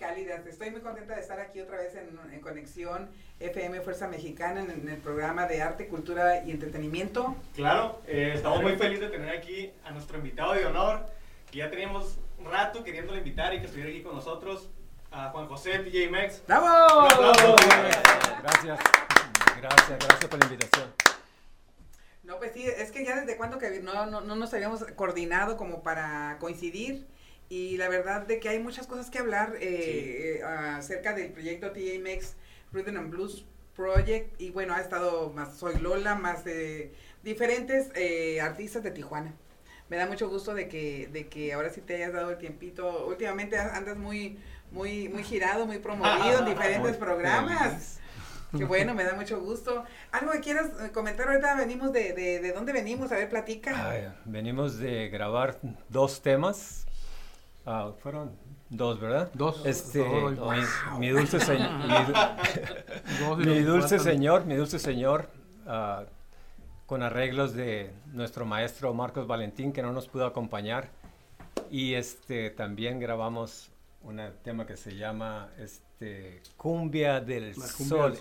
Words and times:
cálidas. 0.00 0.44
Estoy 0.46 0.70
muy 0.70 0.80
contenta 0.80 1.14
de 1.14 1.20
estar 1.20 1.38
aquí 1.38 1.60
otra 1.60 1.76
vez 1.76 1.94
en, 1.94 2.40
Conexión 2.40 3.10
FM 3.38 3.82
Fuerza 3.82 4.08
Mexicana 4.08 4.62
en, 4.62 4.88
el 4.88 4.96
programa 4.96 5.46
de 5.46 5.60
arte, 5.60 5.86
cultura 5.86 6.42
y 6.44 6.50
entretenimiento. 6.50 7.36
Claro, 7.54 8.00
eh, 8.06 8.32
estamos 8.34 8.62
muy 8.62 8.76
felices 8.76 9.10
de 9.10 9.16
tener 9.18 9.36
aquí 9.36 9.70
a 9.84 9.90
nuestro 9.90 10.16
invitado 10.16 10.54
de 10.54 10.64
honor, 10.64 11.06
que 11.50 11.58
ya 11.58 11.70
teníamos 11.70 12.18
rato 12.42 12.82
queriéndolo 12.82 13.18
invitar 13.18 13.52
y 13.54 13.60
que 13.60 13.66
estuviera 13.66 13.90
aquí 13.90 14.02
con 14.02 14.14
nosotros, 14.14 14.70
a 15.12 15.28
Juan 15.30 15.46
José 15.46 15.78
TJ 15.80 16.10
Mex. 16.10 16.42
¡Bravo! 16.46 17.06
Gracias, 18.42 18.78
gracias, 19.60 19.98
gracias 19.98 20.26
por 20.30 20.38
la 20.40 20.46
invitación. 20.46 20.94
No, 22.22 22.38
pues 22.38 22.52
sí, 22.54 22.64
es 22.64 22.90
que 22.90 23.04
ya 23.04 23.20
desde 23.20 23.36
cuando 23.36 23.58
que 23.58 23.80
no, 23.80 24.06
no, 24.06 24.22
no 24.22 24.34
nos 24.34 24.54
habíamos 24.54 24.82
coordinado 24.96 25.56
como 25.58 25.82
para 25.82 26.38
coincidir 26.40 27.06
y 27.50 27.76
la 27.76 27.88
verdad 27.88 28.26
de 28.26 28.38
que 28.38 28.48
hay 28.48 28.60
muchas 28.60 28.86
cosas 28.86 29.10
que 29.10 29.18
hablar 29.18 29.56
eh, 29.60 30.38
eh, 30.38 30.42
acerca 30.44 31.12
del 31.12 31.32
proyecto 31.32 31.72
TAMX 31.72 32.36
Rhythm 32.72 32.96
and 32.96 33.10
Blues 33.10 33.44
Project 33.74 34.40
y 34.40 34.50
bueno, 34.50 34.72
ha 34.72 34.80
estado 34.80 35.30
más 35.30 35.56
Soy 35.56 35.76
Lola, 35.80 36.14
más 36.14 36.44
de 36.44 36.94
diferentes 37.24 37.90
eh, 37.96 38.40
artistas 38.40 38.84
de 38.84 38.92
Tijuana. 38.92 39.34
Me 39.88 39.96
da 39.96 40.06
mucho 40.06 40.28
gusto 40.28 40.54
de 40.54 40.68
que, 40.68 41.08
de 41.12 41.26
que 41.26 41.52
ahora 41.52 41.70
sí 41.70 41.80
te 41.80 41.96
hayas 41.96 42.12
dado 42.12 42.30
el 42.30 42.38
tiempito. 42.38 43.06
Últimamente 43.08 43.58
andas 43.58 43.96
muy, 43.96 44.38
muy, 44.70 45.08
muy 45.08 45.24
girado, 45.24 45.66
muy 45.66 45.78
promovido 45.78 46.38
en 46.38 46.44
diferentes 46.54 46.96
programas. 46.98 47.98
Qué 48.56 48.64
bueno, 48.64 48.94
me 48.94 49.02
da 49.02 49.14
mucho 49.14 49.40
gusto. 49.40 49.84
¿Algo 50.12 50.30
que 50.32 50.40
quieras 50.40 50.68
comentar 50.92 51.26
ahorita? 51.26 51.56
Venimos 51.56 51.92
de, 51.92 52.12
de, 52.12 52.38
de 52.38 52.52
dónde 52.52 52.72
venimos, 52.72 53.10
a 53.10 53.16
ver, 53.16 53.28
platica. 53.28 54.14
venimos 54.24 54.78
de 54.78 55.08
grabar 55.08 55.58
dos 55.88 56.22
temas 56.22 56.86
Ah, 57.72 57.92
fueron 58.02 58.32
dos, 58.68 58.98
¿verdad? 58.98 59.30
Dos. 59.32 59.64
Este, 59.64 60.04
mi, 60.98 61.08
dulce 61.10 61.38
señor, 61.38 61.70
mi, 63.38 63.60
dulce 63.62 64.00
señor, 64.00 64.44
mi 64.44 64.56
dulce 64.56 64.80
señor, 64.80 65.28
ah, 65.68 66.02
con 66.86 67.04
arreglos 67.04 67.54
de 67.54 67.92
nuestro 68.06 68.44
maestro 68.44 68.92
Marcos 68.92 69.28
Valentín 69.28 69.72
que 69.72 69.82
no 69.82 69.92
nos 69.92 70.08
pudo 70.08 70.26
acompañar. 70.26 70.88
Y 71.70 71.94
este 71.94 72.50
también 72.50 72.98
grabamos 72.98 73.70
un 74.02 74.20
tema 74.42 74.66
que 74.66 74.76
se 74.76 74.96
llama 74.96 75.50
este 75.56 76.42
cumbia 76.56 77.20
del 77.20 77.54
sol, 77.54 78.18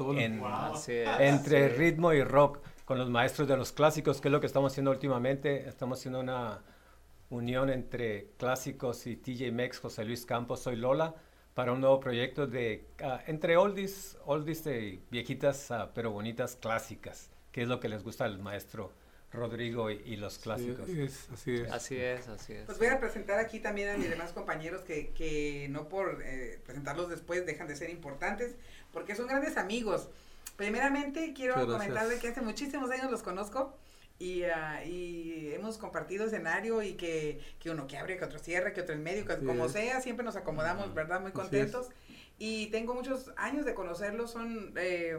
entre 1.17 1.70
ritmo 1.70 2.14
y 2.14 2.23
rock 2.23 2.59
con 2.86 3.00
los 3.00 3.09
maestros 3.09 3.47
de 3.47 3.58
los 3.58 3.72
clásicos 3.72 4.22
que 4.22 4.27
es 4.27 4.31
lo 4.31 4.39
que 4.39 4.45
estamos 4.45 4.73
haciendo 4.73 4.92
últimamente. 4.92 5.67
Estamos 5.67 5.97
haciendo 5.97 6.20
una 6.20 6.59
unión 7.30 7.69
entre 7.69 8.31
clásicos 8.38 9.05
y 9.08 9.16
TJ 9.16 9.52
Mex, 9.52 9.80
José 9.80 10.05
Luis 10.05 10.25
Campos, 10.25 10.61
soy 10.61 10.75
Lola, 10.75 11.16
para 11.53 11.73
un 11.73 11.81
nuevo 11.81 11.99
proyecto 11.99 12.47
de 12.47 12.88
ah, 13.03 13.21
entre 13.27 13.58
oldies, 13.58 14.17
oldies 14.25 14.63
de 14.63 15.02
viejitas 15.11 15.69
uh, 15.71 15.89
pero 15.94 16.11
bonitas 16.11 16.55
clásicas, 16.55 17.30
que 17.52 17.63
es 17.63 17.67
lo 17.67 17.80
que 17.80 17.89
les 17.89 18.03
gusta 18.03 18.25
al 18.25 18.39
maestro 18.39 18.94
Rodrigo 19.31 19.91
y, 19.91 20.16
los 20.16 20.39
clásicos. 20.39 20.88
Sí, 20.88 21.02
es, 21.02 21.30
así 21.31 21.55
es. 21.55 21.71
Así 21.71 21.97
es, 21.97 22.27
así 22.30 22.53
es. 22.53 22.66
Pues 22.66 22.80
voy 22.80 22.88
a 22.88 22.99
presentar 22.99 23.38
aquí 23.38 23.59
también 23.59 23.89
a 23.89 23.97
mis 23.97 24.09
demás 24.09 24.31
compañeros 24.31 24.81
que, 24.81 25.11
que 25.11 25.67
no 25.69 25.88
por 25.88 26.23
eh, 26.23 26.59
presentarlos 26.66 27.09
después 27.09 27.45
dejan 27.45 27.67
de 27.67 27.75
ser 27.75 27.91
importantes, 27.91 28.55
porque 28.91 29.14
son 29.14 29.27
grandes 29.27 29.58
amigos. 29.58 30.09
Primeramente 30.55 31.33
quiero 31.33 31.55
comentarle 31.67 32.17
que 32.17 32.30
hace 32.30 32.41
muchísimos 32.41 32.89
años 32.89 33.11
los 33.11 33.21
conozco 33.21 33.77
y, 34.19 34.43
uh, 34.43 34.85
y 34.85 35.53
hemos 35.53 35.77
compartido 35.77 36.25
escenario 36.25 36.81
y 36.81 36.93
que, 36.93 37.39
que, 37.57 37.71
uno 37.71 37.87
que 37.87 37.97
abre, 37.97 38.17
que 38.17 38.25
otro 38.25 38.37
cierre, 38.37 38.73
que 38.73 38.81
otro 38.81 38.93
en 38.93 39.02
medio, 39.02 39.25
que 39.25 39.37
como 39.37 39.69
sea, 39.69 40.02
siempre 40.02 40.25
nos 40.25 40.35
acomodamos, 40.35 40.93
¿verdad? 40.93 41.21
Muy 41.21 41.31
contentos. 41.31 41.89
Y 42.37 42.67
tengo 42.67 42.93
muchos 42.93 43.31
años 43.37 43.65
de 43.65 43.73
conocerlos, 43.73 44.31
son... 44.31 44.73
Eh, 44.75 45.17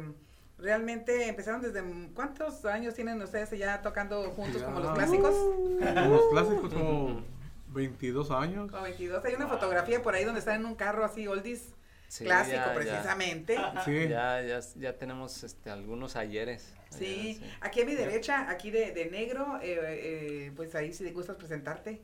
realmente 0.58 1.26
empezaron 1.26 1.62
desde 1.62 1.82
cuántos 2.14 2.66
años 2.66 2.94
tienen 2.94 3.22
ustedes 3.22 3.50
ya 3.58 3.80
tocando 3.80 4.22
juntos 4.32 4.62
como 4.62 4.80
los 4.80 4.92
clásicos 4.92 5.34
como 5.34 6.14
los 6.16 6.30
clásicos 6.30 6.74
como 6.74 7.24
22 7.68 8.30
años. 8.30 8.70
Como 8.70 8.82
22 8.82 9.24
hay 9.24 9.34
una 9.36 9.48
fotografía 9.48 10.02
por 10.02 10.14
ahí 10.14 10.24
donde 10.24 10.40
están 10.40 10.60
en 10.60 10.66
un 10.66 10.74
carro 10.74 11.02
así 11.02 11.26
oldies 11.26 11.72
clásico 12.18 12.62
precisamente. 12.74 13.54
Ya, 13.54 14.42
ya, 14.42 14.60
ya, 14.76 14.96
tenemos 14.96 15.42
este, 15.44 15.70
algunos 15.70 16.16
ayeres. 16.16 16.74
Sí. 16.90 17.40
aquí 17.60 17.82
a 17.82 17.84
mi 17.84 17.94
derecha, 17.94 18.50
aquí 18.50 18.70
de, 18.70 18.92
de 18.92 19.06
negro, 19.10 19.58
eh, 19.62 19.78
eh, 19.82 20.52
pues 20.56 20.74
ahí 20.74 20.92
si 20.92 21.04
te 21.04 21.12
gustas 21.12 21.36
presentarte, 21.36 22.00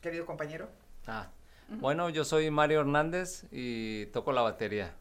querido 0.00 0.24
compañero. 0.24 0.68
Ah, 1.06 1.30
bueno, 1.68 2.08
yo 2.10 2.24
soy 2.24 2.50
Mario 2.50 2.80
Hernández 2.80 3.44
y 3.50 4.06
toco 4.06 4.32
la 4.32 4.40
batería 4.40 4.94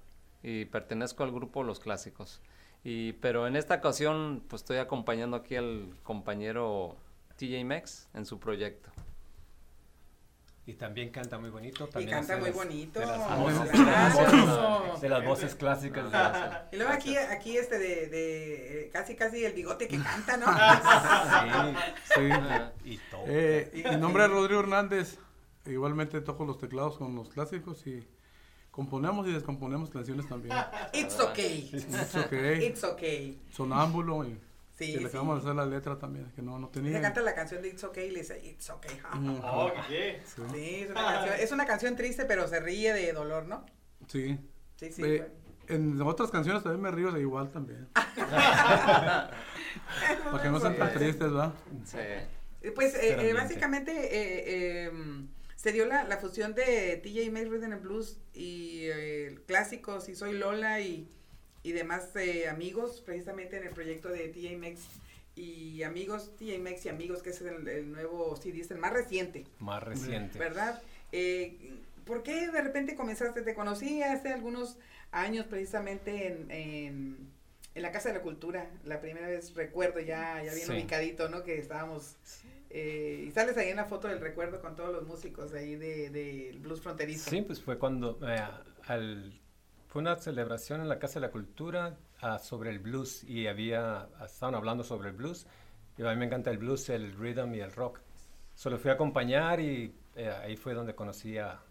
y 0.44 0.66
pertenezco 0.66 1.24
al 1.24 1.32
grupo 1.32 1.64
Los 1.64 1.80
Clásicos. 1.80 2.42
Y, 2.84 3.14
pero 3.14 3.48
en 3.48 3.56
esta 3.56 3.76
ocasión, 3.76 4.44
pues 4.48 4.62
estoy 4.62 4.78
acompañando 4.78 5.38
aquí 5.38 5.56
al 5.56 5.96
compañero 6.04 6.96
TJ 7.38 7.64
Mex 7.66 8.08
en 8.14 8.26
su 8.26 8.40
proyecto. 8.40 8.92
Y 10.68 10.74
también 10.74 11.10
canta 11.10 11.38
muy 11.38 11.52
bonito. 11.52 11.88
y 12.00 12.06
canta 12.08 12.38
muy 12.38 12.50
bonito. 12.50 13.00
De 13.00 13.06
las, 13.06 13.26
voces, 15.26 15.54
clásicas. 15.54 16.06
y 16.72 16.76
luego 16.78 16.92
aquí, 16.92 17.16
aquí 17.18 17.56
este 17.56 17.78
de, 17.78 18.08
de, 18.08 18.90
casi 18.92 19.16
casi 19.16 19.46
el 19.46 19.54
bigote 19.54 19.88
que 19.88 20.02
canta, 20.02 20.38
¿no? 20.38 20.48
sí, 22.16 22.30
sí. 22.84 22.94
Y 22.94 22.98
todo. 23.12 23.26
Eh, 23.28 23.84
mi 23.92 23.98
nombre 23.98 24.26
es 24.26 24.32
Rodrigo 24.32 24.62
Hernández. 24.62 25.20
Igualmente 25.68 26.20
toco 26.22 26.46
los 26.46 26.58
teclados 26.58 26.98
con 26.98 27.16
los 27.16 27.30
clásicos 27.30 27.86
y 27.86 28.08
componemos 28.72 29.28
y 29.28 29.34
descomponemos 29.34 29.92
canciones 29.92 30.28
también. 30.28 30.56
It's 30.94 31.20
okay. 31.20 31.70
It's 31.74 32.16
okay. 32.16 32.66
It's 32.66 32.84
okay. 32.84 33.42
Sonámbulo 33.52 34.26
y 34.26 34.40
Sí, 34.78 34.94
que 34.94 35.00
le 35.00 35.08
acabamos 35.08 35.36
de 35.36 35.42
hacer 35.50 35.56
la 35.56 35.66
letra 35.66 35.98
también, 35.98 36.32
que 36.36 36.42
no, 36.42 36.60
no 36.60 36.68
tenía. 36.68 36.92
Le 36.92 37.02
canta 37.02 37.22
la 37.22 37.34
canción 37.34 37.62
de 37.62 37.70
It's 37.70 37.84
Okay 37.84 38.10
y 38.10 38.12
le 38.12 38.20
dice 38.20 38.40
It's 38.44 38.70
Okay. 38.70 39.00
Oh, 39.42 39.72
¿qué? 39.88 40.22
Sí, 40.26 40.82
es, 40.82 40.90
una 40.90 41.04
canción, 41.04 41.36
es 41.40 41.52
una 41.52 41.66
canción 41.66 41.96
triste, 41.96 42.26
pero 42.26 42.48
se 42.48 42.60
ríe 42.60 42.92
de 42.94 43.14
dolor, 43.14 43.46
¿no? 43.46 43.66
Sí. 44.08 44.38
Sí, 44.76 44.92
sí. 44.92 45.22
En 45.68 46.02
otras 46.02 46.30
canciones 46.30 46.62
también 46.62 46.82
me 46.82 46.92
río 46.92 47.12
de 47.12 47.22
igual 47.22 47.50
también. 47.52 47.88
Para 47.94 49.32
que 50.44 50.50
no 50.50 50.60
sean 50.60 50.78
tan 50.78 50.94
tristes, 50.94 51.32
¿verdad? 51.32 51.54
Sí. 51.86 51.98
Eh, 52.66 52.72
pues 52.72 52.96
eh, 52.96 53.30
eh, 53.30 53.34
básicamente 53.34 53.92
eh, 53.92 54.86
em, 54.86 55.28
se 55.56 55.72
dio 55.72 55.86
la, 55.86 56.04
la, 56.04 56.18
fusión 56.18 56.56
de 56.56 56.98
TJ 56.98 57.32
Maxx 57.32 57.50
Rhythm 57.50 57.74
and 57.74 57.82
Blues 57.82 58.20
y 58.34 58.88
clásicos 59.46 60.10
y 60.10 60.16
Soy 60.16 60.34
Lola 60.34 60.82
y 60.82 61.08
y 61.66 61.72
demás 61.72 62.16
eh, 62.16 62.48
amigos, 62.48 63.02
precisamente 63.04 63.58
en 63.58 63.64
el 63.64 63.74
proyecto 63.74 64.10
de 64.10 64.28
TJMX 64.28 64.82
y 65.36 65.82
amigos, 65.82 66.30
TJMX 66.38 66.86
y 66.86 66.90
amigos, 66.90 67.24
que 67.24 67.32
es 67.32 67.42
el, 67.42 67.92
nuevo 67.92 68.36
CD, 68.36 68.62
es 68.62 68.70
el 68.70 68.78
más 68.78 68.94
reciente. 68.94 69.46
Más 69.58 69.82
reciente. 69.82 70.38
¿Verdad? 70.38 70.80
Eh, 71.12 71.74
¿Por 72.06 72.22
qué 72.22 72.52
de 72.52 72.62
repente 72.62 72.96
comenzaste? 72.96 73.42
Te 73.42 73.56
conocí 73.56 74.04
hace 74.04 74.32
algunos 74.32 74.78
años 75.12 75.48
precisamente 75.48 76.28
en, 76.28 76.52
en, 77.74 77.82
la 77.82 77.92
Casa 77.92 78.10
de 78.10 78.16
la 78.16 78.22
Cultura. 78.22 78.70
La 78.84 79.02
primera 79.02 79.28
vez 79.28 79.56
recuerdo 79.56 80.00
ya, 80.02 80.44
ya 80.44 80.54
bien 80.54 80.70
ubicadito, 80.70 81.30
¿no? 81.30 81.44
Que 81.44 81.58
estábamos... 81.58 82.16
Eh, 82.70 83.26
y 83.28 83.32
sales 83.32 83.58
ahí 83.58 83.70
en 83.70 83.78
la 83.78 83.86
foto 83.86 84.08
del 84.08 84.20
recuerdo 84.20 84.62
con 84.62 84.76
todos 84.76 84.94
los 84.94 85.08
músicos 85.08 85.52
ahí 85.54 85.78
del 85.78 86.14
de, 86.14 86.58
blues 86.62 86.82
fronterizo. 86.82 87.30
Sí, 87.32 87.42
pues 87.42 87.60
fue 87.60 87.80
cuando 87.80 88.20
al 88.86 89.40
fue 89.96 90.02
una 90.02 90.18
celebración 90.18 90.82
en 90.82 90.90
la 90.90 91.00
Casa 91.00 91.22
de 91.22 91.28
la 91.28 91.32
Cultura 91.32 91.96
ah, 92.20 92.38
sobre 92.38 92.70
el 92.70 92.80
blues 92.80 93.24
y 93.24 93.48
había, 93.48 94.10
estaban 94.26 94.54
hablando 94.54 94.84
sobre 94.84 95.08
el 95.08 95.16
blues. 95.16 95.48
Y 95.98 96.04
a 96.04 96.10
mí 96.10 96.18
me 96.18 96.26
encanta 96.26 96.52
el 96.52 96.58
blues, 96.58 96.90
el 96.90 97.14
rhythm 97.14 97.56
y 97.56 97.62
el 97.62 97.72
rock. 97.72 98.02
Solo 98.56 98.78
fui 98.78 98.92
a 98.92 98.96
acompañar 98.96 99.62
y 99.62 99.96
eh, 100.18 100.34
ahí 100.44 100.58
fue 100.58 100.74
donde 100.74 100.94
conocí 100.96 101.38
a 101.38 101.62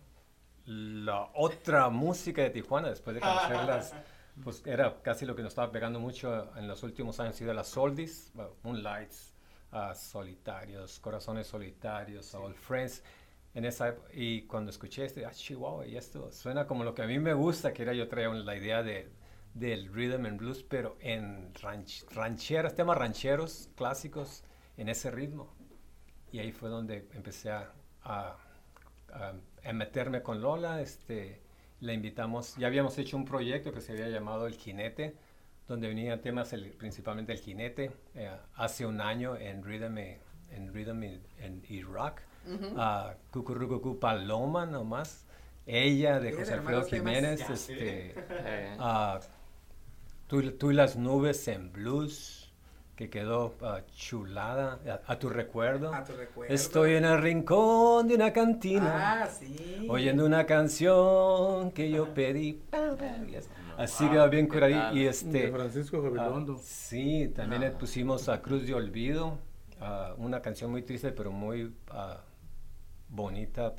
la 0.64 1.32
otra 1.34 1.90
música 1.90 2.40
de 2.40 2.48
Tijuana 2.48 2.88
después 2.88 3.12
de 3.12 3.20
conocerlas. 3.20 3.94
Pues 4.42 4.62
era 4.64 5.02
casi 5.02 5.26
lo 5.26 5.36
que 5.36 5.42
nos 5.42 5.50
estaba 5.50 5.70
pegando 5.70 6.00
mucho 6.00 6.50
en 6.56 6.66
los 6.66 6.82
últimos 6.82 7.20
años, 7.20 7.36
sido 7.36 7.52
las 7.52 7.76
oldies, 7.76 8.32
Moonlights, 8.62 9.34
uh, 9.70 9.94
Solitarios, 9.94 10.98
Corazones 10.98 11.46
Solitarios, 11.46 12.34
All 12.34 12.54
Friends 12.54 13.02
en 13.54 13.64
esa 13.64 13.94
y 14.12 14.42
cuando 14.42 14.70
escuché 14.70 15.04
este, 15.04 15.24
ah, 15.24 15.30
Chihuahua, 15.30 15.86
y 15.86 15.96
esto 15.96 16.30
suena 16.32 16.66
como 16.66 16.84
lo 16.84 16.94
que 16.94 17.02
a 17.02 17.06
mí 17.06 17.18
me 17.18 17.34
gusta, 17.34 17.72
que 17.72 17.82
era 17.82 17.92
yo 17.92 18.08
traía 18.08 18.28
la 18.28 18.56
idea 18.56 18.82
de, 18.82 19.08
del 19.54 19.92
rhythm 19.92 20.26
and 20.26 20.38
blues, 20.38 20.62
pero 20.62 20.96
en 21.00 21.54
ranch, 21.54 22.04
rancheras, 22.10 22.74
temas 22.74 22.98
rancheros 22.98 23.70
clásicos, 23.76 24.42
en 24.76 24.88
ese 24.88 25.10
ritmo. 25.10 25.54
Y 26.32 26.40
ahí 26.40 26.50
fue 26.50 26.68
donde 26.68 27.08
empecé 27.14 27.52
a, 27.52 27.72
a, 28.02 28.36
a, 29.12 29.72
meterme 29.72 30.20
con 30.22 30.40
Lola, 30.40 30.80
este, 30.80 31.40
la 31.80 31.92
invitamos, 31.92 32.56
ya 32.56 32.66
habíamos 32.66 32.98
hecho 32.98 33.16
un 33.16 33.24
proyecto 33.24 33.72
que 33.72 33.80
se 33.80 33.92
había 33.92 34.08
llamado 34.08 34.48
El 34.48 34.54
Jinete, 34.56 35.16
donde 35.68 35.86
venían 35.86 36.20
temas 36.20 36.54
principalmente 36.76 37.32
el 37.32 37.38
jinete, 37.38 37.90
eh, 38.14 38.30
hace 38.56 38.84
un 38.84 39.00
año 39.00 39.36
en 39.36 39.62
rhythm, 39.62 39.96
en 40.50 40.74
rhythm 40.74 41.02
en, 41.04 41.22
en 41.38 41.86
rock 41.86 42.20
uh, 42.46 43.98
Paloma 43.98 44.66
nomás. 44.66 45.24
ella 45.66 46.20
de 46.20 46.32
José 46.32 46.54
Alfredo 46.54 46.84
Jiménez, 46.84 47.48
este, 47.48 48.14
uh, 48.78 49.18
tú, 50.26 50.52
tú, 50.52 50.70
y 50.70 50.74
las 50.74 50.96
nubes 50.96 51.48
en 51.48 51.72
blues 51.72 52.52
que 52.96 53.10
quedó 53.10 53.54
uh, 53.60 53.80
chulada 53.96 54.78
a, 55.06 55.18
tu 55.18 55.28
recuerdo. 55.28 55.92
A 55.92 56.04
tu 56.04 56.12
recuerdo. 56.12 56.54
Estoy 56.54 56.94
en 56.94 57.04
el 57.04 57.20
rincón 57.20 58.06
de 58.06 58.14
una 58.14 58.32
cantina. 58.32 59.22
Ah, 59.22 59.26
sí. 59.26 59.86
Oyendo 59.88 60.24
una 60.24 60.46
canción 60.46 61.72
que 61.72 61.90
yo 61.90 62.14
pedí. 62.14 62.62
Así 63.76 64.08
que 64.08 64.16
va 64.16 64.28
bien 64.28 64.46
curadito. 64.46 64.94
Y 64.94 65.06
este, 65.06 65.46
de 65.46 65.50
Francisco 65.50 66.00
Gabilondo. 66.00 66.54
Uh, 66.54 66.60
sí, 66.62 67.32
también 67.34 67.62
le 67.62 67.70
pusimos 67.72 68.28
a 68.28 68.40
Cruz 68.40 68.64
de 68.66 68.74
Olvido. 68.74 69.38
una 70.18 70.40
canción 70.40 70.70
muy 70.70 70.82
triste, 70.82 71.10
pero 71.10 71.32
muy 71.32 71.74
bonita. 73.08 73.74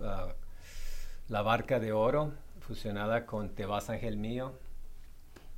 La 1.28 1.42
barca 1.42 1.80
de 1.80 1.92
oro, 1.92 2.34
fusionada 2.60 3.26
con 3.26 3.50
Te 3.50 3.66
vas, 3.66 3.90
ángel 3.90 4.18
mío 4.18 4.54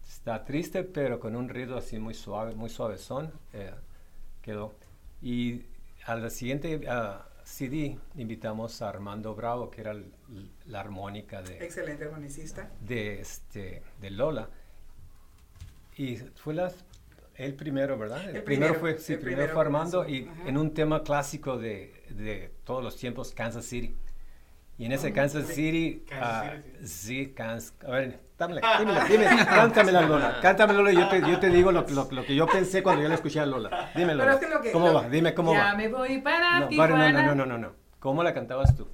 Está 0.07 0.43
triste, 0.45 0.83
pero 0.83 1.19
con 1.19 1.35
un 1.35 1.49
ritmo 1.49 1.77
así 1.77 1.99
muy 1.99 2.13
suave, 2.13 2.55
muy 2.55 2.69
suavezón 2.69 3.31
eh, 3.53 3.71
quedó. 4.41 4.75
Y 5.21 5.63
al 6.05 6.29
siguiente 6.31 6.81
CD 7.43 7.97
invitamos 8.15 8.81
a 8.81 8.89
Armando 8.89 9.35
Bravo, 9.35 9.69
que 9.69 9.81
era 9.81 9.95
la 10.65 10.79
armónica 10.79 11.41
de... 11.41 11.63
Excelente 11.63 12.05
armonicista. 12.05 12.69
De, 12.81 13.19
este, 13.19 13.83
de 13.99 14.09
Lola. 14.09 14.49
Y 15.97 16.17
fue 16.17 16.53
la, 16.53 16.71
el 17.35 17.55
primero, 17.55 17.97
¿verdad? 17.97 18.29
El, 18.29 18.43
primero, 18.43 18.75
fue, 18.75 18.97
sí, 18.97 19.17
primero, 19.17 19.53
fue 19.53 19.61
Armando 19.61 20.07
y 20.07 20.29
en 20.45 20.57
un 20.57 20.73
tema 20.73 21.03
clásico 21.03 21.57
de, 21.57 21.96
de 22.17 22.53
todos 22.63 22.83
los 22.83 22.97
tiempos, 22.97 23.31
Kansas 23.31 23.65
City. 23.65 23.95
Y 24.77 24.85
en 24.85 24.91
ese 24.91 25.11
Kansas 25.11 25.47
City, 25.47 26.03
Kansas 26.07 26.59
uh, 26.59 26.85
sí, 26.85 27.33
Kansas, 27.33 27.73
a 27.83 27.89
ver, 27.89 28.19
dámela, 28.37 28.61
dímela, 28.77 29.05
dime, 29.09 29.25
cántamela 29.25 30.01
Lola, 30.01 30.39
cántamela 30.39 30.79
Lola 30.79 30.93
y 30.93 30.95
yo 30.97 31.07
te, 31.07 31.19
yo 31.21 31.39
te 31.39 31.49
digo 31.49 31.71
lo, 31.71 31.81
lo, 31.89 32.07
lo, 32.11 32.23
que 32.23 32.35
yo 32.35 32.45
pensé 32.45 32.83
cuando 32.83 33.01
yo 33.01 33.09
la 33.09 33.15
escuché 33.15 33.39
a 33.39 33.45
Lola. 33.47 33.91
Dímelo. 33.95 34.23
Pero 34.23 34.35
es 34.35 34.39
que 34.39 34.47
lo 34.47 34.61
que, 34.61 34.71
¿Cómo 34.71 34.87
lo, 34.87 34.93
va? 34.93 35.09
Dime 35.09 35.33
cómo 35.33 35.53
ya 35.53 35.59
va. 35.59 35.71
Ya 35.71 35.77
me 35.77 35.87
voy 35.87 36.19
para 36.19 36.59
no, 36.59 36.67
Tijuana. 36.67 37.11
No, 37.11 37.33
no, 37.33 37.35
no, 37.35 37.45
no, 37.45 37.57
no. 37.57 37.75
¿Cómo 37.99 38.23
la 38.23 38.33
cantabas 38.35 38.75
tú? 38.75 38.87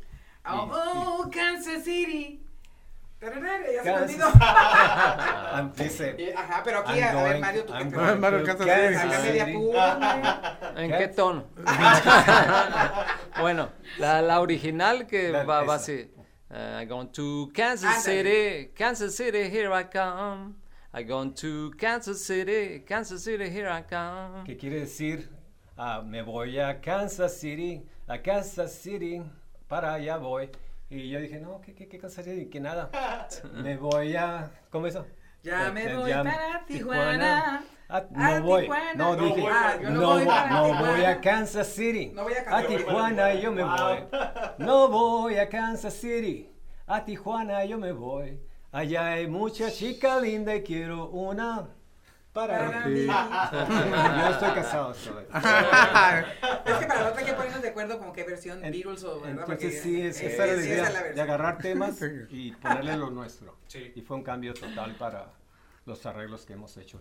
Oh, 0.45 0.71
oh 0.71 1.29
Kansas 1.29 1.83
City. 1.83 2.41
Ya 3.23 3.83
Kansas. 3.83 4.11
se 4.11 4.17
me 4.17 5.73
Dice, 5.83 6.33
Ajá, 6.35 6.61
pero 6.63 6.79
aquí, 6.79 6.99
a, 6.99 7.23
ver, 7.23 7.39
Mario, 7.39 7.65
tú 7.65 7.73
I'm 7.73 7.89
que 7.89 7.95
going 7.95 8.19
Mario. 8.19 8.39
Acá 8.51 9.19
media 9.23 9.45
pura, 9.53 10.73
¿En 10.75 10.91
¿Qué? 10.91 10.97
qué 10.97 11.07
tono? 11.07 11.45
bueno, 13.39 13.69
la, 13.97 14.21
la 14.21 14.41
original 14.41 15.07
que 15.07 15.31
va, 15.31 15.63
va 15.63 15.75
así. 15.75 16.09
Uh, 16.49 16.81
I 16.81 16.85
gone 16.85 17.09
to 17.13 17.49
Kansas. 17.53 18.03
City, 18.03 18.71
Kansas 18.75 19.15
City, 19.15 19.49
here 19.49 19.71
I 19.73 19.85
come. 19.85 20.55
I 20.93 21.03
gone 21.03 21.33
to 21.35 21.71
Kansas 21.79 22.23
City, 22.23 22.83
Kansas 22.85 23.23
City, 23.23 23.49
here 23.49 23.67
I 23.69 23.81
come. 23.81 24.43
¿Qué 24.45 24.57
quiere 24.57 24.81
decir? 24.81 25.29
Ah, 25.77 26.01
me 26.05 26.21
voy 26.21 26.59
a 26.59 26.79
Kansas 26.79 27.39
City, 27.39 27.81
a 28.07 28.19
Kansas 28.19 28.71
City, 28.73 29.21
para 29.67 29.93
allá 29.93 30.17
voy. 30.17 30.49
Y 30.93 31.09
yo 31.09 31.19
dije, 31.19 31.39
no, 31.39 31.59
¿qué, 31.61 31.73
qué, 31.73 31.87
qué 31.87 32.07
City? 32.09 32.49
Que 32.49 32.59
nada. 32.59 32.89
me 33.53 33.77
voy 33.77 34.15
a... 34.15 34.51
¿Cómo 34.69 34.85
eso? 34.87 35.05
Ya 35.41 35.71
me 35.71 35.95
voy 35.95 36.09
ya- 36.09 36.23
para 36.23 36.65
Tijuana. 36.65 37.63
Ah, 37.89 38.05
A 38.15 38.39
no 38.39 38.45
voy, 38.45 38.61
Tijuana. 38.61 38.93
no 38.95 39.15
No 39.15 39.23
dije, 39.25 39.41
voy. 39.41 39.51
Ah, 39.53 39.77
yo 39.81 39.89
no 39.89 40.01
no, 40.01 40.07
voy 40.13 40.25
para 40.25 40.49
no 40.51 40.63
Tijuana. 40.65 40.91
voy 40.91 41.05
a 41.05 41.21
Kansas 41.21 41.67
City, 41.67 42.11
No 42.13 42.23
voy 42.23 42.33
a 42.33 42.41
a 42.41 42.43
Kansas 42.45 42.67
City. 42.71 42.83
Tijuana 42.83 43.33
yo 43.33 43.51
me 43.51 43.63
voy, 43.63 43.97
no 44.59 44.87
voy 44.87 45.35
a 45.37 45.49
Kansas 45.49 45.93
City, 45.95 46.49
a 46.87 47.03
Tijuana 47.03 47.65
yo 47.65 47.77
me 47.77 47.91
voy, 47.91 48.39
allá 48.71 49.11
hay 49.13 49.27
mucha 49.27 49.69
chica 49.69 50.19
linda 50.21 50.55
y 50.55 50.63
quiero 50.63 51.09
una 51.09 51.67
para 52.33 52.57
Para 52.65 52.85
mí. 52.87 53.01
mí. 53.01 53.05
Yo 54.21 54.29
estoy 54.29 54.51
casado, 54.53 54.93
¿sabes? 54.93 55.27
Es 56.65 56.77
que 56.77 56.85
para 56.87 57.01
la 57.03 57.09
otra 57.09 57.19
hay 57.19 57.25
que 57.25 57.33
ponernos 57.33 57.61
de 57.61 57.69
acuerdo 57.69 57.99
como 57.99 58.11
qué 58.13 58.23
versión 58.23 58.63
En- 58.65 58.71
Beatles 58.71 59.03
o 59.03 59.21
¿verdad? 59.21 59.29
Entonces 59.41 59.45
Porque, 59.45 59.71
sí, 59.71 60.01
es, 60.01 60.19
eh, 60.21 60.27
esa 60.33 60.43
era 60.45 60.53
la 60.55 60.61
idea 60.63 60.73
esa 60.75 60.87
es 60.87 60.93
la 60.93 61.03
de 61.13 61.21
agarrar 61.21 61.57
temas 61.59 61.99
y 62.29 62.51
ponerle 62.53 62.97
lo 62.97 63.09
nuestro. 63.11 63.57
Sí. 63.67 63.91
Y 63.95 64.01
fue 64.01 64.17
un 64.17 64.23
cambio 64.23 64.53
total 64.53 64.95
para 64.95 65.31
los 65.85 66.05
arreglos 66.05 66.45
que 66.45 66.53
hemos 66.53 66.75
hecho. 66.77 66.99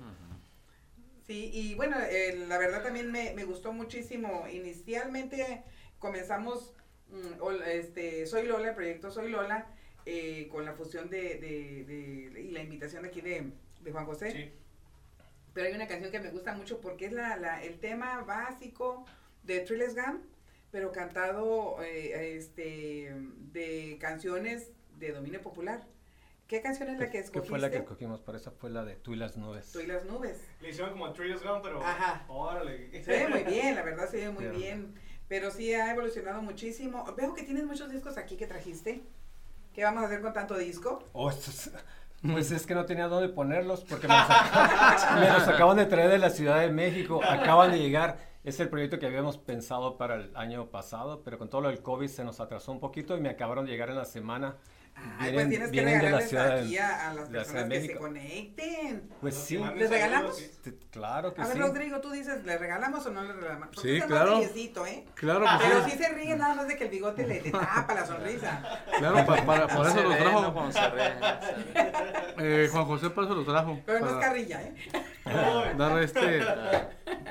Sí, 1.27 1.51
y 1.53 1.75
bueno, 1.77 1.97
eh, 2.01 2.45
la 2.49 2.59
verdad 2.59 2.83
también 2.83 3.11
me, 3.11 3.33
me 3.35 3.45
gustó 3.45 3.73
muchísimo. 3.73 4.47
Inicialmente 4.51 5.63
comenzamos, 5.99 6.75
mm, 7.09 7.45
este, 7.69 8.27
Soy 8.27 8.47
Lola, 8.47 8.71
el 8.71 8.75
proyecto 8.75 9.11
Soy 9.11 9.31
Lola, 9.31 9.67
eh, 10.05 10.49
con 10.51 10.65
la 10.65 10.73
fusión 10.75 11.09
de, 11.09 11.39
de- 11.39 11.85
de- 12.33 12.41
y 12.43 12.51
la 12.51 12.61
invitación 12.63 13.05
aquí 13.05 13.21
de, 13.21 13.53
de 13.81 13.93
Juan 13.93 14.05
José. 14.05 14.31
Sí. 14.33 14.53
Pero 15.55 15.67
hay 15.69 15.75
una 15.75 15.87
canción 15.87 16.11
que 16.11 16.21
me 16.21 16.31
gusta 16.31 16.55
mucho 16.55 16.81
porque 16.81 17.07
es 17.07 17.13
la, 17.13 17.37
la- 17.37 17.63
el 17.63 17.79
tema 17.79 18.23
básico 18.23 19.05
de 19.43 19.61
Trilles 19.61 19.95
Gam, 19.95 20.23
pero 20.71 20.93
cantado 20.93 21.83
eh, 21.83 22.37
este, 22.37 23.15
de 23.53 23.99
canciones 24.01 24.71
de 24.99 25.13
dominio 25.13 25.43
popular. 25.43 25.83
¿Qué 26.49 26.61
canción 26.61 26.89
es 26.91 26.99
la 26.99 27.07
que 27.07 27.13
¿Qué 27.13 27.19
escogiste? 27.19 27.49
fue 27.49 27.59
la 27.59 27.71
que 27.71 27.79
escogimos 27.79 28.21
para 28.21 28.37
esa? 28.39 28.51
Fue 28.51 28.69
la 28.71 28.85
de 28.85 28.97
Tú 28.97 29.15
y 29.15 29.17
las 29.17 29.37
nubes. 29.37 29.73
Tú 29.73 29.81
y 29.81 29.87
las 29.87 30.05
nubes. 30.05 30.39
Le 30.61 30.69
hicieron 30.71 30.93
como 30.93 31.13
Trillios 31.13 31.43
Gone, 31.43 31.61
pero. 31.63 31.83
Ajá. 31.83 32.25
Órale. 32.29 33.03
Se 33.03 33.11
ve 33.11 33.29
muy 33.29 33.43
bien, 33.45 33.75
la 33.75 33.83
verdad 33.83 34.09
se 34.11 34.19
ve 34.19 34.31
muy 34.31 34.47
bien. 34.59 34.95
Pero 35.29 35.51
sí 35.51 35.73
ha 35.73 35.91
evolucionado 35.93 36.43
muchísimo. 36.43 37.05
Veo 37.17 37.33
que 37.33 37.43
tienes 37.43 37.65
muchos 37.65 37.91
discos 37.91 38.19
aquí 38.19 38.37
que 38.37 38.47
trajiste. 38.47 39.03
¿Qué 39.73 39.83
vamos 39.85 40.03
a 40.03 40.07
hacer 40.07 40.21
con 40.21 40.35
tanto 40.35 40.59
disco? 40.59 41.03
Oh, 41.15 41.31
estos- 41.31 41.71
pues 42.23 42.51
es 42.53 42.67
que 42.67 42.75
no 42.75 42.85
tenía 42.85 43.09
dónde 43.09 43.29
ponerlos 43.29 43.85
porque 43.85 44.07
me 44.09 44.15
los, 44.15 44.27
ac- 44.29 45.15
me 45.21 45.31
los 45.31 45.49
acaban 45.49 45.77
de 45.77 45.87
traer 45.87 46.11
de 46.11 46.19
la 46.19 46.31
Ciudad 46.31 46.61
de 46.61 46.71
México, 46.71 47.21
acaban 47.27 47.71
de 47.73 47.79
llegar. 47.79 48.17
Es 48.45 48.59
el 48.59 48.69
proyecto 48.69 48.99
que 48.99 49.07
habíamos 49.07 49.39
pensado 49.39 49.97
para 49.97 50.17
el 50.17 50.37
año 50.37 50.67
pasado, 50.67 51.23
pero 51.25 51.39
con 51.39 51.49
todo 51.49 51.61
lo 51.61 51.69
del 51.69 51.81
COVID 51.81 52.09
se 52.09 52.25
nos 52.25 52.41
atrasó 52.41 52.73
un 52.73 52.81
poquito 52.81 53.17
y 53.17 53.21
me 53.21 53.29
acabaron 53.29 53.65
de 53.67 53.71
llegar 53.71 53.89
en 53.91 53.97
la 53.97 54.05
semana. 54.05 54.57
Ay, 54.95 55.33
pues 55.33 55.49
Vienen- 55.49 55.49
tienes 55.51 55.69
que 55.69 55.73
vienen 55.73 55.93
de 55.99 56.11
la 56.11 56.19
regalarles 56.19 56.29
Ciudad 56.29 56.59
aquí 56.59 56.79
a, 56.79 57.11
a 57.11 57.15
las 57.15 57.31
la 57.31 57.39
personas 57.39 57.69
de 57.69 57.81
que 57.81 57.87
se 57.89 57.97
conecten. 57.97 59.11
Pues 59.21 59.35
sí, 59.35 59.57
¿Les 59.77 59.91
regalamos? 59.91 60.37
sí. 60.37 60.79
claro 60.91 61.35
que 61.35 61.41
A 61.43 61.47
ver, 61.47 61.57
sí. 61.57 61.63
Rodrigo, 61.63 62.01
tú 62.01 62.11
dices, 62.11 62.45
¿le 62.45 62.59
regalamos 62.59 63.05
o 63.07 63.11
no 63.11 63.23
le 63.23 63.33
regalamos? 63.33 63.69
Porque 63.75 64.01
Sí, 64.01 64.07
claro. 64.07 64.31
más 64.37 64.45
seriecito, 64.45 64.87
¿eh? 64.87 65.05
Claro 65.15 65.45
Pero 65.61 65.85
que 65.85 65.91
sí 65.91 65.97
sí. 65.99 66.03
se 66.05 66.13
ríe 66.13 66.37
nada 66.37 66.55
más 66.55 66.69
de 66.69 66.77
que 66.77 66.85
el 66.85 66.91
bigote 66.91 67.27
le, 67.27 67.41
le 67.43 67.51
tapa 67.51 67.95
la 67.95 68.07
sonrisa. 68.07 68.63
Claro, 68.99 69.27
pa- 69.27 69.45
para, 69.45 69.67
por 69.69 69.87
eso 69.89 70.03
lo 70.03 70.17
trajo. 70.17 70.41
¿no? 70.53 70.71
Ríe. 70.71 72.65
Eh, 72.65 72.69
Juan 72.71 72.85
José 72.85 73.11
para 73.11 73.27
eso 73.27 73.37
lo 73.37 73.45
trajo. 73.45 73.81
Pero 73.85 74.01
no 74.01 74.07
es 74.09 74.15
carrilla, 74.25 74.63
¿eh? 74.63 74.75
dar 75.79 76.03
este, 76.03 76.41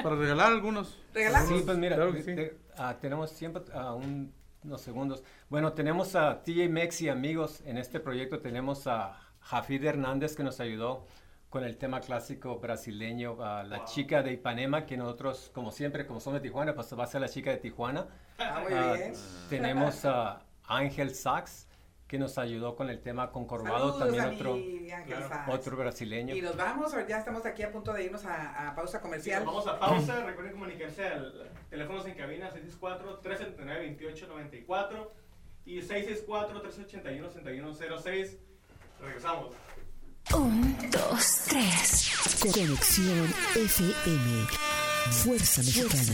para 0.03 0.15
regalar 0.15 0.47
algunos. 0.51 0.99
¿Regalar? 1.13 1.45
Sí, 1.45 1.61
pues 1.65 1.77
mira, 1.77 1.95
Claro 1.95 2.13
que 2.13 2.21
sí. 2.23 2.35
te- 2.35 2.57
ah, 2.77 2.95
tenemos 2.99 3.31
siempre 3.31 3.63
ah, 3.73 3.93
un- 3.93 4.33
unos 4.63 4.81
segundos. 4.81 5.23
Bueno, 5.49 5.73
tenemos 5.73 6.15
a 6.15 6.43
TJ 6.43 6.69
Mex 6.69 7.01
y 7.01 7.09
amigos. 7.09 7.61
En 7.65 7.77
este 7.77 7.99
proyecto 7.99 8.39
tenemos 8.39 8.87
a 8.87 9.17
Jafid 9.41 9.83
Hernández 9.83 10.35
que 10.35 10.43
nos 10.43 10.59
ayudó 10.59 11.05
con 11.49 11.63
el 11.65 11.77
tema 11.77 11.99
clásico 11.99 12.59
brasileño, 12.59 13.41
a 13.43 13.63
la 13.63 13.79
Wow. 13.79 13.85
chica 13.87 14.23
de 14.23 14.33
Ipanema, 14.33 14.85
que 14.85 14.95
nosotros, 14.95 15.51
como 15.53 15.71
siempre, 15.71 16.05
como 16.05 16.19
somos 16.21 16.41
de 16.41 16.47
Tijuana, 16.47 16.73
pues 16.73 16.97
va 16.97 17.03
a 17.03 17.07
ser 17.07 17.21
la 17.21 17.27
chica 17.27 17.49
de 17.51 17.57
Tijuana. 17.57 18.05
Ah, 18.37 18.59
muy 18.63 18.73
Ah, 18.73 18.93
bien. 18.93 19.13
tenemos 19.49 20.05
a 20.05 20.41
Ángel 20.65 21.13
Sachs, 21.13 21.67
que 22.11 22.19
nos 22.19 22.37
ayudó 22.37 22.75
con 22.75 22.89
el 22.89 22.99
tema 22.99 23.31
Concorvado, 23.31 23.93
también 23.97 24.25
otro, 24.25 24.59
claro, 25.07 25.53
otro 25.53 25.77
brasileño. 25.77 26.35
Y 26.35 26.41
nos 26.41 26.57
vamos, 26.57 26.91
ya 27.07 27.19
estamos 27.19 27.45
aquí 27.45 27.63
a 27.63 27.71
punto 27.71 27.93
de 27.93 28.03
irnos 28.03 28.25
a, 28.25 28.67
a 28.67 28.75
pausa 28.75 28.97
Sí, 28.97 29.01
comercial. 29.01 29.45
nos 29.45 29.53
vamos 29.53 29.65
a 29.69 29.79
pausa. 29.79 30.21
Recuerden 30.25 30.51
comunicarse 30.51 31.07
al 31.07 31.49
teléfonos 31.69 32.05
en 32.05 32.15
cabina 32.15 32.51
664-379-2894 32.51 35.07
y 35.63 35.79
664-381-6106. 35.79 38.37
Regresamos. 38.99 39.55
Un, 40.35 40.75
dos, 40.91 41.43
tres. 41.47 42.11
Conexión 42.41 43.33
FM. 43.55 44.47
Fuerza 45.11 45.61
Mexicana. 45.61 46.13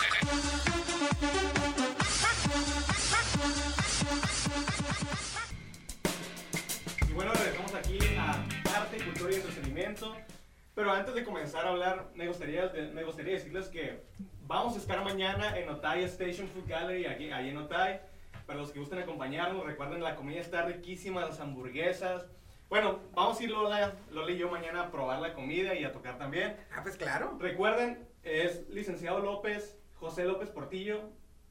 Pero 10.73 10.91
antes 10.91 11.13
de 11.13 11.23
comenzar 11.23 11.65
a 11.65 11.69
hablar, 11.69 12.11
me 12.15 12.27
gustaría, 12.27 12.71
me 12.93 13.03
gustaría 13.03 13.33
decirles 13.33 13.67
que 13.67 14.01
vamos 14.47 14.75
a 14.75 14.77
estar 14.77 15.03
mañana 15.03 15.57
en 15.57 15.69
Otay 15.69 16.03
Station 16.03 16.47
Food 16.47 16.67
Gallery, 16.67 17.05
aquí, 17.05 17.29
ahí 17.31 17.49
en 17.49 17.57
Otay. 17.57 17.99
Para 18.45 18.59
los 18.59 18.71
que 18.71 18.79
gusten 18.79 18.99
acompañarnos, 18.99 19.65
recuerden 19.65 20.01
la 20.01 20.15
comida 20.15 20.39
está 20.39 20.63
riquísima, 20.63 21.21
las 21.21 21.39
hamburguesas. 21.39 22.25
Bueno, 22.69 22.99
vamos 23.13 23.39
a 23.39 23.43
ir 23.43 23.51
Lola, 23.51 23.93
Lola 24.11 24.31
y 24.31 24.37
yo 24.37 24.49
mañana 24.49 24.83
a 24.83 24.91
probar 24.91 25.19
la 25.19 25.33
comida 25.33 25.75
y 25.75 25.83
a 25.83 25.91
tocar 25.91 26.17
también. 26.17 26.55
Ah, 26.73 26.79
pues 26.83 26.95
claro. 26.95 27.37
Recuerden, 27.37 28.07
es 28.23 28.67
licenciado 28.69 29.19
López, 29.19 29.77
José 29.95 30.23
López 30.23 30.49
Portillo, 30.49 31.01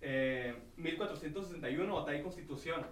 eh, 0.00 0.54
1461, 0.76 1.94
Otay 1.94 2.22
Constitución 2.22 2.86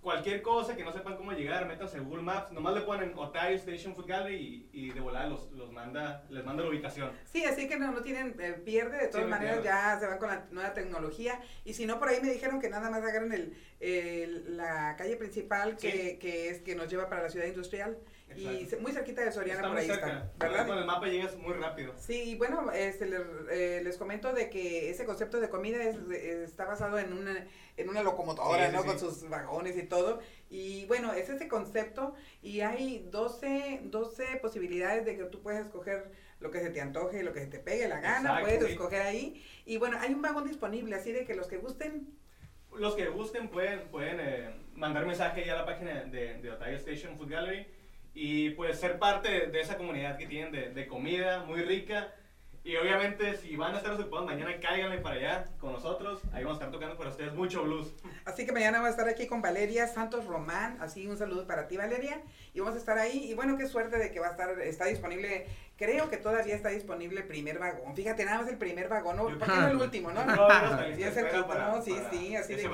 cualquier 0.00 0.40
cosa 0.42 0.76
que 0.76 0.84
no 0.84 0.92
sepan 0.92 1.16
cómo 1.16 1.32
llegar, 1.32 1.66
métanse 1.66 2.00
Google 2.00 2.22
Maps, 2.22 2.52
nomás 2.52 2.74
le 2.74 2.80
ponen 2.82 3.12
Otay 3.16 3.56
Station 3.56 3.94
Food 3.94 4.06
Gallery 4.06 4.68
y, 4.72 4.86
y 4.86 4.90
de 4.90 5.00
volada 5.00 5.26
los, 5.26 5.50
los, 5.52 5.70
manda, 5.72 6.24
les 6.30 6.44
manda 6.44 6.62
la 6.62 6.70
ubicación. 6.70 7.10
Sí, 7.24 7.44
así 7.44 7.68
que 7.68 7.78
no, 7.78 7.92
no 7.92 8.00
tienen 8.00 8.34
eh, 8.40 8.60
pierde, 8.64 8.98
de 8.98 9.08
todas 9.08 9.28
maneras 9.28 9.62
ya 9.62 9.98
se 9.98 10.06
van 10.06 10.18
con 10.18 10.28
la 10.28 10.46
nueva 10.50 10.72
tecnología 10.72 11.40
y 11.64 11.74
si 11.74 11.86
no 11.86 11.98
por 11.98 12.08
ahí 12.08 12.20
me 12.22 12.32
dijeron 12.32 12.60
que 12.60 12.70
nada 12.70 12.90
más 12.90 13.02
agarren 13.02 13.32
el, 13.32 13.56
el 13.80 14.56
la 14.56 14.96
calle 14.96 15.16
principal 15.16 15.76
que, 15.76 16.18
que, 16.18 16.48
es 16.48 16.60
que 16.60 16.74
nos 16.74 16.88
lleva 16.88 17.08
para 17.08 17.22
la 17.22 17.30
ciudad 17.30 17.46
industrial. 17.46 17.98
Y 18.36 18.68
muy 18.80 18.92
cerquita 18.92 19.24
de 19.24 19.32
Soriana 19.32 19.68
por 19.68 19.76
ahí 19.76 19.90
está. 19.90 20.30
¿verdad? 20.38 20.66
Con 20.66 20.78
el 20.78 20.84
mapa 20.84 21.06
llegas 21.06 21.36
muy 21.36 21.54
rápido. 21.54 21.94
Sí, 21.98 22.36
bueno, 22.36 22.70
este, 22.72 23.06
les, 23.06 23.20
eh, 23.50 23.80
les 23.82 23.96
comento 23.96 24.32
de 24.32 24.48
que 24.50 24.90
ese 24.90 25.04
concepto 25.04 25.40
de 25.40 25.48
comida 25.48 25.82
es, 25.82 25.96
está 26.10 26.64
basado 26.64 26.98
en 26.98 27.12
una, 27.12 27.46
en 27.76 27.88
una 27.88 28.02
locomotora, 28.02 28.70
¿no? 28.70 28.84
Con 28.84 28.98
sus 28.98 29.28
vagones 29.28 29.76
y 29.76 29.82
todo. 29.82 30.20
Y 30.48 30.86
bueno, 30.86 31.12
es 31.12 31.28
ese 31.28 31.48
concepto 31.48 32.14
y 32.42 32.60
hay 32.60 33.08
12, 33.10 33.82
12 33.84 34.36
posibilidades 34.36 35.04
de 35.04 35.16
que 35.16 35.24
tú 35.24 35.42
puedes 35.42 35.66
escoger 35.66 36.10
lo 36.40 36.50
que 36.50 36.60
se 36.60 36.70
te 36.70 36.80
antoje, 36.80 37.22
lo 37.22 37.32
que 37.32 37.40
se 37.40 37.46
te 37.46 37.58
pegue 37.58 37.86
la 37.88 38.00
gana, 38.00 38.40
puedes 38.40 38.62
escoger 38.62 39.02
ahí. 39.02 39.44
Y 39.66 39.76
bueno, 39.76 39.98
hay 40.00 40.14
un 40.14 40.22
vagón 40.22 40.46
disponible, 40.46 40.96
así 40.96 41.12
de 41.12 41.24
que 41.24 41.34
los 41.34 41.46
que 41.46 41.58
gusten 41.58 42.18
los 42.76 42.94
que 42.94 43.08
gusten 43.08 43.48
pueden, 43.48 43.88
pueden 43.88 44.20
eh, 44.20 44.54
mandar 44.74 45.04
mensaje 45.04 45.44
ya 45.44 45.54
a 45.54 45.56
la 45.56 45.66
página 45.66 46.04
de, 46.04 46.34
de 46.40 46.50
Otay 46.52 46.76
Station 46.76 47.18
Food 47.18 47.30
Gallery 47.30 47.66
y 48.14 48.50
pues 48.50 48.78
ser 48.78 48.98
parte 48.98 49.46
de, 49.46 49.60
esa 49.60 49.76
comunidad 49.76 50.16
que 50.16 50.26
tienen 50.26 50.52
de, 50.52 50.70
de, 50.70 50.86
comida 50.86 51.44
muy 51.44 51.62
rica. 51.62 52.12
Y 52.62 52.76
obviamente 52.76 53.36
si 53.38 53.56
van 53.56 53.74
a 53.74 53.78
estar 53.78 53.92
ocupados 53.94 54.26
mañana, 54.26 54.60
cáiganle 54.60 54.98
para 54.98 55.16
allá 55.16 55.44
con 55.58 55.72
nosotros. 55.72 56.20
Ahí 56.32 56.44
vamos 56.44 56.60
a 56.60 56.64
estar 56.64 56.70
tocando 56.70 56.96
para 56.98 57.10
ustedes 57.10 57.32
mucho 57.32 57.62
blues. 57.62 57.94
Así 58.26 58.44
que 58.44 58.52
mañana 58.52 58.78
vamos 58.78 58.88
a 58.88 58.90
estar 58.90 59.08
aquí 59.08 59.26
con 59.26 59.40
Valeria 59.40 59.86
Santos 59.86 60.26
Román. 60.26 60.76
Así 60.80 61.06
un 61.06 61.16
saludo 61.16 61.46
para 61.46 61.68
ti 61.68 61.78
Valeria. 61.78 62.20
Y 62.52 62.60
vamos 62.60 62.74
a 62.74 62.78
estar 62.78 62.98
ahí. 62.98 63.30
Y 63.30 63.34
bueno, 63.34 63.56
qué 63.56 63.66
suerte 63.66 63.96
de 63.96 64.10
que 64.10 64.20
va 64.20 64.28
a 64.28 64.30
estar, 64.32 64.60
está 64.60 64.84
disponible 64.86 65.46
Creo 65.80 66.10
que 66.10 66.18
todavía 66.18 66.54
está 66.54 66.68
disponible 66.68 67.22
el 67.22 67.26
primer 67.26 67.58
vagón. 67.58 67.96
Fíjate, 67.96 68.26
nada 68.26 68.42
más 68.42 68.48
el 68.48 68.58
primer 68.58 68.90
vagón, 68.90 69.16
¿no? 69.16 69.22
¿Por 69.24 69.38
qué 69.38 69.46
no 69.46 69.68
el 69.68 69.76
último, 69.76 70.12
no? 70.12 70.26
No, 70.26 70.46
sí, 70.94 71.02
es 71.02 71.16
el 71.16 71.24
no, 71.24 71.82
sí, 71.82 71.96
sí, 72.10 72.36
así 72.36 72.54
de 72.54 72.62
que, 72.64 72.68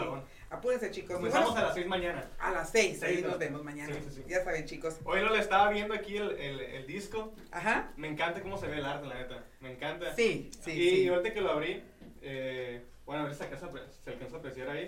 apúrense, 0.50 0.90
chicos. 0.90 1.16
Comenzamos 1.16 1.56
a 1.56 1.62
las 1.62 1.74
seis 1.74 1.86
mañana. 1.86 2.28
A 2.38 2.50
las 2.50 2.70
seis, 2.70 3.02
ahí 3.02 3.22
nos 3.22 3.38
vemos 3.38 3.62
mañana. 3.64 3.94
Ya 4.26 4.44
saben, 4.44 4.64
chicos. 4.66 4.98
Hoy 5.04 5.20
lo 5.20 5.30
le 5.30 5.40
estaba 5.40 5.70
viendo 5.70 5.94
aquí 5.94 6.16
el, 6.16 6.30
el, 6.32 6.60
el, 6.60 6.86
disco. 6.86 7.34
Ajá. 7.50 7.92
Me 7.96 8.08
encanta 8.08 8.40
cómo 8.40 8.56
se 8.58 8.66
ve 8.66 8.78
el 8.78 8.84
arte, 8.84 9.06
la 9.06 9.14
neta. 9.14 9.44
Me 9.60 9.72
encanta. 9.72 10.14
Sí, 10.14 10.50
sí, 10.60 10.70
y, 10.70 10.90
sí. 10.90 11.02
Y 11.02 11.08
ahorita 11.08 11.32
que 11.32 11.40
lo 11.40 11.50
abrí, 11.50 11.82
eh, 12.22 12.84
bueno, 13.04 13.22
a 13.22 13.24
ver 13.24 13.34
si 13.34 13.38
se 13.38 13.44
alcanza 13.44 14.36
a 14.36 14.38
apreciar 14.38 14.70
ahí. 14.70 14.86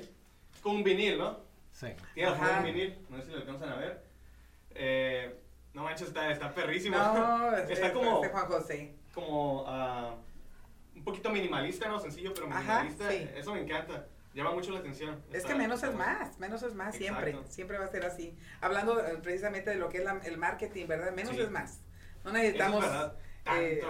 Es 0.54 0.60
como 0.60 0.76
un 0.76 0.84
vinil, 0.84 1.18
¿no? 1.18 1.40
Sí. 1.72 1.88
Tiene 2.14 2.32
un 2.32 2.64
vinil, 2.64 2.98
no 3.08 3.18
sé 3.18 3.24
si 3.24 3.30
lo 3.30 3.38
alcanzan 3.38 3.68
a 3.70 3.76
ver. 3.76 4.02
Eh 4.74 5.38
no 5.78 5.84
manches, 5.84 6.08
está, 6.08 6.30
está 6.32 6.52
perrísimo. 6.52 6.96
No, 6.96 7.56
está 7.68 7.92
como. 7.92 8.16
Este 8.16 8.28
Juan 8.30 8.46
José. 8.46 8.94
Como 9.14 9.62
uh, 9.62 10.14
un 10.96 11.04
poquito 11.04 11.30
minimalista, 11.30 11.88
¿no? 11.88 12.00
Sencillo, 12.00 12.32
pero 12.34 12.48
minimalista. 12.48 13.04
Ajá, 13.04 13.12
sí. 13.12 13.28
Eso 13.36 13.54
me 13.54 13.60
encanta. 13.60 14.06
Llama 14.34 14.52
mucho 14.52 14.70
la 14.70 14.78
atención. 14.80 15.22
Es 15.32 15.44
que 15.44 15.54
menos 15.54 15.82
es 15.82 15.94
más, 15.94 16.38
menos 16.38 16.62
es 16.62 16.74
más, 16.74 16.94
siempre. 16.94 17.36
Siempre 17.48 17.78
va 17.78 17.86
a 17.86 17.88
ser 17.88 18.04
así. 18.04 18.36
Hablando 18.60 19.00
eh, 19.00 19.18
precisamente 19.22 19.70
de 19.70 19.76
lo 19.76 19.88
que 19.88 19.98
es 19.98 20.04
la, 20.04 20.20
el 20.24 20.38
marketing, 20.38 20.86
¿verdad? 20.86 21.12
Menos 21.12 21.34
sí. 21.34 21.40
es 21.40 21.50
más. 21.50 21.80
No 22.24 22.32
necesitamos. 22.32 22.84
Eh, 23.56 23.80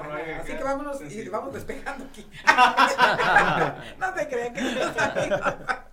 así 0.41 0.53
que 0.53 0.63
vámonos 0.63 1.01
y 1.03 1.29
vamos 1.29 1.53
despejando 1.53 2.05
aquí. 2.05 2.25
no 3.99 4.15
te 4.15 4.29
crean 4.29 4.55
que 4.55 4.61
no 4.63 4.69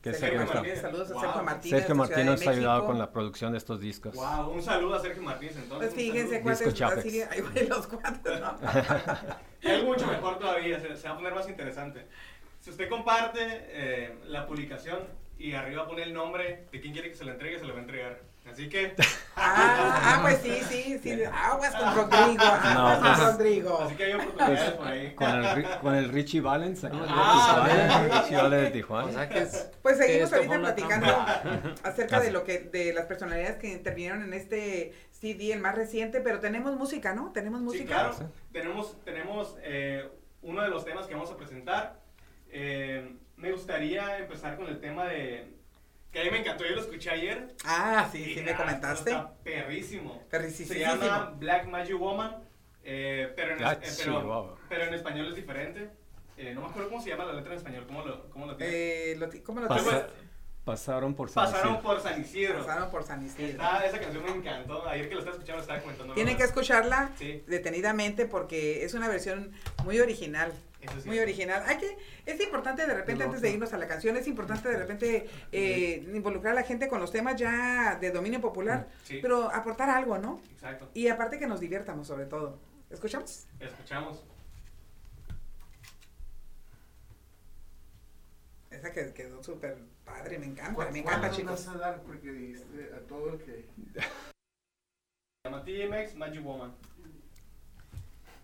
Que 0.00 0.14
Sergio 0.14 0.46
Martínez, 0.46 0.80
saludos 0.80 1.10
a 1.10 1.20
Sergio 1.20 1.42
Martínez. 1.42 1.78
Sergio 1.78 1.94
Martínez 1.94 2.26
nos 2.26 2.46
ha 2.46 2.50
ayudado 2.50 2.86
con 2.86 2.98
la 2.98 3.12
producción 3.12 3.52
de 3.52 3.58
estos 3.58 3.80
discos. 3.80 4.14
Wow, 4.14 4.50
un 4.50 4.62
saludo 4.62 4.94
a 4.94 5.00
Sergio 5.00 5.22
Martínez 5.22 5.56
entonces. 5.56 5.92
Pues 5.92 6.02
fíjense 6.02 6.40
cuántos 6.40 6.80
así, 6.80 7.20
ahí 7.20 7.40
van 7.42 7.68
los 7.68 7.86
cuatro, 7.86 8.38
¿no? 8.38 8.58
es 9.60 9.84
mucho 9.84 10.06
mejor 10.06 10.38
todavía, 10.38 10.80
se, 10.80 10.96
se, 10.96 11.06
va 11.06 11.14
a 11.14 11.16
poner 11.16 11.34
más 11.34 11.48
interesante. 11.48 12.06
Si 12.60 12.70
usted 12.70 12.88
comparte 12.88 13.40
eh, 13.42 14.14
la 14.26 14.46
publicación 14.46 15.00
y 15.38 15.52
arriba 15.52 15.86
pone 15.86 16.02
el 16.02 16.14
nombre 16.14 16.68
de 16.70 16.80
quien 16.80 16.92
quiere 16.94 17.10
que 17.10 17.16
se 17.16 17.24
lo 17.24 17.32
entregue, 17.32 17.58
se 17.58 17.66
lo 17.66 17.74
va 17.74 17.80
a 17.80 17.82
entregar. 17.82 18.29
Así 18.46 18.68
que. 18.68 18.94
Ah, 19.36 20.16
ah, 20.16 20.18
pues 20.22 20.38
sí, 20.42 20.60
sí, 20.68 20.98
sí. 21.02 21.22
Aguas 21.24 21.74
con 21.74 21.94
Rodrigo. 21.94 22.42
Aguas 22.42 22.74
no, 22.74 23.00
pues, 23.00 23.18
con 23.18 23.26
Rodrigo. 23.26 23.80
Así 23.80 23.94
que 23.94 24.04
hay 24.04 24.12
oportunidades 24.12 24.70
por 24.72 24.86
ahí. 24.86 25.14
Con 25.14 25.44
el, 25.44 25.78
con 25.80 25.94
el 25.94 26.08
Richie 26.10 26.40
Valens. 26.40 26.84
Ah, 26.84 27.68
el 27.70 28.10
Richie 28.10 28.36
Valens 28.36 28.62
de 28.62 28.70
Tijuana. 28.70 29.08
O 29.08 29.12
sea 29.12 29.28
que 29.28 29.38
es, 29.38 29.70
pues 29.82 29.98
seguimos 29.98 30.32
ahorita 30.32 30.58
platicando 30.58 31.06
acerca 31.82 32.20
de 32.20 32.30
lo 32.32 32.44
que, 32.44 32.58
de 32.60 32.92
las 32.92 33.06
personalidades 33.06 33.56
que 33.56 33.68
intervinieron 33.72 34.22
en 34.22 34.34
este 34.34 34.94
CD, 35.10 35.52
el 35.52 35.60
más 35.60 35.74
reciente, 35.74 36.20
pero 36.20 36.40
tenemos 36.40 36.76
música, 36.76 37.14
¿no? 37.14 37.32
Tenemos 37.32 37.60
música. 37.60 37.82
Sí, 37.82 37.88
claro. 37.88 38.12
Sí. 38.12 38.24
Tenemos, 38.52 39.04
tenemos 39.04 39.56
eh, 39.62 40.08
uno 40.42 40.62
de 40.62 40.68
los 40.68 40.84
temas 40.84 41.06
que 41.06 41.14
vamos 41.14 41.30
a 41.30 41.36
presentar. 41.36 42.00
Eh, 42.50 43.16
me 43.36 43.52
gustaría 43.52 44.18
empezar 44.18 44.56
con 44.56 44.66
el 44.66 44.80
tema 44.80 45.06
de 45.06 45.59
que 46.12 46.20
a 46.20 46.24
mí 46.24 46.30
me 46.30 46.38
encantó, 46.38 46.64
yo 46.64 46.74
lo 46.74 46.80
escuché 46.80 47.10
ayer. 47.10 47.54
Ah, 47.64 48.08
sí, 48.10 48.34
sí, 48.34 48.42
me 48.42 48.54
comentaste. 48.54 49.10
Está 49.10 49.34
perrísimo. 49.44 50.26
Perrísimo. 50.28 50.68
Se 50.68 50.80
llama 50.80 51.34
Black 51.36 51.66
Magic 51.66 51.98
Woman, 51.98 52.36
eh, 52.82 53.32
pero, 53.36 53.56
en, 53.56 53.62
eh, 53.62 53.78
pero, 54.68 54.84
en 54.84 54.94
español 54.94 55.28
es 55.28 55.36
diferente. 55.36 55.90
Eh, 56.36 56.54
no 56.54 56.62
me 56.62 56.68
acuerdo 56.68 56.88
cómo 56.88 57.02
se 57.02 57.10
llama 57.10 57.26
la 57.26 57.34
letra 57.34 57.52
en 57.52 57.58
español, 57.58 57.84
¿cómo 57.86 58.02
lo, 58.02 58.30
cómo 58.30 58.46
lo 58.46 58.56
tiene? 58.56 58.72
Eh, 58.72 59.16
lo, 59.16 59.28
¿Cómo 59.44 59.60
lo 59.60 59.68
Pasa, 59.68 60.08
Pasaron 60.70 61.14
por 61.14 61.28
San 61.28 61.46
Pasaron 61.46 61.72
Isidro. 61.72 61.82
por 61.82 62.00
San 62.00 62.20
Isidro. 62.20 62.58
Pasaron 62.58 62.90
por 62.90 63.02
San 63.02 63.26
Isidro. 63.26 63.50
Está, 63.50 63.84
esa 63.84 63.98
canción 63.98 64.22
me 64.22 64.30
encantó. 64.30 64.86
Ayer 64.86 65.08
que 65.08 65.14
lo 65.14 65.18
estaba 65.20 65.36
escuchando, 65.36 65.62
estaba 65.62 65.80
comentando. 65.80 66.14
Tienen 66.14 66.36
que 66.36 66.44
escucharla 66.44 67.10
sí. 67.18 67.42
detenidamente 67.48 68.24
porque 68.26 68.84
es 68.84 68.94
una 68.94 69.08
versión 69.08 69.50
muy 69.84 69.98
original. 69.98 70.52
Sí. 70.80 71.08
Muy 71.08 71.18
original. 71.18 71.64
Hay 71.66 71.76
que, 71.76 71.98
es 72.24 72.40
importante 72.40 72.86
de 72.86 72.94
repente, 72.94 73.24
antes 73.24 73.42
de 73.42 73.50
irnos 73.50 73.72
a 73.72 73.78
la 73.78 73.86
canción, 73.88 74.16
es 74.16 74.26
importante 74.28 74.68
de 74.68 74.78
repente 74.78 75.28
eh, 75.52 76.08
involucrar 76.14 76.52
a 76.52 76.54
la 76.54 76.62
gente 76.62 76.88
con 76.88 77.00
los 77.00 77.10
temas 77.10 77.36
ya 77.36 77.98
de 78.00 78.10
dominio 78.12 78.40
popular, 78.40 78.88
sí. 79.02 79.18
pero 79.20 79.52
aportar 79.52 79.90
algo, 79.90 80.18
¿no? 80.18 80.40
Exacto. 80.52 80.88
Y 80.94 81.08
aparte 81.08 81.38
que 81.38 81.48
nos 81.48 81.60
divirtamos 81.60 82.06
sobre 82.06 82.26
todo. 82.26 82.60
¿Escuchamos? 82.88 83.46
Escuchamos. 83.58 84.22
Esa 88.70 88.92
que 88.92 89.12
quedó 89.12 89.42
súper 89.42 89.76
padre, 90.10 90.38
me 90.38 90.46
encanta, 90.46 90.90
me 90.90 90.98
encanta, 90.98 91.30
chicos. 91.30 91.66
vas 91.66 91.74
a 91.74 91.78
dar 91.78 92.02
porque 92.02 92.32
dijiste 92.32 92.90
a 92.94 93.06
todo 93.06 93.34
el 93.34 93.38
que... 93.38 93.68
TMX 95.42 96.16
Magic 96.16 96.44
Woman. 96.44 96.74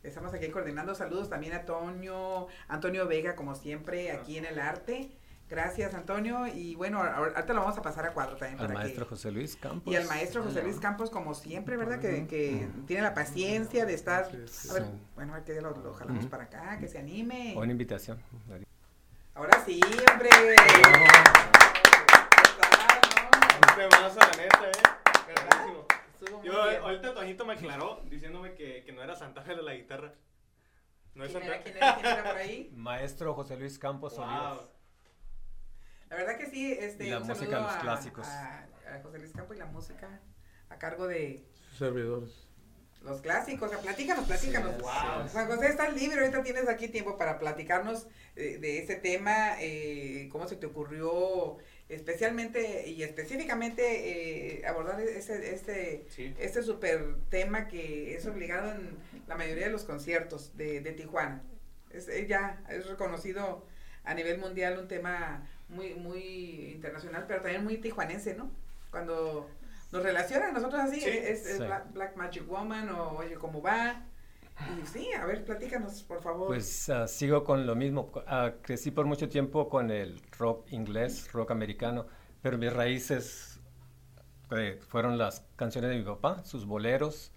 Estamos 0.03 0.33
aquí 0.33 0.49
coordinando 0.49 0.95
saludos 0.95 1.29
también 1.29 1.53
a 1.53 1.57
Antonio, 1.57 2.47
Antonio 2.69 3.07
Vega, 3.07 3.35
como 3.35 3.55
siempre, 3.55 4.13
aquí 4.13 4.39
en 4.39 4.45
el 4.45 4.59
arte. 4.59 5.11
Gracias, 5.49 5.95
Antonio. 5.95 6.47
Y 6.47 6.75
bueno, 6.75 7.03
ahorita 7.03 7.53
lo 7.53 7.61
vamos 7.61 7.79
a 7.79 7.83
pasar 7.83 8.07
a 8.07 8.13
cuadro 8.13 8.37
también. 8.37 8.61
Al 8.61 8.73
maestro 8.73 9.07
José 9.07 9.31
Luis 9.31 9.57
Campos. 9.57 9.93
Y 9.93 9.97
al 9.97 10.07
maestro 10.07 10.43
José 10.43 10.63
Luis 10.63 10.79
Campos, 10.81 11.11
como 11.11 11.35
siempre, 11.35 11.77
¿verdad? 11.77 12.01
Que, 12.01 12.27
que 12.27 12.69
tiene 12.87 13.03
la 13.03 13.15
paciencia 13.15 13.85
de 13.85 13.95
estar. 13.95 14.25
A 14.25 14.73
ver, 14.73 14.87
bueno, 15.15 15.35
a 15.35 15.37
ver 15.37 15.45
que 15.45 15.61
lo, 15.61 15.71
lo 15.71 15.95
jalamos 15.95 16.27
para 16.27 16.45
acá, 16.45 16.79
que 16.79 16.89
se 16.89 16.99
anime. 16.99 17.53
Buena 17.55 17.73
invitación. 17.73 18.21
Ahora 19.35 19.63
sí, 19.65 19.81
hombre. 20.11 20.31
Temazo, 23.77 24.21
la 24.21 24.31
neta, 24.43 24.71
eh. 24.71 24.97
Yo, 26.43 26.63
ahorita 26.63 27.13
Toñito 27.13 27.45
me 27.45 27.53
aclaró 27.53 28.03
diciéndome 28.07 28.55
que, 28.55 28.83
que 28.85 28.93
no 28.93 29.03
era 29.03 29.15
Santa 29.15 29.43
Fe 29.43 29.55
de 29.55 29.63
la 29.63 29.75
guitarra. 29.75 30.15
No 31.15 31.25
es 31.25 31.33
Santa 31.33 31.63
¿Quién 31.63 31.77
era, 31.77 31.95
quién 31.95 32.07
era 32.07 32.25
por 32.25 32.37
ahí? 32.37 32.71
Maestro 32.75 33.35
José 33.35 33.59
Luis 33.59 33.79
Campos 33.79 34.17
wow. 34.17 34.71
La 36.09 36.17
verdad 36.17 36.39
que 36.39 36.47
sí, 36.47 36.73
este. 36.73 37.07
Y 37.07 37.11
la 37.11 37.21
música 37.21 37.57
de 37.57 37.63
los 37.63 37.77
clásicos. 37.77 38.27
A, 38.27 38.67
a, 38.95 39.03
José 39.03 39.19
Luis 39.19 39.33
Campos 39.33 39.57
y 39.57 39.59
la 39.59 39.67
música 39.67 40.21
a 40.71 40.79
cargo 40.79 41.07
de. 41.07 41.47
Servidores. 41.77 42.46
Los 43.03 43.21
clásicos, 43.21 43.69
o 43.69 43.73
sea, 43.73 43.81
platícanos, 43.81 44.27
platícanos. 44.27 44.81
wow. 44.81 45.29
Juan 45.31 45.47
José, 45.47 45.69
estás 45.69 45.95
libre, 45.95 46.21
ahorita 46.21 46.43
tienes 46.43 46.69
aquí 46.69 46.89
tiempo 46.89 47.17
para 47.17 47.39
platicarnos 47.39 48.09
eh, 48.35 48.59
de 48.61 48.79
ese 48.79 48.97
tema, 48.97 49.61
eh, 49.61 50.29
cómo 50.33 50.49
se 50.49 50.57
te 50.57 50.67
ocurrió 50.67 51.59
especialmente 51.89 52.89
y 52.89 53.03
específicamente 53.03 54.59
eh, 54.59 54.67
abordar 54.67 55.01
ese, 55.01 55.55
este, 55.55 56.07
este 56.39 56.63
super 56.63 57.17
tema 57.31 57.69
que 57.69 58.17
es 58.17 58.27
obligado 58.27 58.73
en 58.73 58.97
la 59.29 59.37
mayoría 59.37 59.67
de 59.67 59.73
los 59.73 59.85
conciertos 59.85 60.57
de, 60.57 60.81
de 60.81 60.93
Tijuana. 60.93 61.43
Es, 61.91 62.09
eh, 62.09 62.27
ya 62.27 62.61
es 62.69 62.87
reconocido 62.87 63.65
a 64.05 64.15
nivel 64.15 64.39
mundial 64.39 64.79
un 64.79 64.89
tema 64.89 65.47
muy, 65.69 65.95
muy 65.95 66.73
internacional, 66.75 67.25
pero 67.29 67.43
también 67.43 67.65
muy 67.65 67.79
tijuanense, 67.79 68.35
¿no? 68.35 68.51
Cuando 68.91 69.49
nos 69.93 70.03
relacionan 70.03 70.53
nosotros 70.53 70.81
así, 70.81 71.01
es, 71.05 71.59
Black, 71.93 72.17
Magic 72.17 72.47
Woman 72.49 72.89
o 72.91 73.19
Oye, 73.19 73.35
¿cómo 73.35 73.63
va? 73.63 74.05
Y 74.83 74.87
sí, 74.87 75.13
a 75.13 75.27
ver, 75.27 75.45
platícanos, 75.45 76.03
por 76.03 76.23
favor. 76.23 76.47
Pues 76.47 76.89
uh, 76.89 77.07
sigo 77.07 77.45
con 77.45 77.67
lo 77.67 77.75
mismo. 77.75 78.11
Uh, 78.15 78.63
crecí 78.63 78.91
por 78.91 79.05
mucho 79.05 79.29
tiempo 79.29 79.69
con 79.69 79.91
el 79.91 80.21
rock 80.39 80.73
inglés, 80.73 81.31
rock 81.33 81.51
americano, 81.51 82.07
pero 82.41 82.57
mis 82.57 82.73
raíces 82.73 83.61
eh, 84.51 84.81
fueron 84.89 85.19
las 85.19 85.45
canciones 85.57 85.91
de 85.91 85.99
mi 85.99 86.05
papá, 86.05 86.43
sus 86.45 86.65
boleros 86.65 87.33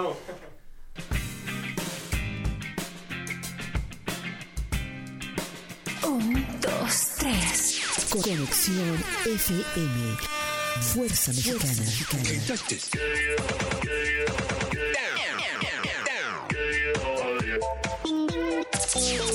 Un, 6.07 6.61
dos, 6.61 7.15
tres. 7.19 7.83
Conexión 8.13 9.05
FM. 9.27 10.17
Fuerza 10.93 11.33
Mexicana. 11.33 11.83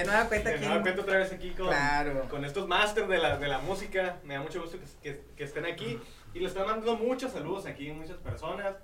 De 0.00 0.06
nueva 0.06 0.28
cuenta 0.28 0.50
aquí. 0.50 0.60
De 0.60 0.66
nueva 0.66 0.82
cuenta 0.82 1.02
otra 1.02 1.18
vez 1.18 1.32
aquí 1.32 1.50
con, 1.50 1.68
con 2.28 2.44
estos 2.44 2.66
masters 2.66 3.08
de 3.08 3.18
la, 3.18 3.36
de 3.36 3.48
la 3.48 3.58
música. 3.58 4.16
Me 4.24 4.34
da 4.34 4.40
mucho 4.40 4.62
gusto 4.62 4.78
que, 5.02 5.20
que, 5.36 5.44
estén 5.44 5.66
aquí. 5.66 6.00
Y 6.32 6.38
les 6.38 6.52
están 6.52 6.66
mandando 6.66 6.96
muchos 6.96 7.32
saludos 7.32 7.66
aquí, 7.66 7.90
muchas 7.92 8.16
personas. 8.16 8.76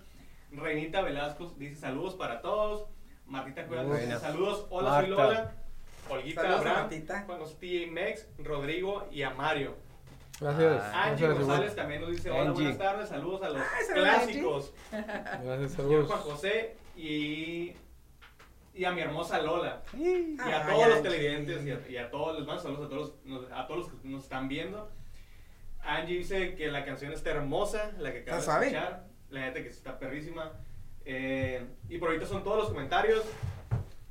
Reinita 0.53 1.01
Velasco 1.01 1.55
dice 1.57 1.77
saludos 1.77 2.15
para 2.15 2.43
todos. 2.43 2.89
Martita 3.27 3.65
Cuevas 3.67 4.01
dice 4.01 4.19
saludos. 4.19 4.67
Hola, 4.69 5.01
soy 5.01 5.11
Lola. 5.11 5.53
Olguita 6.09 6.57
Abraham, 6.57 6.89
Juan 7.27 7.39
José 7.41 7.89
Mex, 7.91 8.29
Rodrigo 8.39 9.09
y 9.11 9.23
a 9.23 9.31
Mario. 9.31 9.75
Gracias. 10.39 10.83
Ah, 10.93 11.05
Angie 11.05 11.29
González 11.29 11.75
también 11.75 12.03
nos 12.03 12.11
dice, 12.11 12.31
hola, 12.31 12.51
buenas 12.51 12.79
tardes, 12.79 13.09
saludos 13.09 13.43
a 13.43 13.49
los 13.49 13.59
ah, 13.59 13.93
clásicos. 13.93 14.73
Gracias, 14.93 15.73
saludos. 15.73 16.07
Juan 16.07 16.21
José 16.21 16.77
y 16.95 17.73
y 18.77 18.85
a 18.85 18.93
mi 18.93 19.01
hermosa 19.01 19.41
Lola. 19.41 19.83
Y 19.95 20.39
a 20.39 20.67
todos 20.67 20.89
los 20.89 21.03
televidentes 21.03 21.65
y 21.89 21.97
a, 21.97 22.11
todos, 22.11 22.39
les 22.39 22.47
mando 22.47 22.63
saludos 22.63 22.87
a 22.87 22.89
todos, 22.89 23.15
los, 23.25 23.53
a 23.53 23.67
todos 23.67 23.81
los 23.81 24.01
que 24.01 24.09
nos 24.09 24.25
están 24.25 24.49
viendo. 24.49 24.91
Angie 25.83 26.19
dice 26.19 26.55
que 26.55 26.69
la 26.69 26.85
canción 26.85 27.13
está 27.13 27.31
hermosa, 27.31 27.93
la 27.99 28.13
que 28.13 28.21
acabas 28.21 28.47
de 28.47 28.67
escuchar. 28.67 29.05
La 29.31 29.41
gente 29.43 29.63
que 29.63 29.69
está 29.71 29.99
perrísima. 29.99 30.53
Eh, 31.05 31.65
y 31.89 31.99
por 31.99 32.11
ahorita 32.11 32.27
son 32.27 32.45
todos 32.45 32.59
los 32.59 32.69
comentarios. 32.69 33.25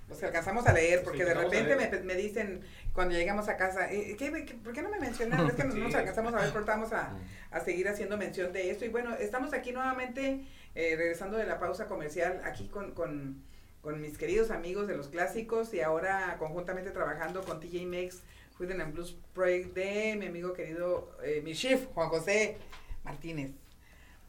Los 0.10 0.20
que 0.20 0.26
alcanzamos 0.26 0.66
a 0.68 0.74
leer, 0.74 1.04
porque 1.04 1.26
de 1.26 1.34
repente 1.34 1.76
me, 1.76 2.00
me, 2.02 2.16
dicen 2.16 2.62
cuando 2.94 3.16
llegamos 3.16 3.48
a 3.50 3.58
casa, 3.58 3.92
eh, 3.92 4.16
¿qué, 4.18 4.30
¿por 4.64 4.72
qué 4.72 4.82
no 4.82 4.90
me 4.90 5.00
mencionaron? 5.00 5.48
Es 5.48 5.56
que 5.56 5.64
no 5.64 5.76
nos 5.76 5.96
alcanzamos 5.96 6.34
a 6.34 6.38
ver, 6.38 6.52
pero 6.54 6.66
vamos 6.66 6.94
a, 6.94 7.16
a, 7.52 7.60
seguir 7.60 7.88
haciendo 7.88 8.18
mención 8.18 8.54
de 8.54 8.72
esto. 8.72 8.86
Y 8.86 8.90
bueno, 8.90 9.16
estamos 9.16 9.54
aquí 9.54 9.72
nuevamente, 9.72 10.46
eh, 10.76 10.96
regresando 10.96 11.38
de 11.38 11.46
la 11.46 11.60
pausa 11.60 11.88
comercial, 11.88 12.42
aquí 12.46 12.68
con, 12.68 12.92
con 12.92 13.44
con 13.86 14.02
mis 14.02 14.18
queridos 14.18 14.50
amigos 14.50 14.88
de 14.88 14.98
los 14.98 15.10
clásicos 15.10 15.72
y 15.76 15.80
ahora 15.80 16.38
conjuntamente 16.40 16.90
trabajando 16.90 17.44
con 17.44 17.60
TJ 17.60 17.86
Makes 17.86 18.16
Wooden 18.60 18.82
and 18.82 18.96
Blues 18.96 19.16
Project 19.32 19.76
de 19.76 20.16
mi 20.18 20.26
amigo 20.26 20.54
querido, 20.54 21.16
eh, 21.24 21.42
mi 21.44 21.54
chef, 21.54 21.86
Juan 21.94 22.10
José 22.10 22.58
Martínez. 23.04 23.52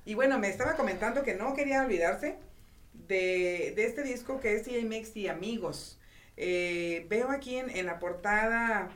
Y 0.04 0.12
bueno, 0.12 0.38
me 0.38 0.50
estaba 0.50 0.74
comentando 0.74 1.22
que 1.22 1.34
no 1.34 1.54
quería 1.54 1.82
olvidarse 1.82 2.36
de, 3.08 3.68
este 3.82 4.02
disco 4.02 4.40
que 4.40 4.54
es 4.54 4.64
TJ 4.64 4.84
Makes 4.84 5.12
y 5.14 5.28
Amigos. 5.28 5.98
Eh, 6.36 7.06
veo 7.08 7.30
aquí 7.30 7.56
en, 7.56 7.86
la 7.86 7.98
portada 7.98 8.90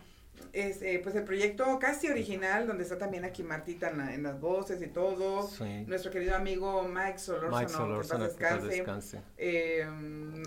es 0.52 0.82
eh, 0.82 1.00
pues 1.02 1.14
el 1.14 1.24
proyecto 1.24 1.78
casi 1.78 2.08
original, 2.08 2.66
donde 2.66 2.82
está 2.84 2.98
también 2.98 3.24
aquí 3.24 3.42
Martita 3.42 3.90
en, 3.90 3.98
la- 3.98 4.14
en 4.14 4.22
las 4.22 4.40
voces 4.40 4.80
y 4.82 4.86
todo. 4.88 5.42
Sí. 5.48 5.84
Nuestro 5.86 6.10
querido 6.10 6.34
amigo 6.36 6.82
Mike 6.82 7.18
Solórzano, 7.18 7.56
Mike 7.58 7.68
Solórzano, 7.72 8.28
que 8.36 8.44
paz 8.44 8.62
descanse. 8.64 9.20
Eh, 9.38 9.84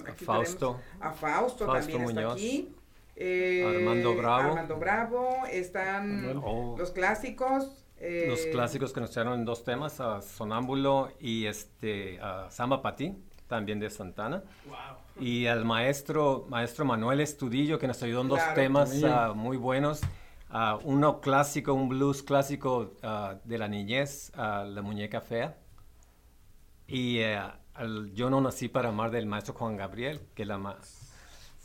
A 0.05 0.11
aquí 0.11 0.25
Fausto. 0.25 0.79
A 0.99 1.11
Fausto, 1.11 1.65
Fausto 1.65 1.65
también 1.67 2.01
está 2.01 2.13
Muñoz. 2.13 2.33
aquí. 2.33 2.75
Eh, 3.15 3.63
Armando 3.77 4.15
Bravo. 4.15 4.49
Armando 4.49 4.77
Bravo. 4.77 5.29
Están 5.51 6.41
Oh. 6.43 6.75
los 6.77 6.91
clásicos. 6.91 7.85
eh, 7.97 8.25
Los 8.27 8.41
clásicos 8.47 8.91
que 8.91 8.99
nos 8.99 9.11
echaron 9.11 9.39
en 9.39 9.45
dos 9.45 9.63
temas, 9.63 9.99
a 10.01 10.21
Sonámbulo 10.21 11.11
y 11.19 11.45
este 11.45 12.19
a 12.21 12.49
Samba 12.51 12.81
Patí, 12.81 13.15
también 13.47 13.79
de 13.79 13.89
Santana. 13.89 14.43
Wow. 14.65 15.23
Y 15.23 15.45
al 15.47 15.63
maestro, 15.65 16.45
maestro 16.49 16.85
Manuel 16.85 17.19
Estudillo, 17.21 17.77
que 17.79 17.87
nos 17.87 18.01
ayudó 18.03 18.21
en 18.21 18.27
dos 18.29 18.39
Claro. 18.39 18.55
temas 18.55 19.03
ah, 19.03 19.33
muy 19.35 19.57
buenos. 19.57 20.01
Ah, 20.49 20.77
uno 20.83 21.19
clásico, 21.21 21.73
un 21.73 21.89
blues 21.89 22.21
clásico 22.23 22.93
ah, 23.03 23.35
de 23.43 23.57
la 23.57 23.67
niñez, 23.67 24.31
La 24.35 24.81
Muñeca 24.83 25.21
Fea. 25.21 25.57
Y 26.87 27.21
al 27.73 28.11
Yo 28.13 28.29
no 28.29 28.39
nací 28.41 28.67
para 28.67 28.89
amar 28.89 29.09
del 29.11 29.25
maestro 29.25 29.53
Juan 29.55 29.77
Gabriel, 29.77 30.21
que 30.35 30.45
la 30.45 30.57
ma- 30.57 30.77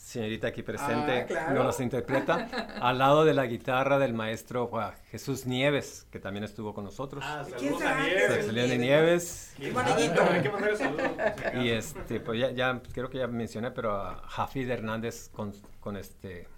señorita 0.08 0.48
aquí 0.48 0.62
presente 0.62 1.12
Ah, 1.22 1.26
claro. 1.26 1.54
no 1.54 1.64
nos 1.64 1.80
interpreta, 1.80 2.48
al 2.80 2.96
lado 2.98 3.24
de 3.26 3.34
la 3.34 3.44
guitarra 3.46 3.98
del 3.98 4.14
maestro 4.14 4.70
ah, 4.74 4.94
Jesús 5.10 5.44
Nieves, 5.46 6.06
que 6.10 6.18
también 6.18 6.44
estuvo 6.44 6.72
con 6.74 6.84
nosotros. 6.84 7.22
Ah, 7.26 7.44
¿Quién 7.58 7.78
saludos 7.78 7.82
a 7.82 7.96
¿Quién 7.96 8.54
Nieves. 8.54 8.78
Nieves. 8.78 9.54
Si 9.56 9.66
acaso. 9.68 11.62
Y 11.62 11.68
este, 11.70 12.20
pues 12.20 12.40
ya, 12.40 12.50
ya 12.52 12.80
creo 12.92 13.10
que 13.10 13.18
ya 13.18 13.26
mencioné, 13.26 13.70
pero 13.70 13.92
a 13.92 14.22
Jafid 14.28 14.70
Hernández 14.70 15.28
con, 15.28 15.52
con 15.80 15.96
este, 15.96 16.48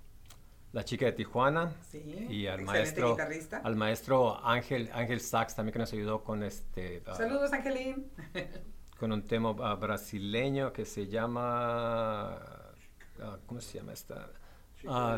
la 0.72 0.84
chica 0.84 1.06
de 1.06 1.12
Tijuana. 1.12 1.72
Sí, 1.90 1.98
Y 2.30 2.46
al 2.46 2.60
excelente 2.60 2.64
maestro, 2.64 3.10
guitarrista. 3.12 3.60
al 3.64 3.74
maestro 3.76 4.44
Ángel, 4.46 4.90
Ángel 4.94 5.20
Sachs 5.20 5.56
también 5.56 5.72
que 5.72 5.78
nos 5.80 5.92
ayudó 5.92 6.22
con 6.22 6.42
este, 6.44 7.02
ah, 7.06 7.14
Saludos, 7.16 7.52
Angelín. 7.52 8.12
con 8.98 9.10
un 9.12 9.22
tema 9.26 9.52
brasileño 9.74 10.72
que 10.72 10.84
se 10.84 11.06
llama, 11.08 12.38
ah, 13.22 13.38
¿cómo 13.46 13.60
se 13.60 13.78
llama 13.78 13.92
esta? 13.92 14.28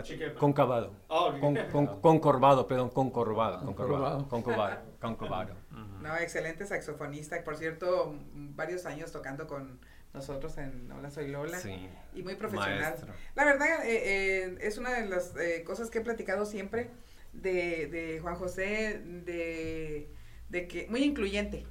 Chiquepa. 0.02 0.38
concavado. 0.40 0.92
Ok. 1.06 1.38
Con, 1.38 1.56
con- 1.70 2.00
concorvado, 2.00 2.66
perdón, 2.66 2.90
concorvado, 2.90 3.64
Concorvado. 3.64 4.28
concorvado, 4.28 4.28
concorvado, 4.28 4.80
concorvado. 5.00 5.54
No, 6.02 6.16
excelente 6.16 6.66
saxofonista. 6.66 7.44
Por 7.44 7.56
cierto, 7.56 8.12
varios 8.34 8.86
años 8.86 9.12
tocando 9.12 9.46
con 9.46 9.78
nosotros 10.12 10.58
en 10.58 10.90
Hola 10.90 11.10
Soy 11.12 11.28
Lola. 11.28 11.60
Sí. 11.60 11.88
Y 12.12 12.24
muy 12.24 12.34
profesional. 12.34 12.80
Maestro. 12.80 13.14
La 13.36 13.44
verdad, 13.44 13.86
eh, 13.86 14.00
eh, 14.46 14.58
es 14.62 14.78
una 14.78 14.90
de 14.94 15.06
las 15.08 15.36
eh, 15.36 15.62
cosas 15.64 15.90
que 15.90 15.98
he 15.98 16.02
platicado 16.02 16.44
siempre 16.44 16.90
de, 17.32 17.86
de 17.86 18.18
Juan 18.20 18.34
José, 18.34 19.00
de, 19.24 20.12
de 20.48 20.66
que 20.66 20.88
muy 20.90 21.04
incluyente. 21.04 21.64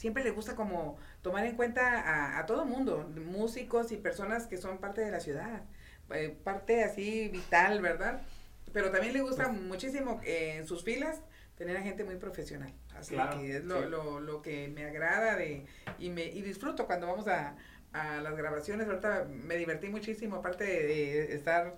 Siempre 0.00 0.24
le 0.24 0.30
gusta 0.30 0.54
como 0.54 0.96
tomar 1.20 1.44
en 1.44 1.56
cuenta 1.56 2.00
a, 2.00 2.38
a 2.38 2.46
todo 2.46 2.64
mundo, 2.64 3.06
músicos 3.26 3.92
y 3.92 3.98
personas 3.98 4.46
que 4.46 4.56
son 4.56 4.78
parte 4.78 5.02
de 5.02 5.10
la 5.10 5.20
ciudad, 5.20 5.64
eh, 6.14 6.34
parte 6.42 6.82
así 6.84 7.28
vital, 7.28 7.82
¿verdad? 7.82 8.22
Pero 8.72 8.90
también 8.90 9.12
le 9.12 9.20
gusta 9.20 9.48
muchísimo 9.48 10.18
eh, 10.24 10.56
en 10.56 10.66
sus 10.66 10.82
filas 10.84 11.20
tener 11.54 11.76
a 11.76 11.82
gente 11.82 12.04
muy 12.04 12.16
profesional. 12.16 12.72
Así 12.96 13.14
Claro, 13.14 13.38
que 13.38 13.58
es 13.58 13.64
lo, 13.64 13.82
sí. 13.82 13.88
lo, 13.90 14.20
lo 14.20 14.40
que 14.40 14.68
me 14.68 14.86
agrada 14.86 15.36
de, 15.36 15.66
y, 15.98 16.08
me, 16.08 16.24
y 16.24 16.40
disfruto 16.40 16.86
cuando 16.86 17.06
vamos 17.06 17.28
a, 17.28 17.56
a 17.92 18.22
las 18.22 18.34
grabaciones. 18.38 18.88
Ahorita 18.88 19.26
me 19.28 19.56
divertí 19.56 19.90
muchísimo, 19.90 20.36
aparte 20.36 20.64
de, 20.64 21.26
de 21.26 21.34
estar 21.34 21.76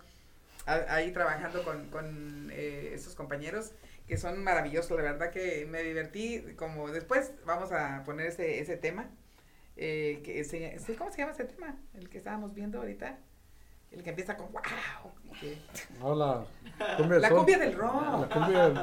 ahí 0.66 1.10
trabajando 1.12 1.64
con, 1.64 1.88
con 1.90 2.50
eh, 2.52 2.90
estos 2.94 3.14
compañeros 3.14 3.72
que 4.06 4.16
son 4.16 4.42
maravillosos, 4.42 4.90
la 4.96 5.02
verdad 5.02 5.30
que 5.30 5.66
me 5.66 5.82
divertí, 5.82 6.42
como 6.56 6.90
después 6.90 7.32
vamos 7.46 7.72
a 7.72 8.02
poner 8.04 8.26
ese, 8.26 8.58
ese 8.60 8.76
tema, 8.76 9.08
eh, 9.76 10.20
que 10.24 10.44
se, 10.44 10.78
sí, 10.78 10.94
¿cómo 10.94 11.10
se 11.10 11.18
llama 11.18 11.32
ese 11.32 11.44
tema? 11.44 11.76
El 11.94 12.08
que 12.08 12.18
estábamos 12.18 12.52
viendo 12.54 12.78
ahorita, 12.78 13.18
el 13.90 14.02
que 14.02 14.10
empieza 14.10 14.36
con 14.36 14.52
wow, 14.52 14.62
que- 15.40 15.58
No, 16.00 16.14
la 16.14 16.44
cumbia 16.96 17.14
del 17.14 17.22
la 17.22 17.28
sol. 17.28 17.36
cumbia 17.38 17.58
del 17.58 17.74
rock. 17.74 18.20
La 18.20 18.28
cumbia 18.28 18.68
del, 18.68 18.80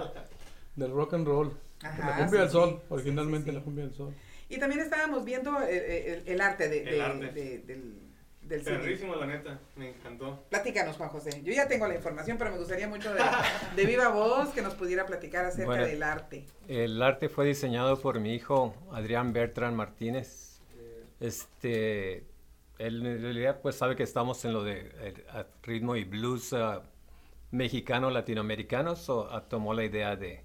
del 0.75 0.91
rock 0.91 1.13
and 1.13 1.27
roll. 1.27 1.59
Ajá, 1.83 2.09
la 2.09 2.15
cumbia 2.17 2.29
sí, 2.29 2.37
del 2.37 2.49
sol, 2.49 2.69
sí, 2.79 2.85
originalmente 2.89 3.45
sí, 3.45 3.51
sí. 3.51 3.57
la 3.57 3.63
cumbia 3.63 3.83
del 3.85 3.93
sol. 3.93 4.13
Y 4.49 4.57
también 4.57 4.81
estábamos 4.81 5.25
viendo 5.25 5.61
el, 5.61 5.77
el- 5.79 6.23
el 6.27 6.41
arte, 6.41 6.69
de, 6.69 6.79
El 6.79 6.85
de- 6.89 7.01
arte. 7.01 7.31
de- 7.31 7.57
del, 7.59 8.09
del 8.49 8.63
cine. 8.63 8.79
Perrísimo, 8.79 9.15
la 9.15 9.25
neta. 9.27 9.59
Me 9.77 9.89
encantó. 9.89 10.43
Platícanos, 10.49 10.97
Juan 10.97 11.09
José. 11.09 11.41
Yo 11.43 11.53
ya 11.53 11.67
tengo 11.67 11.88
la 11.88 11.95
información, 11.95 12.38
pero 12.38 12.51
me 12.51 12.57
gustaría 12.57 12.88
mucho 12.88 13.13
de, 13.13 13.21
de 13.75 13.85
viva 13.85 14.09
voz 14.09 14.49
que 14.49 14.62
nos 14.62 14.73
pudiera 14.73 15.05
platicar 15.05 15.45
acerca 15.45 15.67
Bueno. 15.67 15.85
del 15.85 16.03
arte. 16.03 16.45
El 16.67 17.01
arte 17.01 17.29
fue 17.29 17.45
diseñado 17.45 17.99
por 18.01 18.19
mi 18.19 18.33
hijo 18.33 18.75
Adrián 18.91 19.31
Bertrand 19.33 19.75
Martínez. 19.75 20.59
Este, 21.19 22.23
él 22.77 23.05
en 23.05 23.21
realidad 23.21 23.59
pues 23.62 23.75
sabe 23.75 23.95
que 23.95 24.03
estamos 24.03 24.43
en 24.45 24.53
lo 24.53 24.63
de 24.63 24.79
el, 25.01 25.23
a- 25.29 25.45
ritmo 25.63 25.95
y 25.95 26.03
blues 26.05 26.53
ah, 26.53 26.81
mexicano 27.51 28.09
latinoamericano, 28.09 28.95
so, 28.95 29.27
ah, 29.31 29.43
tomó 29.47 29.73
la 29.73 29.83
idea 29.83 30.15
de 30.15 30.43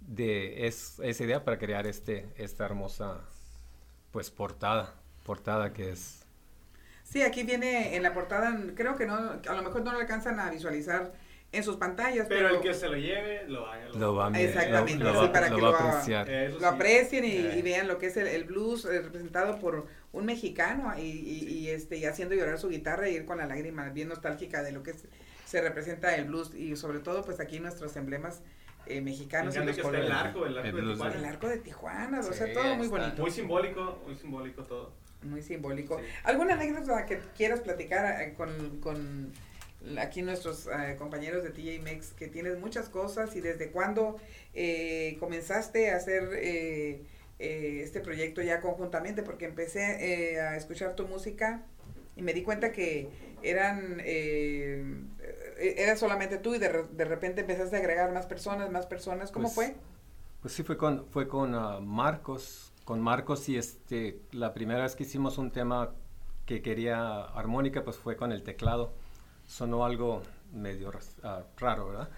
de 0.00 0.66
es- 0.66 1.00
esa 1.00 1.24
idea 1.24 1.44
para 1.44 1.58
crear 1.58 1.86
este 1.86 2.26
esta 2.36 2.64
hermosa 2.66 3.20
pues 4.12 4.30
portada, 4.30 4.94
portada 5.24 5.72
que 5.72 5.90
es 5.90 6.17
Sí, 7.08 7.22
aquí 7.22 7.42
viene 7.42 7.96
en 7.96 8.02
la 8.02 8.12
portada, 8.12 8.54
creo 8.74 8.94
que 8.96 9.06
no, 9.06 9.14
a 9.16 9.52
lo 9.54 9.62
mejor 9.62 9.82
no 9.82 9.92
lo 9.92 9.98
alcanzan 9.98 10.38
a 10.40 10.50
visualizar 10.50 11.10
en 11.52 11.64
sus 11.64 11.76
pantallas, 11.76 12.26
Pero 12.28 12.40
pero, 12.48 12.56
el 12.56 12.60
que 12.60 12.74
se 12.74 12.86
lo 12.86 12.96
lleve, 12.98 13.44
lo 13.48 13.62
va, 13.62 13.78
lo 13.94 14.14
va 14.14 14.26
a 14.26 14.30
mirar, 14.30 14.44
Exactamente, 14.48 15.02
lo, 15.02 15.12
lo 15.14 15.20
sí, 15.22 15.26
va- 15.28 15.32
para 15.32 15.48
lo 15.48 15.56
que 15.56 15.62
va 15.62 15.70
lo 15.70 15.76
apreciar. 15.78 16.28
Lo 16.60 16.66
aprecien 16.68 17.24
y, 17.24 17.28
Eh. 17.30 17.54
y 17.58 17.62
vean 17.62 17.88
lo 17.88 17.96
que 17.96 18.06
es 18.08 18.16
el, 18.18 18.26
el 18.26 18.44
blues 18.44 18.84
eh, 18.84 19.00
representado 19.00 19.58
por 19.58 19.86
un 20.12 20.26
mexicano 20.26 20.92
y, 20.98 21.00
y- 21.00 21.44
y, 21.48 21.68
este 21.70 21.96
y 21.96 22.04
haciendo 22.04 22.34
llorar 22.34 22.58
su 22.58 22.68
guitarra 22.68 23.08
y 23.08 23.14
ir 23.14 23.24
con 23.24 23.38
la 23.38 23.46
lágrima 23.46 23.88
bien 23.88 24.08
nostálgica 24.08 24.62
de 24.62 24.72
lo 24.72 24.82
que 24.82 24.90
es- 24.90 25.06
se 25.46 25.62
representa 25.62 26.14
el 26.14 26.26
blues 26.26 26.54
y 26.54 26.76
sobre 26.76 26.98
todo 26.98 27.24
pues 27.24 27.40
aquí 27.40 27.58
nuestros 27.58 27.96
emblemas 27.96 28.42
eh, 28.84 28.96
Me 28.96 29.10
mexicanos 29.12 29.56
los 29.56 29.64
que 29.76 29.80
el 29.80 30.12
arco, 30.12 30.44
el 30.44 30.58
arco 30.58 30.68
El 30.68 30.74
de 30.74 30.80
El 30.82 30.92
Tijuana. 30.98 31.28
arco 31.30 31.48
de 31.48 31.56
Tijuana, 31.58 32.20
o 32.20 32.22
sea, 32.22 32.46
Sí, 32.46 32.52
todo 32.52 32.74
muy 32.76 32.86
está. 32.86 32.98
bonito. 32.98 33.22
Muy 33.22 33.30
simbólico, 33.30 34.02
muy 34.06 34.14
simbólico 34.16 34.64
todo. 34.64 34.92
Muy 35.22 35.42
simbólico. 35.42 35.98
Sí. 35.98 36.04
¿Alguna 36.24 36.54
anécdota 36.54 37.04
que 37.06 37.18
quieras 37.36 37.60
platicar 37.60 38.20
eh, 38.22 38.34
con, 38.36 38.80
con 38.80 39.32
aquí 39.98 40.22
nuestros 40.22 40.66
eh, 40.66 40.96
compañeros 40.98 41.42
de 41.44 41.50
TJ 41.50 41.82
Mex, 41.82 42.12
que 42.12 42.28
tienes 42.28 42.58
muchas 42.58 42.88
cosas 42.88 43.34
y 43.36 43.40
desde 43.40 43.70
cuándo 43.70 44.16
eh, 44.54 45.16
comenzaste 45.20 45.90
a 45.90 45.96
hacer 45.96 46.30
eh, 46.34 47.02
eh, 47.38 47.80
este 47.82 48.00
proyecto 48.00 48.42
ya 48.42 48.60
conjuntamente? 48.60 49.22
Porque 49.22 49.44
empecé 49.46 50.34
eh, 50.34 50.40
a 50.40 50.56
escuchar 50.56 50.94
tu 50.94 51.06
música 51.08 51.62
y 52.16 52.22
me 52.22 52.32
di 52.32 52.42
cuenta 52.42 52.72
que 52.72 53.08
eran 53.42 54.00
eh, 54.04 54.84
eh, 55.58 55.74
era 55.78 55.96
solamente 55.96 56.38
tú 56.38 56.54
y 56.54 56.58
de, 56.58 56.68
re- 56.68 56.86
de 56.92 57.04
repente 57.04 57.40
empezaste 57.42 57.76
a 57.76 57.78
agregar 57.80 58.12
más 58.12 58.26
personas, 58.26 58.70
más 58.70 58.86
personas. 58.86 59.30
¿Cómo 59.32 59.52
Pues, 59.52 59.54
fue? 59.54 59.74
Pues 60.42 60.54
sí, 60.54 60.62
fue 60.62 60.76
con, 60.76 61.06
fue 61.10 61.26
con 61.28 61.54
ah, 61.54 61.78
Marcos, 61.80 62.67
con 62.88 63.02
Marcos 63.02 63.50
y 63.50 63.58
este, 63.58 64.22
la 64.32 64.54
primera 64.54 64.82
vez 64.84 64.96
que 64.96 65.02
hicimos 65.02 65.36
un 65.36 65.50
tema 65.50 65.90
que 66.46 66.62
quería 66.62 67.20
armónica, 67.20 67.84
pues 67.84 67.98
fue 67.98 68.16
con 68.16 68.32
el 68.32 68.42
teclado. 68.42 68.94
Sonó 69.46 69.84
algo 69.84 70.22
medio 70.54 70.90
ah, 71.22 71.42
raro, 71.58 71.88
¿verdad? 71.88 72.08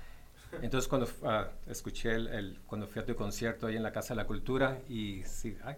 Entonces 0.63 0.87
cuando 0.87 1.09
ah, 1.25 1.49
escuché 1.67 2.13
el, 2.15 2.29
el- 2.29 2.61
cuando 2.69 2.87
fui 2.87 3.03
a 3.03 3.05
tu 3.05 3.17
concierto 3.17 3.67
ahí 3.67 3.75
en 3.77 3.83
la 3.83 3.91
Casa 3.91 4.15
de 4.15 4.19
la 4.19 4.29
Cultura 4.29 4.79
y 4.89 5.25
sí, 5.25 5.59
ah, 5.65 5.75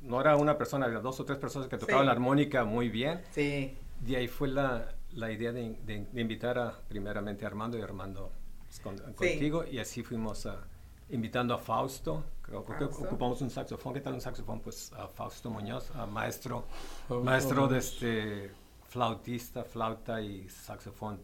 no 0.00 0.22
era 0.22 0.36
una 0.36 0.56
persona, 0.56 0.86
había 0.86 1.00
dos 1.00 1.20
o 1.20 1.26
tres 1.26 1.38
personas 1.38 1.68
que 1.68 1.76
tocaban 1.76 2.04
Sí. 2.04 2.06
la 2.06 2.12
armónica 2.12 2.64
muy 2.64 2.88
bien. 2.88 3.20
Sí. 3.32 3.76
De 4.00 4.16
ahí 4.16 4.26
fue 4.28 4.48
la, 4.48 4.94
la 5.12 5.30
idea 5.30 5.52
de, 5.52 5.74
de- 5.84 6.06
de 6.10 6.20
invitar 6.22 6.58
a, 6.58 6.78
primeramente 6.88 7.44
a 7.44 7.48
Armando 7.48 7.76
y 7.76 7.82
Armando 7.82 8.32
pues, 8.68 8.80
con- 8.80 8.96
contigo 9.12 9.66
y 9.70 9.78
así 9.80 10.02
fuimos 10.02 10.46
a- 10.46 10.64
invitando 11.10 11.54
a 11.54 11.58
Fausto. 11.58 12.24
Creo 12.42 12.64
que 12.64 12.72
Fausto. 12.72 13.04
ocupamos 13.04 13.40
un 13.42 13.50
saxofón. 13.50 13.94
¿Qué 13.94 14.00
tal 14.00 14.14
un 14.14 14.20
saxofón? 14.20 14.60
Pues 14.60 14.92
a 14.92 15.08
Fausto 15.08 15.50
Muñoz, 15.50 15.90
a 15.94 16.06
maestro, 16.06 16.64
Fausto 17.08 17.24
maestro 17.24 17.68
de 17.68 17.78
este 17.78 18.50
flautista, 18.88 19.64
flauta 19.64 20.20
y 20.20 20.48
saxofón. 20.48 21.20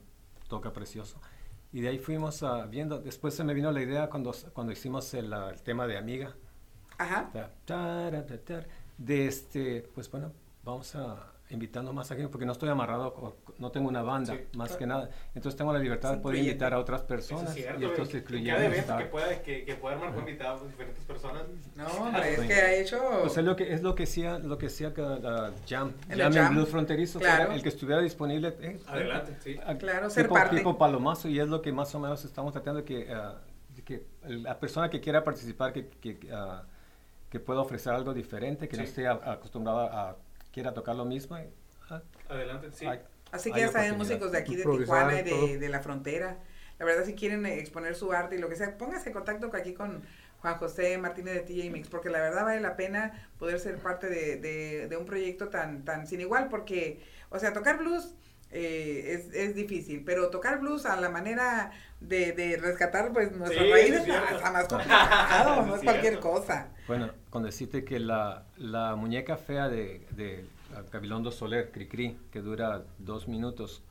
Toca 0.48 0.72
precioso. 0.72 1.20
Y 1.72 1.80
de 1.80 1.88
ahí 1.88 1.98
fuimos 1.98 2.42
ah, 2.42 2.66
viendo. 2.66 2.98
Después 2.98 3.34
se 3.34 3.44
me 3.44 3.54
vino 3.54 3.72
la 3.72 3.80
idea 3.80 4.10
cuando, 4.10 4.34
cuando 4.52 4.72
hicimos 4.72 5.14
el, 5.14 5.32
ah, 5.32 5.50
el 5.50 5.62
tema 5.62 5.86
de 5.86 5.96
Amiga. 5.96 6.34
Ajá. 6.98 7.30
De 8.98 9.26
este, 9.26 9.88
pues 9.94 10.10
bueno, 10.10 10.32
vamos 10.62 10.94
a 10.94 11.31
invitando 11.52 11.92
más 11.92 12.10
a 12.10 12.14
gente 12.16 12.28
porque 12.30 12.46
no 12.46 12.52
estoy 12.52 12.68
amarrado, 12.70 13.36
no 13.58 13.70
tengo 13.70 13.88
una 13.88 14.02
banda, 14.02 14.36
más 14.56 14.76
que 14.76 14.86
nada. 14.86 15.10
Entonces 15.34 15.56
tengo 15.56 15.72
la 15.72 15.78
libertad 15.78 16.12
de 16.12 16.18
poder 16.18 16.38
invitar 16.38 16.72
a 16.74 16.78
otras 16.78 17.00
Eso 17.02 17.08
personas 17.08 17.48
es 17.50 17.54
cierto, 17.56 17.80
y 18.36 18.44
cada 18.46 18.64
evento 18.64 18.80
estar- 18.80 18.98
que 18.98 19.04
pueda, 19.06 19.42
que, 19.42 19.64
que 19.64 19.74
pueda 19.76 19.94
armar 19.96 20.12
fue 20.12 20.20
invitado 20.20 20.64
a 20.64 20.66
diferentes 20.66 21.04
personas. 21.04 21.42
No, 21.76 21.86
hombre, 21.86 22.32
es 22.34 22.40
que 22.40 22.54
ha 22.54 22.74
hecho... 22.74 22.98
Pues 23.22 23.36
es 23.36 23.44
lo 23.44 23.54
que 23.54 23.72
es 23.72 23.82
lo 23.82 23.94
que 23.94 24.04
hacía 24.04 24.38
lo 24.38 24.56
que 24.58 24.66
hacía 24.66 24.92
cada 24.94 25.52
Jam, 25.68 25.92
En 26.06 26.12
el 26.12 26.22
Jam, 26.22 26.32
Jam. 26.32 26.46
en 26.46 26.54
Blues 26.54 26.68
Fronterizo, 26.70 27.18
que 27.18 27.26
Claro. 27.26 27.52
el 27.52 27.62
que 27.62 27.68
estuviera 27.68 28.00
disponible. 28.02 28.56
eh, 28.60 28.80
Adelante, 28.86 29.36
sí. 29.40 29.56
a- 29.64 29.76
Claro, 29.76 30.10
ser 30.10 30.24
tipo, 30.24 30.34
parte. 30.34 30.56
tipo 30.56 30.78
palomazo 30.78 31.28
y 31.28 31.38
es 31.38 31.48
lo 31.48 31.60
que 31.62 31.72
más 31.72 31.94
o 31.94 31.98
menos 32.00 32.24
estamos 32.24 32.52
tratando 32.52 32.80
de 32.80 32.84
que, 32.84 33.14
de 33.76 33.82
que 33.84 34.06
la 34.26 34.58
persona 34.58 34.88
que 34.88 35.00
quiera 35.00 35.22
participar 35.22 35.72
que, 35.72 35.88
que, 35.88 36.18
ah, 36.32 36.62
que 37.28 37.40
pueda 37.40 37.60
ofrecer 37.60 37.92
algo 37.94 38.12
diferente, 38.12 38.68
que 38.68 38.76
no 38.76 38.82
Sí. 38.82 38.88
esté 38.90 39.06
a- 39.06 39.12
acostumbrada 39.32 40.10
a 40.10 40.16
quiera 40.52 40.74
tocar 40.74 40.94
lo 40.96 41.04
mismo. 41.04 41.36
ah, 41.90 42.02
Adelante, 42.28 42.70
sí. 42.72 42.86
hay- 42.86 43.00
Así 43.32 43.50
que 43.50 43.60
ya 43.60 43.66
saben, 43.72 43.96
músicos 43.98 44.30
de 44.32 44.38
aquí 44.38 44.56
de 44.56 44.64
Tijuana 44.84 45.20
y 45.20 45.24
de, 45.24 45.58
de 45.58 45.68
la 45.70 45.80
frontera. 45.80 46.38
La 46.78 46.84
verdad, 46.84 47.04
si 47.04 47.14
quieren 47.14 47.46
exponer 47.46 47.94
su 47.94 48.12
arte 48.12 48.36
y 48.36 48.38
lo 48.38 48.48
que 48.48 48.56
sea, 48.56 48.76
pónganse 48.76 49.08
en 49.08 49.14
contacto 49.14 49.50
aquí 49.54 49.72
con 49.72 50.02
Juan 50.40 50.56
José 50.56 50.98
Martínez 50.98 51.34
de 51.34 51.40
TJ 51.40 51.70
Mix, 51.70 51.88
porque 51.88 52.10
la 52.10 52.20
verdad 52.20 52.44
vale 52.44 52.60
la 52.60 52.76
pena 52.76 53.28
poder 53.38 53.58
ser 53.60 53.76
parte 53.78 54.08
de, 54.08 54.36
de- 54.36 54.88
de 54.88 54.96
un 54.96 55.06
proyecto 55.06 55.48
tan, 55.48 55.84
tan 55.84 56.06
sin 56.06 56.20
igual, 56.20 56.48
porque, 56.48 57.00
o 57.30 57.38
sea, 57.38 57.52
tocar 57.52 57.78
blues 57.78 58.14
eh, 58.52 59.14
es, 59.14 59.34
es 59.34 59.54
difícil, 59.54 60.04
pero 60.04 60.30
tocar 60.30 60.60
blues 60.60 60.86
a 60.86 60.96
la 60.96 61.08
manera 61.08 61.72
de, 62.00 62.32
de 62.32 62.56
rescatar 62.58 63.12
pues 63.12 63.32
nuestras 63.32 63.64
Sí, 63.64 63.70
raíces 63.72 64.06
está 64.06 64.50
más 64.52 64.68
complicado, 64.68 65.62
no 65.66 65.74
es 65.76 65.78
Es 65.80 65.84
cualquier 65.84 66.20
cosa. 66.20 66.68
Bueno, 66.86 67.10
con 67.30 67.42
decirte 67.42 67.84
que 67.84 67.98
la, 67.98 68.44
la 68.56 68.94
muñeca 68.96 69.36
fea 69.36 69.68
de, 69.68 70.06
de 70.10 70.44
Gabilondo 70.90 71.30
Soler, 71.30 71.70
Cricri, 71.70 72.18
que 72.30 72.40
dura 72.40 72.84
dos 72.98 73.28
minutos, 73.28 73.82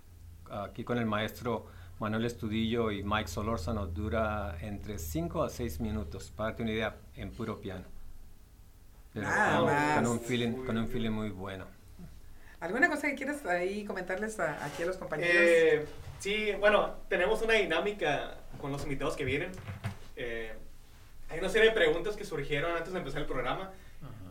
aquí 0.50 0.84
con 0.84 0.98
el 0.98 1.06
maestro 1.06 1.68
Manuel 2.00 2.26
Estudillo 2.26 2.92
y 2.92 3.04
Mike 3.04 3.28
Solórzano, 3.28 3.88
dura 3.88 4.58
entre 4.62 4.98
cinco 5.00 5.44
a 5.44 5.50
seis 5.50 5.80
minutos, 5.80 6.32
para 6.36 6.50
darte 6.50 6.64
una 6.64 6.72
idea, 6.72 6.96
en 7.16 7.32
puro 7.32 7.60
piano. 7.62 7.86
Pero 9.14 9.28
Nada 9.28 9.58
con, 9.58 9.66
más. 9.66 9.96
con 9.96 10.08
un 10.08 10.20
feeling, 10.20 10.66
con 10.66 10.78
un 10.78 10.88
feeling 10.88 11.12
muy 11.12 11.30
bueno. 11.30 11.66
¿Alguna 12.62 12.90
cosa 12.90 13.08
que 13.10 13.16
quieras 13.16 13.46
ahí 13.46 13.84
comentarles 13.86 14.40
a- 14.40 14.64
aquí 14.66 14.84
a 14.84 14.86
los 14.86 14.98
compañeros? 14.98 15.36
Eh, 15.36 15.86
sí, 16.20 16.52
bueno, 16.60 16.96
tenemos 17.10 17.42
una 17.42 17.56
dinámica 17.56 18.38
con 18.60 18.72
los 18.72 18.84
invitados 18.84 19.16
que 19.18 19.26
vienen. 19.26 19.52
Eh, 20.16 20.54
hay 21.30 21.40
una 21.40 21.50
serie 21.50 21.70
de 21.70 21.76
preguntas 21.76 22.16
que 22.16 22.24
surgieron 22.24 22.76
antes 22.76 22.94
de 22.94 23.00
empezar 23.00 23.22
el 23.22 23.28
programa. 23.28 23.72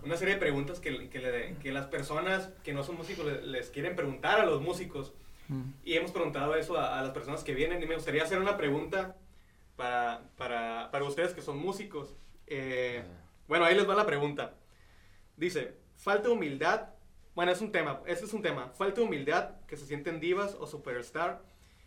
Una 0.05 0.17
serie 0.17 0.35
de 0.35 0.41
preguntas 0.41 0.81
que, 0.81 1.11
que, 1.11 1.19
le- 1.19 1.57
que 1.57 1.73
las 1.73 1.87
personas 1.87 2.51
que 2.65 2.73
no 2.73 2.83
son 2.85 2.97
músicos 2.97 3.27
le- 3.27 3.43
les 3.43 3.69
quieren 3.71 3.97
preguntar 3.97 4.41
a 4.41 4.47
los 4.47 4.63
músicos. 4.63 5.13
Mm. 5.49 5.63
Y 5.85 5.95
hemos 5.95 6.13
preguntado 6.13 6.55
eso 6.55 6.79
a, 6.79 6.99
a 6.99 7.03
las 7.03 7.11
personas 7.11 7.43
que 7.45 7.53
vienen. 7.55 7.83
Y 7.83 7.87
me 7.87 7.97
gustaría 7.97 8.23
hacer 8.23 8.39
una 8.39 8.57
pregunta 8.57 9.17
para, 9.77 10.23
para, 10.37 10.89
para 10.93 11.05
ustedes 11.05 11.33
que 11.35 11.43
son 11.43 11.59
músicos. 11.59 12.15
Eh, 12.47 13.03
bueno, 13.49 13.65
ahí 13.65 13.75
les 13.75 13.89
va 13.89 13.95
la 13.97 14.07
pregunta. 14.07 14.55
Dice, 15.37 15.75
falta 15.97 16.31
humildad. 16.31 16.91
Bueno, 17.35 17.53
es 17.53 17.61
un 17.61 17.73
tema, 17.73 18.01
este 18.07 18.25
es 18.25 18.33
un 18.33 18.43
tema. 18.43 18.69
Falta 18.71 19.01
humildad, 19.01 19.51
que 19.67 19.77
se 19.77 19.87
sienten 19.87 20.21
divas 20.21 20.57
o 20.59 20.67
superstar 20.67 21.43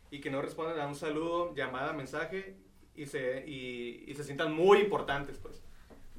y 0.09 0.21
que 0.21 0.29
no 0.29 0.41
responden 0.41 0.79
a 0.79 0.87
un 0.87 0.95
saludo, 0.95 1.53
llamada, 1.53 1.93
mensaje 1.93 2.55
y 2.95 3.05
se, 3.05 3.43
y, 3.47 4.03
y 4.07 4.13
se 4.15 4.23
sientan 4.23 4.53
muy 4.53 4.79
importantes, 4.79 5.37
pues. 5.37 5.61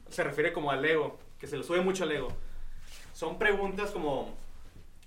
Se 0.09 0.23
refiere 0.23 0.53
como 0.53 0.71
al 0.71 0.85
ego, 0.85 1.19
que 1.39 1.47
se 1.47 1.57
le 1.57 1.65
sube 1.65 1.81
mucho 1.81 2.05
al 2.05 2.13
ego. 2.13 2.29
Son 3.15 3.39
preguntas 3.39 3.91
como 3.91 4.35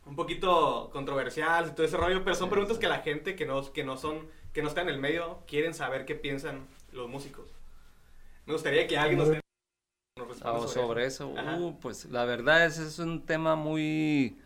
un 0.06 0.16
poquito 0.16 0.90
controversiales 0.92 1.72
y 1.72 1.76
todo 1.76 1.86
ese 1.86 1.98
rollo, 1.98 2.24
pero 2.24 2.36
son 2.36 2.50
preguntas 2.50 2.78
que 2.78 2.88
la 2.88 3.00
gente 3.00 3.36
que 3.36 3.46
no, 3.46 3.72
que 3.72 3.84
no 3.84 3.98
son, 3.98 4.28
que 4.54 4.62
no 4.62 4.70
está 4.70 4.82
en 4.82 4.90
el 4.90 4.98
medio 4.98 5.44
quieren 5.48 5.74
saber 5.74 6.06
qué 6.06 6.16
piensan 6.16 6.66
los 6.92 7.10
músicos. 7.10 7.46
Me 8.46 8.54
gustaría 8.54 8.88
que 8.88 8.98
alguien 8.98 9.20
nos, 9.20 9.38
Ah, 10.44 10.60
sobre 10.68 11.06
eso, 11.06 11.30
uh, 11.30 11.80
pues 11.80 12.06
la 12.06 12.26
verdad 12.26 12.66
es 12.66 12.78
es 12.80 13.00
un 13.00 13.26
tema 13.26 13.56
muy, 13.56 14.38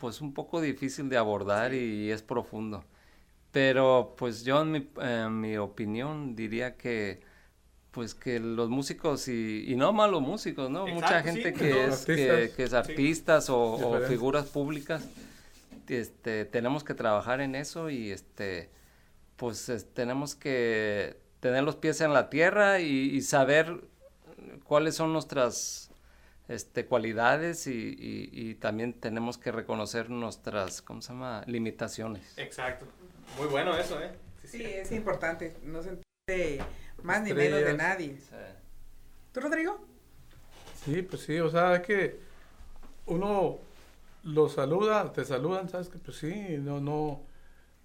pues 0.00 0.20
un 0.20 0.32
poco 0.34 0.60
difícil 0.60 1.08
de 1.08 1.16
abordar 1.16 1.74
y 1.74 2.10
es 2.10 2.22
profundo. 2.22 2.84
Pero 3.52 4.14
pues 4.18 4.44
yo 4.44 4.62
en 4.62 4.72
mi, 4.72 4.88
en 5.00 5.40
mi 5.40 5.56
opinión 5.58 6.36
diría 6.36 6.76
que 6.76 7.22
pues 7.92 8.14
que 8.14 8.40
los 8.40 8.70
músicos 8.70 9.28
y, 9.28 9.64
y 9.68 9.76
no 9.76 9.92
malos 9.92 10.22
músicos, 10.22 10.70
¿no? 10.70 10.86
Mucha 10.86 11.20
Exacto, 11.20 11.32
sí, 11.32 11.40
gente 11.42 11.52
de 11.52 11.54
que 11.54 11.70
todo. 11.70 11.80
es, 11.88 12.06
que, 12.06 12.30
Artistas. 12.32 12.56
que 12.56 12.62
es 12.64 12.72
artistas 12.74 13.50
o, 13.50 13.58
o 13.58 13.76
Diferentes. 13.76 14.08
figuras 14.10 14.46
públicas, 14.46 15.04
este, 15.88 16.44
tenemos 16.46 16.84
que 16.84 16.94
trabajar 16.94 17.40
en 17.40 17.54
eso 17.54 17.90
y 17.90 18.10
este, 18.10 18.70
pues 19.36 19.68
es- 19.68 19.92
tenemos 19.94 20.34
que 20.34 21.18
tener 21.40 21.64
los 21.64 21.76
pies 21.76 22.00
en 22.00 22.12
la 22.12 22.30
tierra 22.30 22.80
y, 22.80 22.86
y 23.16 23.22
saber 23.22 23.82
cuáles 24.64 24.94
son 24.94 25.12
nuestras 25.12 25.90
este, 26.48 26.86
cualidades 26.86 27.66
y, 27.66 27.72
y- 27.72 28.30
y 28.32 28.54
también 28.54 28.92
tenemos 28.92 29.36
que 29.38 29.50
reconocer 29.52 30.10
nuestras, 30.10 30.80
¿cómo 30.82 31.02
se 31.02 31.08
llama? 31.12 31.42
Limitaciones. 31.46 32.34
Exacto. 32.38 32.86
Muy 33.38 33.46
bueno 33.48 33.76
eso, 33.76 34.00
¿eh? 34.00 34.12
Sí, 34.44 34.62
es 34.62 34.92
importante, 34.92 35.56
no 35.64 35.82
sentirse 35.82 36.60
más 37.02 37.22
ni 37.22 37.32
menos 37.34 37.60
de 37.60 37.74
nadie. 37.74 38.18
¿Tú, 39.32 39.40
Rodrigo? 39.40 39.84
Sí, 40.84 41.02
pues 41.02 41.22
sí, 41.22 41.40
o 41.40 41.50
sea, 41.50 41.74
es 41.76 41.80
que 41.82 42.20
uno 43.06 43.58
lo 44.22 44.48
saluda, 44.48 45.12
te 45.12 45.24
saludan, 45.24 45.68
¿sabes? 45.68 45.88
Que 45.88 45.98
pues 45.98 46.16
sí, 46.18 46.56
no, 46.60 46.80
no, 46.80 47.22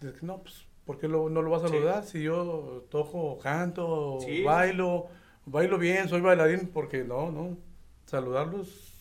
es 0.01 0.13
que 0.13 0.25
no, 0.25 0.37
pues, 0.43 0.65
¿por 0.85 0.99
qué 0.99 1.07
lo- 1.07 1.29
no 1.29 1.41
lo 1.41 1.49
vas 1.49 1.63
a 1.63 1.67
Sí. 1.67 1.73
saludar 1.73 2.03
si 2.05 2.21
yo 2.23 2.85
toco, 2.91 3.39
canto, 3.39 4.19
Sí. 4.21 4.43
bailo, 4.43 5.07
bailo 5.45 5.77
bien, 5.77 6.09
soy 6.09 6.21
bailarín? 6.21 6.69
Porque 6.73 7.03
no, 7.03 7.31
no, 7.31 7.57
saludarlos, 8.05 8.93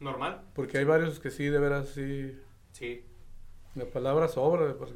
Normal. 0.00 0.40
porque 0.54 0.78
hay 0.78 0.84
varios 0.84 1.20
que 1.20 1.30
sí, 1.30 1.46
de 1.48 1.58
veras, 1.58 1.88
sí, 1.90 2.38
Sí. 2.72 3.04
la 3.74 3.86
palabra 3.86 4.28
sobra, 4.28 4.74
porque 4.76 4.94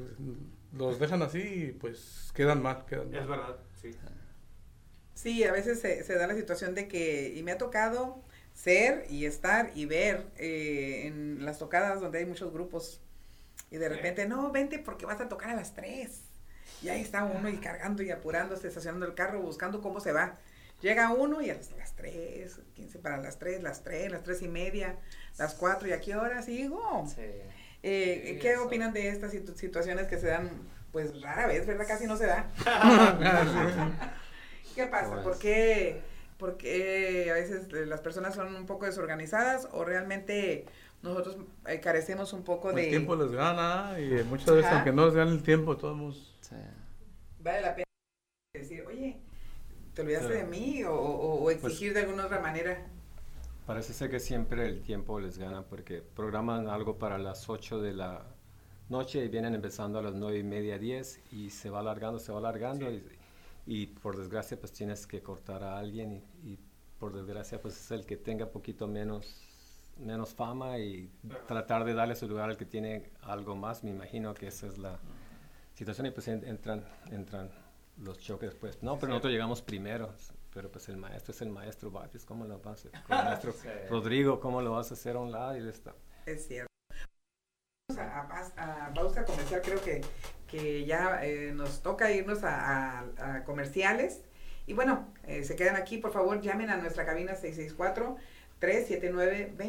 los 0.72 0.98
dejan 0.98 1.22
así 1.22 1.38
y 1.40 1.72
pues 1.72 2.32
quedan 2.34 2.62
mal, 2.62 2.84
quedan 2.86 3.10
mal. 3.12 3.22
Es 3.22 3.28
verdad. 3.28 3.56
Sí. 3.80 3.90
Sí, 5.14 5.44
a 5.44 5.52
veces 5.52 5.80
se, 5.80 6.02
se 6.04 6.14
da 6.16 6.26
la 6.26 6.34
situación 6.34 6.74
de 6.74 6.88
que, 6.88 7.32
y 7.34 7.42
me 7.42 7.52
ha 7.52 7.58
tocado 7.58 8.22
ser 8.52 9.06
y 9.10 9.26
estar 9.26 9.70
y 9.74 9.86
ver 9.86 10.26
eh, 10.36 11.06
en 11.06 11.44
las 11.44 11.58
tocadas 11.58 12.00
donde 12.00 12.18
hay 12.18 12.26
muchos 12.26 12.52
grupos 12.52 13.00
y 13.70 13.76
de 13.78 13.88
repente, 13.88 14.26
no, 14.28 14.52
vente 14.52 14.78
porque 14.78 15.06
vas 15.06 15.20
a 15.20 15.28
tocar 15.28 15.50
a 15.50 15.56
las 15.56 15.74
3. 15.74 16.22
Y 16.82 16.88
ahí 16.90 17.00
está 17.02 17.24
uno 17.24 17.48
y 17.48 17.58
cargando 17.58 18.02
y 18.02 18.10
apurándose, 18.10 18.68
estacionando 18.68 19.06
el 19.06 19.14
carro, 19.14 19.40
buscando 19.42 19.80
cómo 19.82 20.00
se 20.00 20.12
va. 20.12 20.38
Llega 20.84 21.10
uno 21.14 21.40
y 21.40 21.48
a 21.48 21.54
las, 21.54 21.70
las 21.72 21.96
3, 21.96 22.60
15 22.74 22.98
para 22.98 23.16
las 23.16 23.38
3, 23.38 23.62
las 23.62 23.82
3, 23.82 24.12
las 24.12 24.22
3 24.22 24.42
y 24.42 24.48
media, 24.48 24.96
las 25.38 25.54
4 25.54 25.88
y 25.88 25.92
a 25.92 26.00
qué 26.02 26.14
hora 26.14 26.42
sigo. 26.42 27.06
Eh, 27.16 27.48
Sí, 28.34 28.38
¿Qué 28.38 28.52
eso. 28.52 28.66
opinan 28.66 28.92
de 28.92 29.08
estas 29.08 29.32
situ- 29.32 29.54
situaciones 29.56 30.06
que 30.08 30.18
se 30.18 30.26
dan, 30.26 30.50
pues 30.92 31.22
rara 31.22 31.46
vez, 31.46 31.66
¿verdad? 31.66 31.86
Casi 31.88 32.06
no 32.06 32.18
se 32.18 32.26
da. 32.26 32.50
¿Qué 34.74 34.86
pasa? 34.86 35.10
Pues- 35.12 35.22
¿Por 35.24 35.38
qué, 35.38 36.02
por 36.38 36.58
qué 36.58 37.30
a 37.30 37.34
veces 37.34 37.72
las 37.72 38.02
personas 38.02 38.34
son 38.34 38.54
un 38.54 38.66
poco 38.66 38.84
desorganizadas 38.84 39.68
o 39.72 39.86
realmente 39.86 40.66
nosotros 41.02 41.38
eh, 41.66 41.80
carecemos 41.80 42.34
un 42.34 42.44
poco 42.44 42.68
El 42.70 42.76
de... 42.76 42.86
tiempo 42.88 43.16
les 43.16 43.32
gana 43.32 43.98
y 43.98 44.22
muchas 44.24 44.50
veces, 44.50 44.66
Ajá. 44.66 44.74
aunque 44.76 44.92
no 44.92 45.06
les 45.06 45.14
gane 45.14 45.30
el 45.30 45.42
tiempo, 45.42 45.78
todos 45.78 46.36
Sí. 46.42 46.56
Vale 47.40 47.62
la 47.62 47.74
pena 47.74 47.84
decir, 48.54 48.84
oye, 48.86 49.18
¿te 49.94 50.02
olvidaste 50.02 50.28
Claro. 50.28 50.44
de 50.44 50.50
mí? 50.50 50.82
O, 50.84 50.94
o- 50.94 51.42
o 51.44 51.50
exigir 51.50 51.94
de 51.94 52.00
alguna 52.00 52.26
otra 52.26 52.40
manera. 52.40 52.86
Parece 53.66 53.92
ser 53.94 54.10
que 54.10 54.20
siempre 54.20 54.66
el 54.66 54.82
tiempo 54.82 55.18
les 55.20 55.38
gana 55.38 55.62
porque 55.62 56.02
programan 56.02 56.68
algo 56.68 56.98
para 56.98 57.16
las 57.18 57.48
8 57.48 57.80
de 57.80 57.94
la 57.94 58.22
noche 58.90 59.24
y 59.24 59.28
vienen 59.28 59.54
empezando 59.54 59.98
a 59.98 60.02
las 60.02 60.14
9 60.14 60.38
y 60.38 60.42
media, 60.42 60.78
10 60.78 61.20
y 61.32 61.48
se 61.50 61.70
va 61.70 61.80
alargando, 61.80 62.18
se 62.18 62.30
va 62.32 62.38
alargando 62.38 62.90
y, 62.90 63.02
y 63.66 63.86
por 63.86 64.18
desgracia 64.18 64.60
pues 64.60 64.72
tienes 64.72 65.06
que 65.06 65.22
cortar 65.22 65.62
a 65.64 65.78
alguien 65.78 66.22
y, 66.44 66.50
y 66.52 66.58
por 66.98 67.14
desgracia 67.14 67.60
pues 67.62 67.74
es 67.80 67.90
el 67.90 68.04
que 68.04 68.16
tenga 68.18 68.46
poquito 68.50 68.86
menos 68.86 69.40
menos 69.96 70.34
fama 70.34 70.78
y 70.78 71.08
tratar 71.46 71.84
de 71.84 71.94
darle 71.94 72.16
su 72.16 72.28
lugar 72.28 72.50
al 72.50 72.56
que 72.56 72.64
tiene 72.66 73.10
algo 73.22 73.54
más, 73.54 73.84
me 73.84 73.90
imagino 73.90 74.34
que 74.34 74.48
esa 74.48 74.66
es 74.66 74.76
la 74.76 74.98
situación 75.72 76.08
y 76.08 76.10
pues 76.10 76.26
en- 76.28 76.44
entran 76.44 76.84
entran 77.12 77.48
los 77.98 78.18
choques 78.18 78.54
pues 78.54 78.82
no, 78.82 78.96
pero 78.98 79.08
nosotros 79.10 79.32
llegamos 79.32 79.62
primero, 79.62 80.12
pero 80.52 80.70
pues 80.70 80.88
el 80.88 80.96
maestro 80.96 81.32
es 81.32 81.40
el 81.42 81.50
maestro 81.50 81.90
Batis, 81.90 82.24
¿cómo 82.24 82.44
lo 82.44 82.58
vas 82.58 82.66
a 82.66 82.88
hacer? 82.88 82.92
El 82.94 83.24
maestro 83.24 83.54
Rodrigo, 83.90 84.40
¿cómo 84.40 84.60
lo 84.62 84.72
vas 84.72 84.90
a 84.90 84.94
hacer 84.94 85.16
a 85.16 85.20
un 85.20 85.30
lado? 85.32 85.54
Y 85.56 85.60
él 85.60 85.68
está. 85.68 85.94
Es 86.26 86.46
cierto. 86.46 86.68
Vamos 87.88 88.00
a, 88.00 88.52
a 88.56 88.86
a 88.86 88.94
pausa 88.94 89.24
comercial, 89.24 89.60
creo 89.62 89.80
que, 89.82 90.00
que 90.48 90.84
ya 90.86 91.24
eh, 91.24 91.52
nos 91.54 91.82
toca 91.82 92.10
irnos 92.12 92.42
a, 92.44 93.00
a- 93.00 93.34
a 93.36 93.44
comerciales. 93.44 94.22
Y 94.66 94.72
bueno, 94.72 95.06
eh, 95.24 95.44
se 95.44 95.54
quedan 95.56 95.76
aquí, 95.76 95.98
por 95.98 96.10
favor, 96.12 96.40
llamen 96.40 96.70
a 96.70 96.76
nuestra 96.78 97.04
cabina 97.04 97.34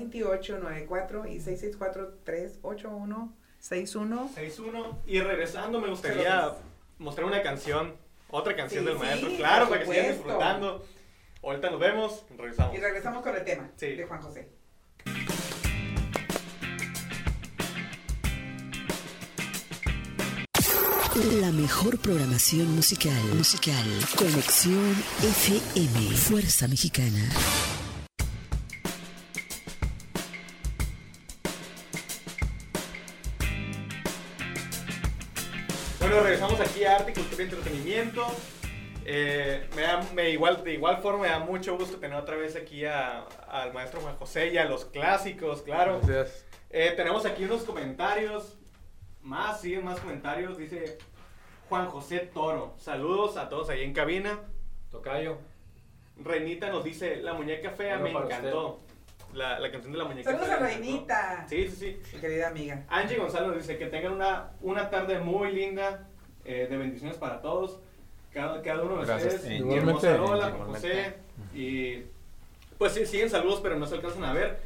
379-2894 0.06 1.30
y 1.30 1.40
664-381. 1.40 3.32
61. 3.60 4.30
61. 4.34 5.00
Y 5.08 5.20
regresando, 5.22 5.80
me 5.82 5.90
gustaría 5.90 6.54
mostrar 6.98 7.26
una 7.28 7.42
canción, 7.42 7.96
otra 8.36 8.56
canción 8.56 8.84
Sí, 8.84 8.90
del 8.90 9.00
maestro, 9.00 9.30
sí, 9.30 9.38
claro, 9.38 9.70
para 9.70 9.82
que 9.84 9.88
sigan 9.92 10.12
disfrutando. 10.14 10.86
Ahorita 11.44 11.70
nos 11.70 11.80
vemos, 11.80 12.26
regresamos. 12.38 12.76
Y 12.76 12.80
regresamos 12.80 13.24
con 13.24 13.36
el 13.36 13.44
tema 13.44 13.70
Sí. 13.78 13.96
de 13.96 14.06
Juan 14.06 14.22
José. 14.22 14.50
La 21.40 21.52
mejor 21.52 21.98
programación 22.00 22.76
musical. 22.76 23.14
Musical. 23.38 23.74
Conexión 24.18 24.96
FM. 25.24 26.12
Fuerza 26.18 26.68
Mexicana. 26.68 27.30
Aquí 36.60 36.84
a 36.86 36.96
Arte, 36.98 37.14
Cultura 37.14 37.42
y 37.44 37.46
Entretenimiento. 37.46 38.26
Eh, 39.06 39.68
me 39.76 39.82
da, 39.84 40.02
me 40.14 40.30
igual, 40.32 40.64
de 40.64 40.74
igual 40.74 40.98
forma 41.02 41.24
me 41.24 41.28
da 41.30 41.40
mucho 41.40 41.78
gusto 41.78 41.98
tener 41.98 42.18
otra 42.18 42.36
vez 42.38 42.56
aquí 42.56 42.86
a- 42.86 43.24
al 43.50 43.74
maestro 43.74 44.02
Juan 44.02 44.16
José 44.16 44.48
y 44.48 44.58
a 44.58 44.66
los 44.66 44.86
clásicos, 44.86 45.62
claro. 45.62 46.00
Gracias. 46.04 46.46
Eh, 46.70 46.94
tenemos 46.96 47.26
aquí 47.26 47.44
unos 47.44 47.64
comentarios. 47.64 48.58
Más, 49.22 49.62
siguen 49.62 49.86
más 49.86 50.00
comentarios. 50.00 50.58
Dice 50.58 50.98
Juan 51.70 51.88
José 51.88 52.20
Toro. 52.20 52.74
Saludos 52.78 53.38
a 53.38 53.50
todos 53.50 53.70
ahí 53.70 53.84
en 53.84 53.94
cabina. 53.94 54.40
Tocayo. 54.92 55.38
Reinita 56.18 56.70
nos 56.70 56.84
dice, 56.84 57.18
la 57.18 57.34
muñeca 57.34 57.72
fea 57.72 57.98
Bueno, 57.98 58.20
me 58.20 58.26
encantó. 58.26 58.82
La, 59.34 59.60
la 59.60 59.70
canción 59.70 59.92
de 59.92 59.98
la 60.00 60.06
muñeca 60.06 60.30
Saludos 60.32 60.48
fea. 60.48 60.56
a. 60.58 60.60
Reinita. 60.60 61.46
Sí, 61.50 61.68
sí, 61.68 61.76
sí. 61.76 62.16
Mi 62.16 62.22
querida 62.22 62.48
amiga. 62.48 62.86
Angie 62.88 63.18
Gonzalo 63.18 63.48
nos 63.50 63.58
dice 63.58 63.78
que 63.78 63.88
tengan 63.88 64.14
una, 64.14 64.52
una 64.62 64.90
tarde 64.90 65.20
muy 65.20 65.52
linda, 65.52 66.08
eh, 66.46 66.68
de 66.70 66.78
bendiciones 66.78 67.18
para 67.18 67.42
todos, 67.42 67.80
cada, 68.34 68.62
cada 68.62 68.84
uno 68.84 69.00
de 69.00 69.06
Gracias, 69.06 69.36
ustedes. 69.36 69.60
Igualmente. 69.60 70.16
Igualmente. 70.16 70.60
José, 70.72 71.14
y 71.54 72.04
pues 72.78 72.94
sí, 72.94 73.06
siguen 73.06 73.30
saludos, 73.30 73.60
pero 73.62 73.78
no 73.78 73.86
se 73.86 73.96
alcanzan 73.96 74.24
a 74.24 74.34
ver. 74.34 74.60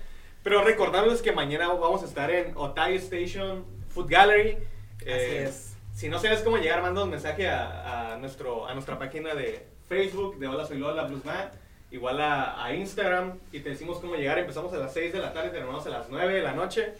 Pero 0.43 0.63
recordarles 0.63 1.21
que 1.21 1.31
mañana 1.31 1.67
vamos 1.67 2.01
a 2.03 2.05
estar 2.05 2.31
en 2.31 2.53
Otay 2.55 2.95
Station 2.95 3.65
Food 3.89 4.07
Gallery. 4.09 4.57
Eh, 5.05 5.45
Así 5.45 5.49
es. 5.49 5.77
Si 5.93 6.09
no 6.09 6.17
sabes 6.19 6.41
cómo 6.41 6.57
llegar, 6.57 6.81
manda 6.81 7.03
un 7.03 7.09
mensaje 7.09 7.49
a, 7.49 8.13
a 8.13 8.17
nuestro, 8.17 8.65
a 8.67 8.73
nuestra 8.73 8.97
página 8.97 9.35
de 9.35 9.65
Facebook 9.89 10.37
de 10.39 10.47
Hola 10.47 10.65
Soy 10.65 10.77
Lola 10.77 11.03
Bluesman, 11.03 11.51
igual 11.91 12.21
a, 12.21 12.63
a 12.63 12.73
Instagram, 12.73 13.37
y 13.51 13.59
te 13.59 13.69
decimos 13.69 13.97
cómo 13.99 14.15
llegar. 14.15 14.39
Empezamos 14.39 14.71
a 14.73 14.77
las 14.77 14.93
6 14.93 15.11
de 15.11 15.19
la 15.19 15.33
tarde, 15.33 15.49
terminamos 15.49 15.85
a 15.85 15.89
las 15.89 16.09
9 16.09 16.33
de 16.33 16.41
la 16.41 16.53
noche. 16.53 16.93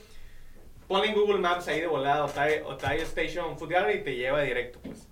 Ponle 0.90 1.08
en 1.10 1.14
Google 1.16 1.38
Maps 1.40 1.68
ahí 1.70 1.80
de 1.80 1.88
volada 1.88 2.26
Otay, 2.26 2.62
Otay 2.66 3.00
Station 3.02 3.58
Food 3.58 3.70
Gallery 3.70 4.00
y 4.00 4.04
te 4.04 4.16
lleva 4.16 4.42
directo, 4.42 4.80
pues. 4.84 5.08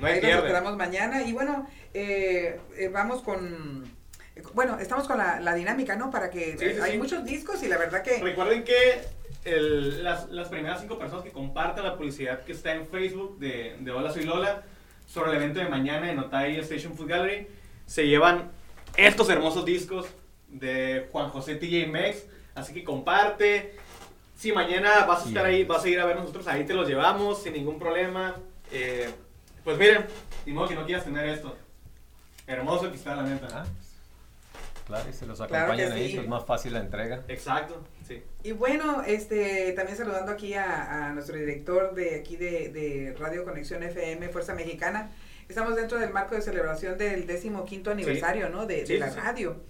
No 0.00 0.06
hay 0.08 0.14
Ahí 0.14 0.22
nos 0.22 0.30
esperamos 0.44 0.76
mañana. 0.76 1.22
Y 1.22 1.32
bueno, 1.32 1.66
eh, 1.94 2.58
eh, 2.76 2.88
vamos 2.88 3.22
con. 3.22 3.84
eh, 4.34 4.42
Bueno, 4.54 4.78
estamos 4.80 5.06
con 5.06 5.18
la, 5.18 5.38
la 5.40 5.54
dinámica, 5.54 5.94
¿no? 5.94 6.10
Para 6.10 6.30
que. 6.30 6.58
Sí, 6.58 6.74
sí, 6.74 6.80
hay 6.82 6.92
sí. 6.92 6.98
muchos 6.98 7.24
discos 7.24 7.62
y 7.62 7.68
la 7.68 7.78
verdad 7.78 8.02
que. 8.02 8.18
Recuerden 8.18 8.64
que 8.64 9.00
el- 9.44 10.02
las, 10.02 10.28
las 10.30 10.48
primeras 10.48 10.80
cinco 10.80 10.98
personas 10.98 11.24
que 11.24 11.30
compartan 11.30 11.84
la 11.84 11.96
publicidad 11.96 12.40
que 12.44 12.52
está 12.52 12.72
en 12.74 12.86
Facebook 12.88 13.38
de, 13.38 13.76
de 13.78 13.90
Hola 13.92 14.10
Soy 14.12 14.24
Lola 14.24 14.64
sobre 15.06 15.30
el 15.30 15.36
evento 15.36 15.60
de 15.60 15.68
mañana 15.68 16.10
en 16.10 16.18
Otay 16.18 16.58
Station 16.58 16.96
Food 16.96 17.08
Gallery 17.08 17.46
se 17.86 18.06
llevan 18.06 18.50
estos 18.96 19.28
hermosos 19.30 19.64
discos 19.64 20.06
de 20.48 21.08
Juan 21.12 21.28
José 21.30 21.54
TJ 21.54 21.86
Mex. 21.88 22.26
Así 22.56 22.74
que 22.74 22.82
comparte. 22.82 23.74
Si 24.40 24.52
mañana 24.52 25.04
vas 25.04 25.26
a 25.26 25.28
estar 25.28 25.44
ahí, 25.44 25.64
vas 25.64 25.84
a 25.84 25.88
ir 25.90 26.00
a 26.00 26.06
ver 26.06 26.16
nosotros, 26.16 26.46
ahí 26.46 26.64
te 26.64 26.72
los 26.72 26.88
llevamos 26.88 27.42
sin 27.42 27.52
ningún 27.52 27.78
problema. 27.78 28.36
Eh, 28.72 29.10
pues 29.62 29.76
miren, 29.76 30.06
y 30.46 30.52
modo 30.52 30.66
que 30.66 30.74
no 30.76 30.86
quieras 30.86 31.04
tener 31.04 31.26
esto. 31.28 31.54
Hermoso 32.46 32.90
que 32.90 32.96
está 32.96 33.14
la 33.16 33.24
neta. 33.24 33.48
Ah, 33.52 33.66
Claro, 34.86 35.10
y 35.10 35.12
se 35.12 35.26
los 35.26 35.36
Claro 35.36 35.66
acompañan 35.66 35.92
ahí, 35.92 36.08
sí. 36.08 36.16
pues 36.16 36.26
más 36.26 36.46
fácil 36.46 36.72
la 36.72 36.80
entrega. 36.80 37.22
Exacto, 37.28 37.84
sí. 38.08 38.22
Y 38.42 38.52
bueno, 38.52 39.02
este, 39.06 39.72
también 39.72 39.98
saludando 39.98 40.32
aquí 40.32 40.54
a, 40.54 41.08
a 41.08 41.12
nuestro 41.12 41.36
director 41.36 41.94
de 41.94 42.18
aquí 42.18 42.36
de, 42.36 42.70
de 42.70 43.14
Radio 43.18 43.44
Conexión 43.44 43.82
FM, 43.82 44.30
Fuerza 44.30 44.54
Mexicana. 44.54 45.10
Estamos 45.50 45.76
dentro 45.76 45.98
del 45.98 46.14
marco 46.14 46.34
de 46.34 46.40
celebración 46.40 46.96
del 46.96 47.26
décimo 47.26 47.66
quinto 47.66 47.90
aniversario, 47.90 48.48
¿no? 48.48 48.64
De, 48.64 48.86
la 48.98 49.08
sí, 49.10 49.14
sí. 49.14 49.20
radio. 49.20 49.60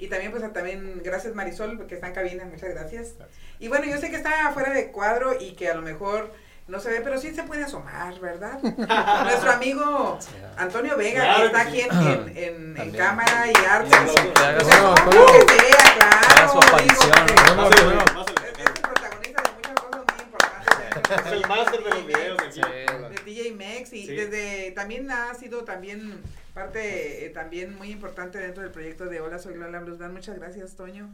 Y 0.00 0.08
también, 0.08 0.30
pues, 0.32 0.52
también, 0.52 1.02
gracias 1.04 1.34
Marisol, 1.34 1.86
que 1.86 1.94
está 1.94 2.06
en 2.08 2.14
cabina, 2.14 2.44
muchas 2.46 2.70
gracias. 2.70 3.14
Y 3.58 3.68
bueno, 3.68 3.84
yo 3.84 3.98
sé 3.98 4.08
que 4.10 4.16
está 4.16 4.50
fuera 4.54 4.72
de 4.72 4.90
cuadro 4.90 5.36
y 5.38 5.52
que 5.52 5.68
a 5.68 5.74
lo 5.74 5.82
mejor 5.82 6.32
no 6.68 6.80
se 6.80 6.88
ve, 6.88 7.00
pero 7.02 7.18
sí 7.18 7.34
se 7.34 7.42
puede 7.42 7.64
asomar, 7.64 8.18
¿verdad? 8.20 8.58
Nuestro 9.24 9.50
amigo 9.52 10.18
Antonio 10.56 10.96
Vega, 10.96 11.22
Claro 11.24 11.40
que 11.40 11.46
está 11.46 11.60
aquí 11.60 11.80
sí. 11.82 11.88
en, 11.90 12.28
en, 12.36 12.36
en- 12.36 12.76
en 12.80 12.90
cámara 12.92 13.44
y 13.46 13.52
arte. 13.68 13.90
Claro 13.90 14.32
claro. 14.32 14.58
Haga 14.58 16.48
su 16.48 16.60
digo, 16.60 16.62
aparición, 16.66 17.26
que- 17.26 17.34
¿no? 17.34 17.56
Bueno, 17.56 17.68
Pásale, 17.68 17.84
bueno. 17.84 18.04
pásale. 18.06 18.48
es, 18.52 18.58
es 18.58 18.66
el 18.66 18.72
protagonista 18.80 19.42
de 19.42 19.50
muchas 19.52 19.74
cosas 19.74 20.00
muy 20.06 20.24
importantes. 20.24 20.99
Es 21.26 21.32
el 21.32 21.46
máster 21.48 21.82
de 21.82 21.90
los 21.90 22.06
videos 22.06 22.38
aquí. 22.40 22.60
De 22.60 23.22
DJ 23.24 23.52
Mex 23.52 23.92
y 23.92 24.06
Sí. 24.06 24.14
desde 24.14 24.70
también 24.72 25.10
ha 25.10 25.34
sido 25.34 25.64
también 25.64 26.20
parte 26.54 27.26
eh, 27.26 27.30
también 27.30 27.76
muy 27.76 27.90
importante 27.90 28.38
dentro 28.38 28.62
del 28.62 28.72
proyecto 28.72 29.06
de 29.06 29.20
Hola 29.20 29.38
Soy 29.38 29.54
Lola 29.54 29.80
Blues 29.80 29.98
Band. 29.98 30.12
Muchas 30.14 30.38
gracias, 30.38 30.76
Toño. 30.76 31.08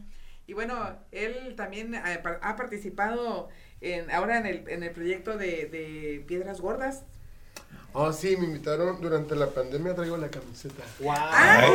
Y 0.47 0.53
bueno, 0.53 0.97
él 1.11 1.55
también 1.57 1.93
ha 1.95 2.55
participado 2.55 3.49
en, 3.81 4.09
ahora 4.11 4.37
en 4.39 4.45
el, 4.45 4.63
en 4.69 4.83
el 4.83 4.91
proyecto 4.91 5.37
de, 5.37 5.65
de 5.65 6.23
Piedras 6.25 6.61
Gordas. 6.61 7.03
Oh, 7.93 8.13
sí, 8.13 8.37
me 8.37 8.45
invitaron 8.45 9.01
durante 9.01 9.35
la 9.35 9.47
pandemia, 9.47 9.95
traigo 9.95 10.17
la 10.17 10.29
camiseta. 10.29 10.83
¡Wow! 10.99 11.13
¡Ah! 11.17 11.67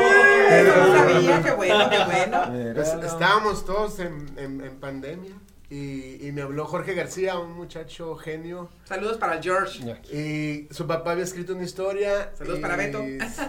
No 0.65 0.97
sabía, 0.97 1.43
qué 1.43 1.51
bueno, 1.53 1.91
qué 1.91 2.05
bueno. 2.05 2.75
Pues, 2.75 2.89
estábamos 3.13 3.65
todos 3.67 3.99
en, 3.99 4.27
en- 4.39 4.61
en 4.63 4.77
pandemia 4.81 5.33
y, 5.73 6.27
y 6.27 6.33
me 6.33 6.43
habló 6.43 6.67
Jorge 6.67 6.95
García, 6.95 7.39
un 7.39 7.53
muchacho 7.53 8.15
genio. 8.17 8.69
Saludos 8.85 9.17
para 9.17 9.41
George. 9.43 9.83
Y 10.13 10.69
su 10.75 10.87
papá 10.87 11.13
había 11.13 11.25
escrito 11.25 11.55
una 11.55 11.65
historia. 11.65 12.33
Saludos 12.37 12.61
para 12.61 12.77
Beto. 12.77 13.03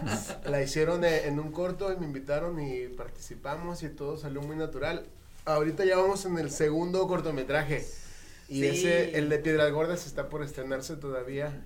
La 0.49 0.62
hicieron 0.63 1.03
e- 1.03 1.25
en 1.27 1.39
un 1.39 1.51
corto 1.51 1.91
y 1.91 1.97
me 1.97 2.05
invitaron 2.05 2.59
y 2.62 2.88
participamos 2.88 3.83
y 3.83 3.89
todo 3.89 4.17
salió 4.17 4.41
muy 4.41 4.55
natural. 4.55 5.05
Ahorita 5.45 5.83
ya 5.83 5.97
vamos 5.97 6.23
en 6.25 6.38
el 6.38 6.49
segundo 6.51 7.07
cortometraje. 7.07 7.86
Y 8.47 8.59
Sí. 8.62 8.65
ese, 8.67 9.17
el 9.17 9.29
de 9.29 9.39
Piedras 9.39 9.71
Gordas, 9.71 10.05
está 10.05 10.29
por 10.29 10.43
estrenarse 10.43 10.95
todavía. 10.95 11.65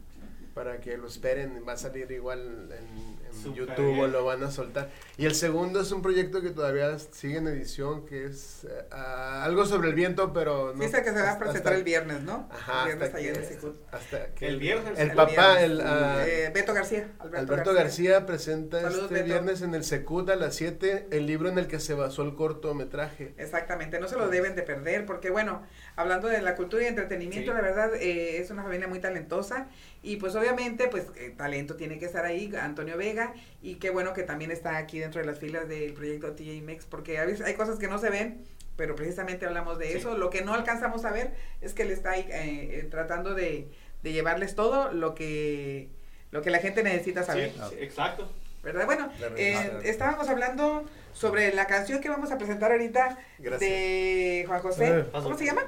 Para 0.54 0.80
que 0.82 0.98
lo 0.98 1.08
esperen, 1.08 1.62
va 1.68 1.74
a 1.74 1.78
salir 1.78 2.10
igual 2.12 2.70
en, 2.72 3.17
YouTube 3.46 4.00
o 4.00 4.08
lo 4.08 4.26
van 4.26 4.44
a 4.44 4.52
soltar. 4.52 4.90
Y 5.18 5.26
el 5.26 5.34
segundo 5.36 5.82
es 5.82 5.92
un 5.92 6.02
proyecto 6.02 6.42
que 6.42 6.50
todavía 6.52 6.98
sigue 7.00 7.38
en 7.38 7.48
edición, 7.48 8.06
que 8.06 8.26
es 8.26 8.66
eh, 8.66 8.86
ah, 8.92 9.44
algo 9.44 9.66
sobre 9.66 9.90
el 9.90 9.96
viento, 9.96 10.32
pero 10.34 10.74
no. 10.76 10.84
Dice 10.84 11.02
que 11.04 11.12
se 11.12 11.22
va 11.22 11.32
a 11.32 11.40
presentar 11.40 11.74
hasta- 11.74 11.76
el 11.78 11.84
viernes, 11.84 12.22
¿no? 12.22 12.48
Ajá, 12.52 12.82
el 12.82 12.86
viernes 12.88 13.06
hasta 13.08 13.18
allá 13.18 13.28
en 13.28 13.34
que, 13.34 13.40
el 13.40 13.46
Secut. 13.48 13.76
hasta 13.92 14.28
que 14.36 14.48
El 14.48 14.58
viernes. 14.60 15.00
El 15.00 15.10
El 15.10 15.16
papá, 15.16 15.62
el, 15.62 15.82
Eh, 15.84 16.52
Beto 16.54 16.74
García. 16.74 17.10
Alberto, 17.20 17.54
Alberto 17.54 17.74
García, 17.74 18.26
presenta 18.26 18.82
Saludos, 18.82 19.04
este 19.04 19.14
Beto. 19.16 19.26
viernes 19.26 19.62
en 19.62 19.74
el 19.76 19.84
Secut 19.84 20.30
a 20.30 20.36
las 20.36 20.56
7 20.56 21.08
el 21.12 21.26
libro 21.26 21.50
en 21.50 21.58
el 21.58 21.68
que 21.68 21.80
se 21.80 21.94
basó 21.94 22.22
el 22.24 22.36
cortometraje. 22.36 23.34
Exactamente, 23.38 24.00
no 24.00 24.08
se 24.08 24.16
lo 24.18 24.28
deben 24.30 24.56
de 24.56 24.64
perder, 24.64 25.06
porque 25.06 25.30
bueno, 25.30 25.64
hablando 25.96 26.28
de 26.28 26.42
la 26.42 26.56
cultura 26.56 26.84
y 26.84 26.88
entretenimiento, 26.88 27.52
Sí. 27.52 27.56
la 27.56 27.62
verdad 27.62 27.96
eh, 27.96 28.38
es 28.40 28.50
una 28.52 28.64
familia 28.64 28.88
muy 28.88 29.00
talentosa 29.00 29.68
y 30.04 30.18
pues 30.18 30.36
obviamente 30.36 30.88
pues 30.88 31.06
eh, 31.16 31.34
talento 31.38 31.76
tiene 31.76 32.00
que 32.00 32.06
estar 32.06 32.26
ahí, 32.26 32.54
Antonio 32.60 32.98
Vega, 32.98 33.34
y 33.62 33.76
qué 33.76 33.90
bueno 33.90 34.14
que 34.14 34.24
también 34.24 34.52
está 34.52 34.78
aquí 34.78 35.00
dentro 35.00 35.20
de 35.22 35.28
las 35.28 35.40
filas 35.40 35.68
del 35.68 35.94
proyecto 35.94 36.34
TJ 36.34 36.62
Mex, 36.64 36.86
porque 36.86 37.18
a 37.20 37.26
veces 37.26 37.46
hay 37.46 37.54
cosas 37.56 37.78
que 37.80 37.88
no 37.88 37.98
se 38.00 38.10
ven, 38.10 38.42
pero 38.76 38.96
precisamente 38.96 39.46
hablamos 39.46 39.80
de 39.80 39.88
Sí. 39.92 39.98
eso, 39.98 40.18
lo 40.18 40.30
que 40.30 40.42
no 40.44 40.54
alcanzamos 40.54 41.04
a 41.06 41.12
ver 41.12 41.34
es 41.62 41.74
que 41.74 41.84
él 41.84 41.92
está 41.92 42.12
ahí 42.12 42.22
eh, 42.30 42.80
eh, 42.80 42.88
tratando 42.90 43.34
de, 43.34 43.68
de 44.04 44.12
llevarles 44.14 44.54
todo 44.56 44.92
lo 44.92 45.16
que, 45.16 45.90
lo 46.32 46.42
que 46.42 46.52
la 46.52 46.60
gente 46.60 46.84
necesita 46.84 47.24
saber. 47.24 47.52
Sí, 47.52 47.60
sí, 47.72 47.76
exacto. 47.80 48.32
¿Verdad? 48.64 48.86
Bueno, 48.86 49.10
eh, 49.38 49.80
estábamos 49.84 50.28
hablando 50.30 50.84
sobre 51.14 51.54
la 51.54 51.68
canción 51.68 52.02
que 52.02 52.10
vamos 52.10 52.32
a 52.32 52.38
presentar 52.38 52.72
ahorita 52.72 53.18
Gracias. 53.40 53.60
de 53.62 54.44
Juan 54.46 54.62
José. 54.62 54.88
Eh, 55.00 55.06
¿Cómo 55.12 55.38
se 55.38 55.46
llama? 55.46 55.64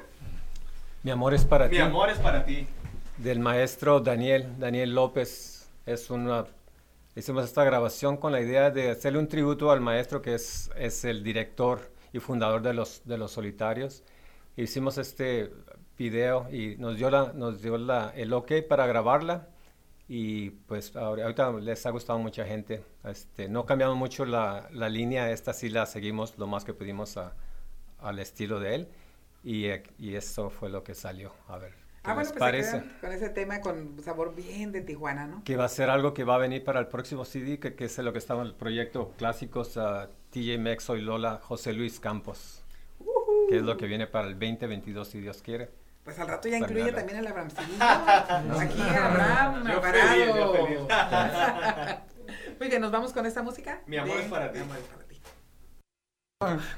Mi 1.02 1.10
amor 1.10 1.32
es 1.32 1.44
para 1.44 1.64
Mi 1.66 1.76
ti. 1.76 1.78
amor 1.80 2.10
es 2.10 2.18
para 2.18 2.44
ti. 2.44 2.66
Del 3.22 3.38
maestro 3.38 4.00
Daniel, 4.00 4.58
Daniel 4.58 4.94
López. 4.94 5.68
Es 5.84 6.08
una... 6.08 6.46
Hicimos 7.14 7.44
esta 7.44 7.64
grabación 7.64 8.16
con 8.16 8.32
la 8.32 8.40
idea 8.40 8.70
de 8.70 8.90
hacerle 8.92 9.18
un 9.18 9.28
tributo 9.28 9.70
al 9.70 9.82
maestro 9.82 10.22
que 10.22 10.34
es, 10.34 10.70
es 10.74 11.04
el 11.04 11.22
director 11.22 11.92
y 12.14 12.18
fundador 12.18 12.62
de 12.62 12.72
los, 12.72 13.02
de 13.04 13.18
los 13.18 13.32
solitarios. 13.32 14.04
Hicimos 14.56 14.96
este 14.96 15.52
video 15.98 16.48
y 16.50 16.76
nos 16.76 16.96
dio, 16.96 17.10
la, 17.10 17.34
nos 17.34 17.60
dio 17.60 17.76
la, 17.76 18.10
el 18.16 18.32
ok 18.32 18.52
para 18.66 18.86
grabarla 18.86 19.48
y 20.08 20.50
pues 20.50 20.96
ahorita 20.96 21.52
les 21.60 21.84
ha 21.84 21.90
gustado 21.90 22.18
mucha 22.18 22.46
gente. 22.46 22.82
Este, 23.04 23.50
no 23.50 23.66
cambiamos 23.66 23.98
mucho 23.98 24.24
la, 24.24 24.66
la 24.72 24.88
línea, 24.88 25.30
esta 25.30 25.52
sí 25.52 25.68
la 25.68 25.84
seguimos 25.84 26.38
lo 26.38 26.46
más 26.46 26.64
que 26.64 26.72
pudimos 26.72 27.18
a, 27.18 27.34
al 27.98 28.18
estilo 28.18 28.60
de 28.60 28.76
él. 28.76 28.88
Y, 29.44 29.66
y 29.98 30.14
eso 30.14 30.48
fue 30.48 30.70
lo 30.70 30.82
que 30.82 30.94
salió. 30.94 31.32
A 31.48 31.58
ver. 31.58 31.79
¿Qué 32.02 32.10
Ah, 32.10 32.14
bueno, 32.14 32.30
pues 32.30 32.38
parece? 32.38 32.80
se 32.80 33.00
con 33.00 33.12
ese 33.12 33.28
tema 33.28 33.60
con 33.60 34.02
sabor 34.02 34.34
bien 34.34 34.72
de 34.72 34.80
Tijuana, 34.80 35.26
¿no? 35.26 35.44
Que 35.44 35.56
va 35.56 35.66
a 35.66 35.68
ser 35.68 35.90
algo 35.90 36.14
que 36.14 36.24
va 36.24 36.36
a 36.36 36.38
venir 36.38 36.64
para 36.64 36.80
el 36.80 36.86
próximo 36.86 37.24
CD, 37.26 37.58
que, 37.58 37.74
que 37.74 37.84
es 37.84 37.98
lo 37.98 38.12
que 38.12 38.18
estaba 38.18 38.40
en 38.40 38.48
el 38.48 38.54
proyecto 38.54 39.12
Clásicos 39.18 39.76
ah, 39.76 40.08
TJ 40.30 40.58
Mex, 40.58 40.84
Soy 40.84 41.02
Lola, 41.02 41.40
José 41.42 41.72
Luis 41.74 42.00
Campos. 42.00 42.64
Que 43.50 43.56
es 43.58 43.62
lo 43.62 43.76
que 43.76 43.86
viene 43.86 44.06
para 44.06 44.28
el 44.28 44.34
2022, 44.38 45.08
si 45.08 45.20
Dios 45.20 45.42
quiere. 45.42 45.70
Pues 46.04 46.18
al 46.18 46.28
rato 46.28 46.48
ya 46.48 46.56
incluye 46.56 46.90
también 46.92 47.18
el 47.18 47.26
Abrahamcillo. 47.26 47.74
Aquí 47.80 48.80
Abraham, 48.80 49.68
Yo 49.70 49.82
feliz, 49.82 50.26
yo 50.26 50.34
Alvarado. 50.34 50.66
feliz. 50.66 51.98
Muy 52.58 52.68
bien, 52.68 52.80
¿nos 52.80 52.90
vamos 52.92 53.12
con 53.12 53.26
esta 53.26 53.42
música? 53.42 53.82
Mi 53.86 53.98
amor 53.98 54.16
De- 54.16 54.22
es 54.22 54.28
para 54.30 54.50
ti. 54.52 54.58
Mi 54.58 54.64
amor 54.64 54.76
es 54.78 54.84
para 54.84 55.04
ti. 55.04 55.20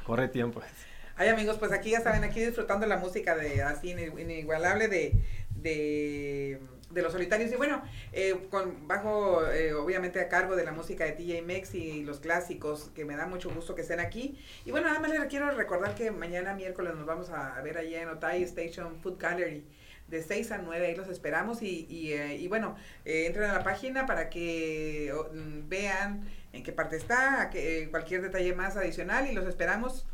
Corre 0.04 0.26
tiempo. 0.28 0.60
Ay 1.16 1.28
amigos, 1.28 1.58
pues 1.58 1.72
aquí 1.72 1.90
ya 1.90 2.00
saben, 2.00 2.24
aquí 2.24 2.40
disfrutando 2.40 2.86
la 2.86 2.96
música 2.96 3.36
de 3.36 3.62
así 3.62 3.90
inigualable 3.90 4.88
de, 4.88 5.14
de, 5.50 6.58
de 6.90 7.02
los 7.02 7.12
solitarios 7.12 7.52
y 7.52 7.56
bueno, 7.56 7.82
eh, 8.12 8.46
con 8.50 8.88
bajo 8.88 9.46
eh, 9.50 9.74
obviamente 9.74 10.20
a 10.20 10.28
cargo 10.28 10.56
de 10.56 10.64
la 10.64 10.72
música 10.72 11.04
de 11.04 11.12
TJ 11.12 11.42
Mex 11.42 11.74
y 11.74 12.02
los 12.02 12.20
clásicos, 12.20 12.90
que 12.94 13.04
me 13.04 13.16
da 13.16 13.26
mucho 13.26 13.50
gusto 13.50 13.74
que 13.74 13.82
estén 13.82 14.00
aquí. 14.00 14.38
Y 14.64 14.70
bueno, 14.70 14.88
nada 14.88 15.00
más 15.00 15.10
les 15.10 15.24
quiero 15.26 15.50
recordar 15.50 15.94
que 15.94 16.10
mañana 16.10 16.54
miércoles 16.54 16.94
nos 16.94 17.06
vamos 17.06 17.30
a 17.30 17.60
ver 17.62 17.78
allá 17.78 18.02
en 18.02 18.08
Otay 18.08 18.42
Station 18.44 19.00
Food 19.00 19.18
Gallery. 19.18 19.64
De 20.08 20.22
6 20.22 20.52
a 20.52 20.58
9, 20.58 20.86
ahí 20.88 20.94
los 20.94 21.08
esperamos 21.08 21.62
y, 21.62 21.86
y, 21.88 22.12
eh, 22.12 22.36
y 22.36 22.46
bueno, 22.48 22.76
eh, 23.04 23.26
entren 23.26 23.48
a 23.48 23.54
la 23.54 23.64
página 23.64 24.04
para 24.04 24.28
que 24.28 25.10
mm, 25.32 25.68
vean 25.68 26.28
en 26.52 26.62
qué 26.62 26.72
parte 26.72 26.96
está, 26.96 27.48
que, 27.50 27.84
eh, 27.84 27.90
cualquier 27.90 28.20
detalle 28.20 28.54
más 28.54 28.76
adicional 28.76 29.26
y 29.30 29.32
los 29.32 29.46
esperamos 29.46 30.04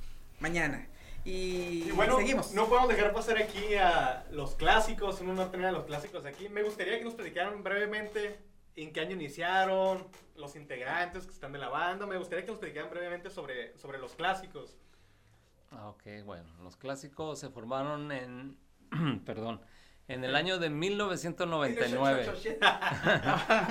mañana. 0.40 0.88
Y, 1.24 1.84
Y 1.88 1.90
bueno, 1.94 2.16
seguimos. 2.16 2.52
no 2.52 2.68
podemos 2.68 2.88
dejar 2.88 3.12
pasar 3.12 3.38
aquí 3.38 3.74
a 3.74 4.26
los 4.30 4.54
clásicos, 4.54 5.20
uno 5.20 5.34
no 5.34 5.50
tener 5.50 5.66
a 5.66 5.72
los 5.72 5.84
clásicos 5.84 6.24
aquí. 6.24 6.48
Me 6.48 6.62
gustaría 6.62 6.98
que 6.98 7.04
nos 7.04 7.14
platicaran 7.14 7.62
brevemente 7.62 8.38
en 8.76 8.92
qué 8.92 9.00
año 9.00 9.12
iniciaron, 9.16 10.06
los 10.36 10.54
integrantes 10.56 11.24
que 11.26 11.32
están 11.32 11.52
de 11.52 11.58
la 11.58 11.68
banda. 11.68 12.06
Me 12.06 12.16
gustaría 12.16 12.44
que 12.44 12.50
nos 12.52 12.60
platicaran 12.60 12.90
brevemente 12.90 13.30
sobre, 13.30 13.76
sobre 13.76 13.98
los 13.98 14.12
clásicos. 14.14 14.76
Ah, 15.70 15.88
ok, 15.88 16.02
bueno, 16.24 16.48
los 16.62 16.76
clásicos 16.76 17.38
se 17.40 17.50
formaron 17.50 18.10
en, 18.12 18.56
perdón, 19.26 19.60
en 20.08 20.24
el 20.24 20.34
año 20.34 20.58
de 20.58 20.70
1999. 20.70 22.26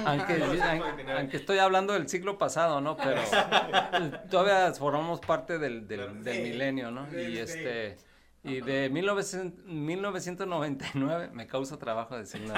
aunque, 0.05 0.43
aunque, 0.43 1.11
aunque 1.11 1.37
estoy 1.37 1.57
hablando 1.57 1.93
del 1.93 2.07
siglo 2.07 2.37
pasado, 2.37 2.79
¿no? 2.79 2.95
Pero 2.95 3.21
todavía 4.29 4.71
formamos 4.73 5.19
parte 5.19 5.57
del, 5.57 5.87
del, 5.87 6.23
del 6.23 6.43
milenio, 6.43 6.91
¿no? 6.91 7.07
Y 7.11 7.39
este 7.39 7.97
y 8.43 8.61
de 8.61 8.89
1900 8.89 9.65
1999 9.65 11.31
me 11.33 11.47
causa 11.47 11.77
trabajo 11.77 12.17
decirlo. 12.17 12.53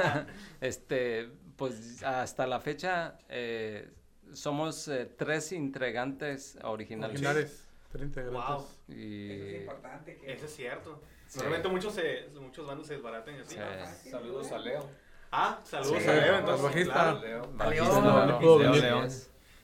este, 0.60 1.30
pues 1.56 2.02
hasta 2.02 2.46
la 2.46 2.60
fecha 2.60 3.18
eh, 3.28 3.90
somos 4.32 4.86
eh, 4.88 5.06
tres 5.06 5.52
integrantes 5.52 6.58
originales. 6.62 7.14
Originales, 7.14 7.68
30 7.92 8.22
Wow, 8.22 8.32
grados. 8.32 8.80
Y 8.88 9.30
Eso 9.30 9.44
es 9.44 9.60
importante. 9.60 10.16
Que... 10.18 10.32
eso 10.32 10.46
es 10.46 10.54
cierto. 10.54 11.02
Sí. 11.34 11.40
Normalmente 11.40 11.68
muchos, 11.68 11.94
se, 11.94 12.28
muchos 12.40 12.64
bandos 12.64 12.86
se 12.86 12.94
desbaratan 12.94 13.40
así. 13.40 13.56
Sí. 14.04 14.10
Saludos 14.10 14.52
a 14.52 14.58
Leo. 14.58 14.88
Ah, 15.32 15.58
saludos 15.64 16.00
Sí, 16.00 16.08
a 16.08 16.12
Leo, 16.14 16.38
entonces. 16.38 16.62
bajista. 16.64 16.92
claro. 16.92 17.20
Leo. 17.20 17.52
Bajista, 17.54 18.00
no, 18.00 18.58
venir. 18.58 18.82
León. 18.82 19.08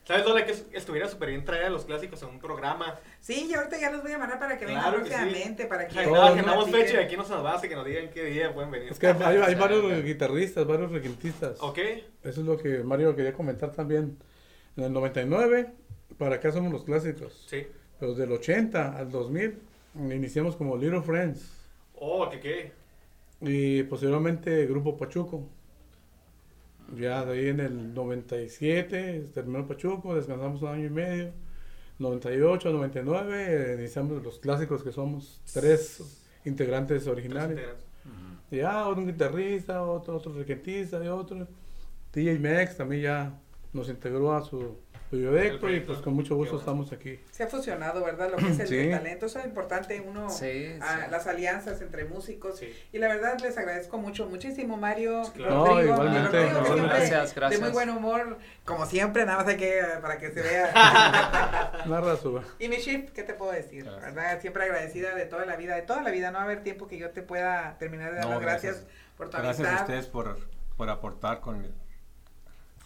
¿Sabes, 0.02 0.26
Lola, 0.26 0.44
que 0.44 0.50
es- 0.50 0.66
estuviera 0.72 1.06
súper 1.06 1.28
bien 1.28 1.44
traer 1.44 1.66
a 1.66 1.70
los 1.70 1.84
clásicos 1.84 2.20
a 2.24 2.26
un 2.26 2.40
programa? 2.40 2.98
Sí, 3.20 3.46
y 3.48 3.54
ahorita 3.54 3.78
ya 3.78 3.92
los 3.92 4.02
voy 4.02 4.10
a 4.10 4.18
mandar 4.18 4.40
para 4.40 4.58
que 4.58 4.66
vengan 4.66 4.82
Claro 4.82 4.98
que 5.04 5.10
sí. 5.10 5.14
próximamente, 5.14 5.66
para 5.66 5.86
que... 5.86 5.92
Agendamos, 6.00 6.18
Todo, 6.18 6.32
agendamos 6.32 6.64
platiquen. 6.64 6.86
fecha 6.88 7.00
y 7.00 7.04
aquí 7.04 7.16
no 7.16 7.24
se 7.24 7.32
nos 7.34 7.42
basta 7.44 7.68
que 7.68 7.76
nos 7.76 7.86
digan 7.86 8.10
qué 8.10 8.24
día 8.24 8.52
pueden 8.52 8.72
venir. 8.72 8.90
Es 8.90 8.98
que 8.98 9.06
hay, 9.06 9.36
hay 9.36 9.54
varios 9.54 9.84
guitarristas, 10.04 10.66
varios 10.66 10.90
requintistas. 10.90 11.58
Ok, 11.60 11.78
Eso 11.78 12.04
es 12.24 12.38
lo 12.38 12.56
que 12.58 12.82
Mario 12.82 13.14
quería 13.14 13.32
comentar 13.32 13.70
también. 13.70 14.18
En 14.76 14.82
el 14.84 14.92
99, 14.92 15.70
para 16.18 16.36
acá 16.36 16.50
somos 16.50 16.72
los 16.72 16.82
clásicos. 16.82 17.46
sí. 17.48 17.68
Pero 18.00 18.14
del 18.14 18.32
80 18.32 18.96
al 18.96 19.10
2000, 19.12 19.58
iniciamos 19.94 20.56
como 20.56 20.74
Little 20.76 21.02
Friends. 21.02 21.52
Oh, 22.00 22.28
¿qué 22.30 22.40
qué? 22.40 22.72
Y 23.42 23.82
posteriormente 23.84 24.66
Grupo 24.66 24.96
Pachuco. 24.96 25.46
Ya 26.96 27.24
de 27.24 27.32
ahí 27.38 27.48
en 27.48 27.60
el 27.60 27.94
97 27.94 29.28
terminó 29.34 29.66
Pachuco, 29.66 30.14
descansamos 30.14 30.62
un 30.62 30.68
año 30.68 30.86
y 30.86 30.90
medio. 30.90 31.32
98, 31.98 32.72
99, 32.72 33.74
eh, 33.74 33.76
iniciamos 33.78 34.22
los 34.22 34.38
clásicos 34.38 34.82
que 34.82 34.90
somos 34.90 35.42
tres 35.52 36.02
integrantes 36.46 37.02
Tres 37.02 37.12
originales. 37.12 37.60
ya 38.50 38.88
un 38.88 39.06
guitarrista, 39.06 39.82
otro, 39.82 40.16
otro 40.16 40.32
requetista 40.32 41.04
y 41.04 41.08
otro. 41.08 41.46
DJ 42.14 42.38
Mex 42.38 42.78
también 42.78 43.02
ya 43.02 43.40
nos 43.74 43.90
integró 43.90 44.32
a 44.32 44.42
su 44.42 44.78
proyecto 45.10 45.56
y 45.56 45.58
proyecto. 45.58 45.86
pues 45.92 45.98
con 46.02 46.14
mucho 46.14 46.36
gusto 46.36 46.52
bueno. 46.54 46.60
estamos 46.60 46.92
aquí. 46.92 47.20
Se 47.30 47.42
ha 47.42 47.46
fusionado, 47.48 48.04
¿verdad? 48.04 48.30
Lo 48.30 48.36
que 48.36 48.48
es 48.48 48.58
el, 48.60 48.68
Sí. 48.68 48.78
el 48.78 48.90
talento. 48.92 49.26
Eso 49.26 49.38
es 49.40 49.44
importante, 49.46 50.00
uno, 50.00 50.30
Sí, 50.30 50.76
ah, 50.80 51.00
sí. 51.04 51.10
las 51.10 51.26
alianzas 51.26 51.80
entre 51.82 52.04
músicos. 52.04 52.58
Sí. 52.58 52.72
Y 52.92 52.98
la 52.98 53.08
verdad 53.08 53.38
les 53.40 53.58
agradezco 53.58 53.98
mucho, 53.98 54.26
muchísimo, 54.26 54.76
Mario. 54.76 55.22
Claro. 55.34 55.66
Rodrigo, 55.66 55.76
No, 55.76 55.82
igualmente, 56.04 56.28
Rodrigo, 56.28 56.46
igualmente. 56.48 56.74
siempre 56.74 56.96
Gracias, 56.98 57.34
De 57.34 57.40
gracias. 57.40 57.60
muy 57.60 57.70
buen 57.70 57.90
humor, 57.90 58.38
como 58.64 58.86
siempre, 58.86 59.24
nada 59.24 59.38
más 59.38 59.48
hay 59.48 59.56
que, 59.56 59.80
para 60.00 60.18
que 60.18 60.30
se 60.30 60.42
vea. 60.42 60.72
Narra 61.86 62.16
su... 62.16 62.40
y 62.58 62.68
mi 62.68 62.76
Ship, 62.76 63.08
¿qué 63.12 63.22
te 63.22 63.34
puedo 63.34 63.52
decir? 63.52 63.84
Gracias. 63.84 64.14
¿Verdad? 64.14 64.40
Siempre 64.40 64.62
agradecida 64.64 65.14
de 65.14 65.24
toda 65.26 65.44
la 65.46 65.56
vida, 65.56 65.74
de 65.74 65.82
toda 65.82 66.02
la 66.02 66.10
vida. 66.10 66.30
No 66.30 66.34
va 66.38 66.42
a 66.42 66.44
haber 66.44 66.62
tiempo 66.62 66.86
que 66.86 66.98
yo 66.98 67.10
te 67.10 67.22
pueda 67.22 67.76
terminar 67.78 68.10
de 68.12 68.16
dar 68.18 68.26
No, 68.26 68.32
las 68.34 68.40
gracias, 68.40 68.76
gracias. 68.76 68.92
por 69.16 69.30
tu 69.30 69.36
Gracias 69.38 69.66
a 69.66 69.70
amistad. 69.70 69.88
ustedes 69.88 70.06
por, 70.06 70.38
por 70.76 70.88
aportar 70.88 71.40
con 71.40 71.66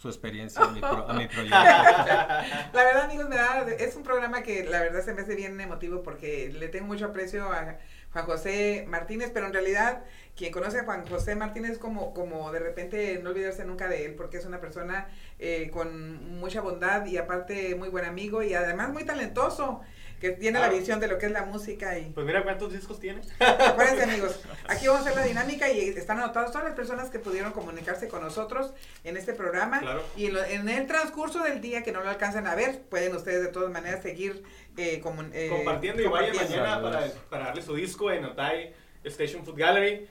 su 0.05 0.09
experiencia 0.09 0.63
a 0.63 0.67
mi, 0.69 0.79
pro- 0.79 1.09
a 1.09 1.13
mi 1.13 1.27
proyecto. 1.35 1.55
La 1.57 2.43
verdad, 2.73 3.05
amigos, 3.05 3.27
me 3.27 3.37
da, 3.37 3.61
es 3.79 3.95
un 3.95 4.03
programa 4.03 4.43
que 4.43 4.63
la 4.65 4.79
verdad 4.81 5.03
se 5.03 5.13
me 5.13 5.21
hace 5.23 5.35
bien 5.35 5.59
emotivo 5.59 6.03
porque 6.03 6.49
le 6.53 6.67
tengo 6.67 6.85
mucho 6.85 7.05
aprecio 7.05 7.51
a 7.51 7.77
Juan 8.15 8.25
José 8.27 8.85
Martínez, 8.87 9.29
pero 9.33 9.45
en 9.47 9.51
realidad 9.51 10.03
quien 10.37 10.53
conoce 10.53 10.79
a 10.79 10.83
Juan 10.85 11.05
José 11.05 11.35
Martínez 11.35 11.77
como, 11.77 12.13
como 12.13 12.49
de 12.53 12.59
repente 12.59 13.19
no 13.21 13.31
olvidarse 13.31 13.65
nunca 13.65 13.89
de 13.89 14.05
él 14.05 14.13
porque 14.15 14.37
es 14.37 14.45
una 14.45 14.61
persona 14.61 15.09
eh, 15.37 15.69
con 15.73 16.39
mucha 16.39 16.61
bondad 16.61 17.05
y 17.07 17.17
aparte 17.17 17.75
muy 17.75 17.89
buen 17.89 18.05
amigo 18.05 18.41
y 18.41 18.53
además 18.53 18.89
muy 18.89 19.03
talentoso 19.03 19.81
que 20.21 20.29
tiene 20.31 20.59
la 20.59 20.67
Claro. 20.67 20.79
visión 20.79 20.99
de 21.01 21.09
lo 21.09 21.17
que 21.17 21.25
es 21.25 21.31
la 21.33 21.43
música 21.43 21.99
y 21.99 22.11
Pues 22.11 22.25
mira 22.25 22.41
cuántos 22.43 22.71
discos 22.71 23.01
tiene. 23.01 23.19
Acuérdense 23.39 24.03
amigos, 24.03 24.39
aquí 24.69 24.87
vamos 24.87 25.05
a 25.05 25.09
hacer 25.09 25.19
la 25.21 25.27
dinámica 25.27 25.69
y 25.69 25.89
están 25.89 26.19
anotadas 26.19 26.51
todas 26.51 26.63
las 26.63 26.73
personas 26.73 27.09
que 27.09 27.19
pudieron 27.19 27.51
comunicarse 27.51 28.07
con 28.07 28.21
nosotros 28.21 28.73
en 29.03 29.17
este 29.17 29.33
programa. 29.33 29.81
Claro. 29.81 30.03
Y 30.15 30.27
en, 30.27 30.33
lo- 30.35 30.43
en 30.45 30.69
el 30.69 30.87
transcurso 30.87 31.43
del 31.43 31.59
día 31.59 31.83
que 31.83 31.91
no 31.91 32.01
lo 32.01 32.09
alcanzan 32.09 32.47
a 32.47 32.55
ver, 32.55 32.79
pueden 32.89 33.13
ustedes 33.13 33.41
de 33.43 33.49
todas 33.49 33.69
maneras 33.71 34.01
seguir 34.03 34.41
eh, 34.77 35.01
comun- 35.03 35.31
eh, 35.33 35.49
compartiendo 35.49 36.01
y 36.01 36.05
compartiendo. 36.05 36.41
mañana 36.49 36.81
para, 36.81 37.07
para 37.29 37.45
darle 37.45 37.61
su 37.61 37.75
disco 37.75 38.11
en 38.11 38.25
Otay 38.25 38.73
Station 39.03 39.45
Food 39.45 39.57
Gallery. 39.57 40.07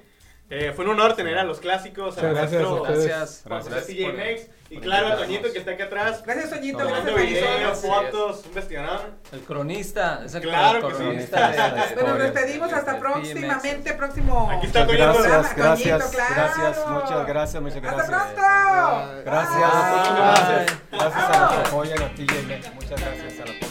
Eh, 0.50 0.72
fue 0.76 0.84
un 0.84 0.90
honor 0.90 1.16
tener 1.16 1.38
a 1.38 1.42
los 1.42 1.58
clásicos, 1.58 2.18
a 2.18 2.20
Muchas 2.20 2.34
gracias 2.36 2.62
nuestro. 2.62 2.82
Gracias. 2.84 3.42
Gracias 3.46 3.86
TJ 3.86 4.04
por- 4.04 4.12
Mex 4.14 4.46
y 4.68 4.76
claro 4.78 5.06
a. 5.08 5.16
Toñito 5.16 5.50
que 5.50 5.58
está 5.58 5.70
aquí 5.70 5.82
atrás. 5.82 6.22
Gracias. 6.22 6.50
Tomando 6.50 6.78
Tomando 6.84 7.12
Gracias, 7.14 7.30
videos, 7.30 7.78
fotos, 7.80 8.44
un 8.46 8.54
vestionado. 8.54 9.04
El 9.32 9.40
cronista, 9.40 10.22
es 10.26 10.34
el 10.34 10.42
Claro 10.42 10.86
que 10.86 10.94
sí. 10.94 11.00
cronista 11.02 11.50
de 11.50 11.56
la 11.56 11.86
Bueno, 11.94 12.08
nos 12.10 12.18
despedimos 12.18 12.72
hasta 12.74 12.92
De 12.92 13.00
próximamente, 13.00 13.94
próximo. 13.94 14.50
Aquí 14.50 14.66
está 14.66 14.84
Muchas 14.84 14.98
Toñito. 14.98 15.22
gracias, 15.22 15.56
gracias, 15.56 15.98
Toñito, 15.98 16.16
claro. 16.16 16.34
gracias, 16.36 16.88
muchas 16.90 17.26
gracias, 17.26 17.62
muchas 17.62 17.76
¡Hasta 17.84 18.06
gracias. 18.06 18.06
pronto! 18.34 19.22
Gracias, 19.24 19.60
Ah. 19.64 20.14
gracias, 20.16 20.78
gracias 20.92 21.24
a 21.30 21.40
los 21.40 21.52
que 21.62 21.68
apoyan 21.68 22.02
a 22.02 22.14
TJ 22.14 22.42
Mex. 22.46 22.74
Muchas 22.74 23.00
gracias 23.00 23.40
a 23.40 23.44
la 23.46 23.63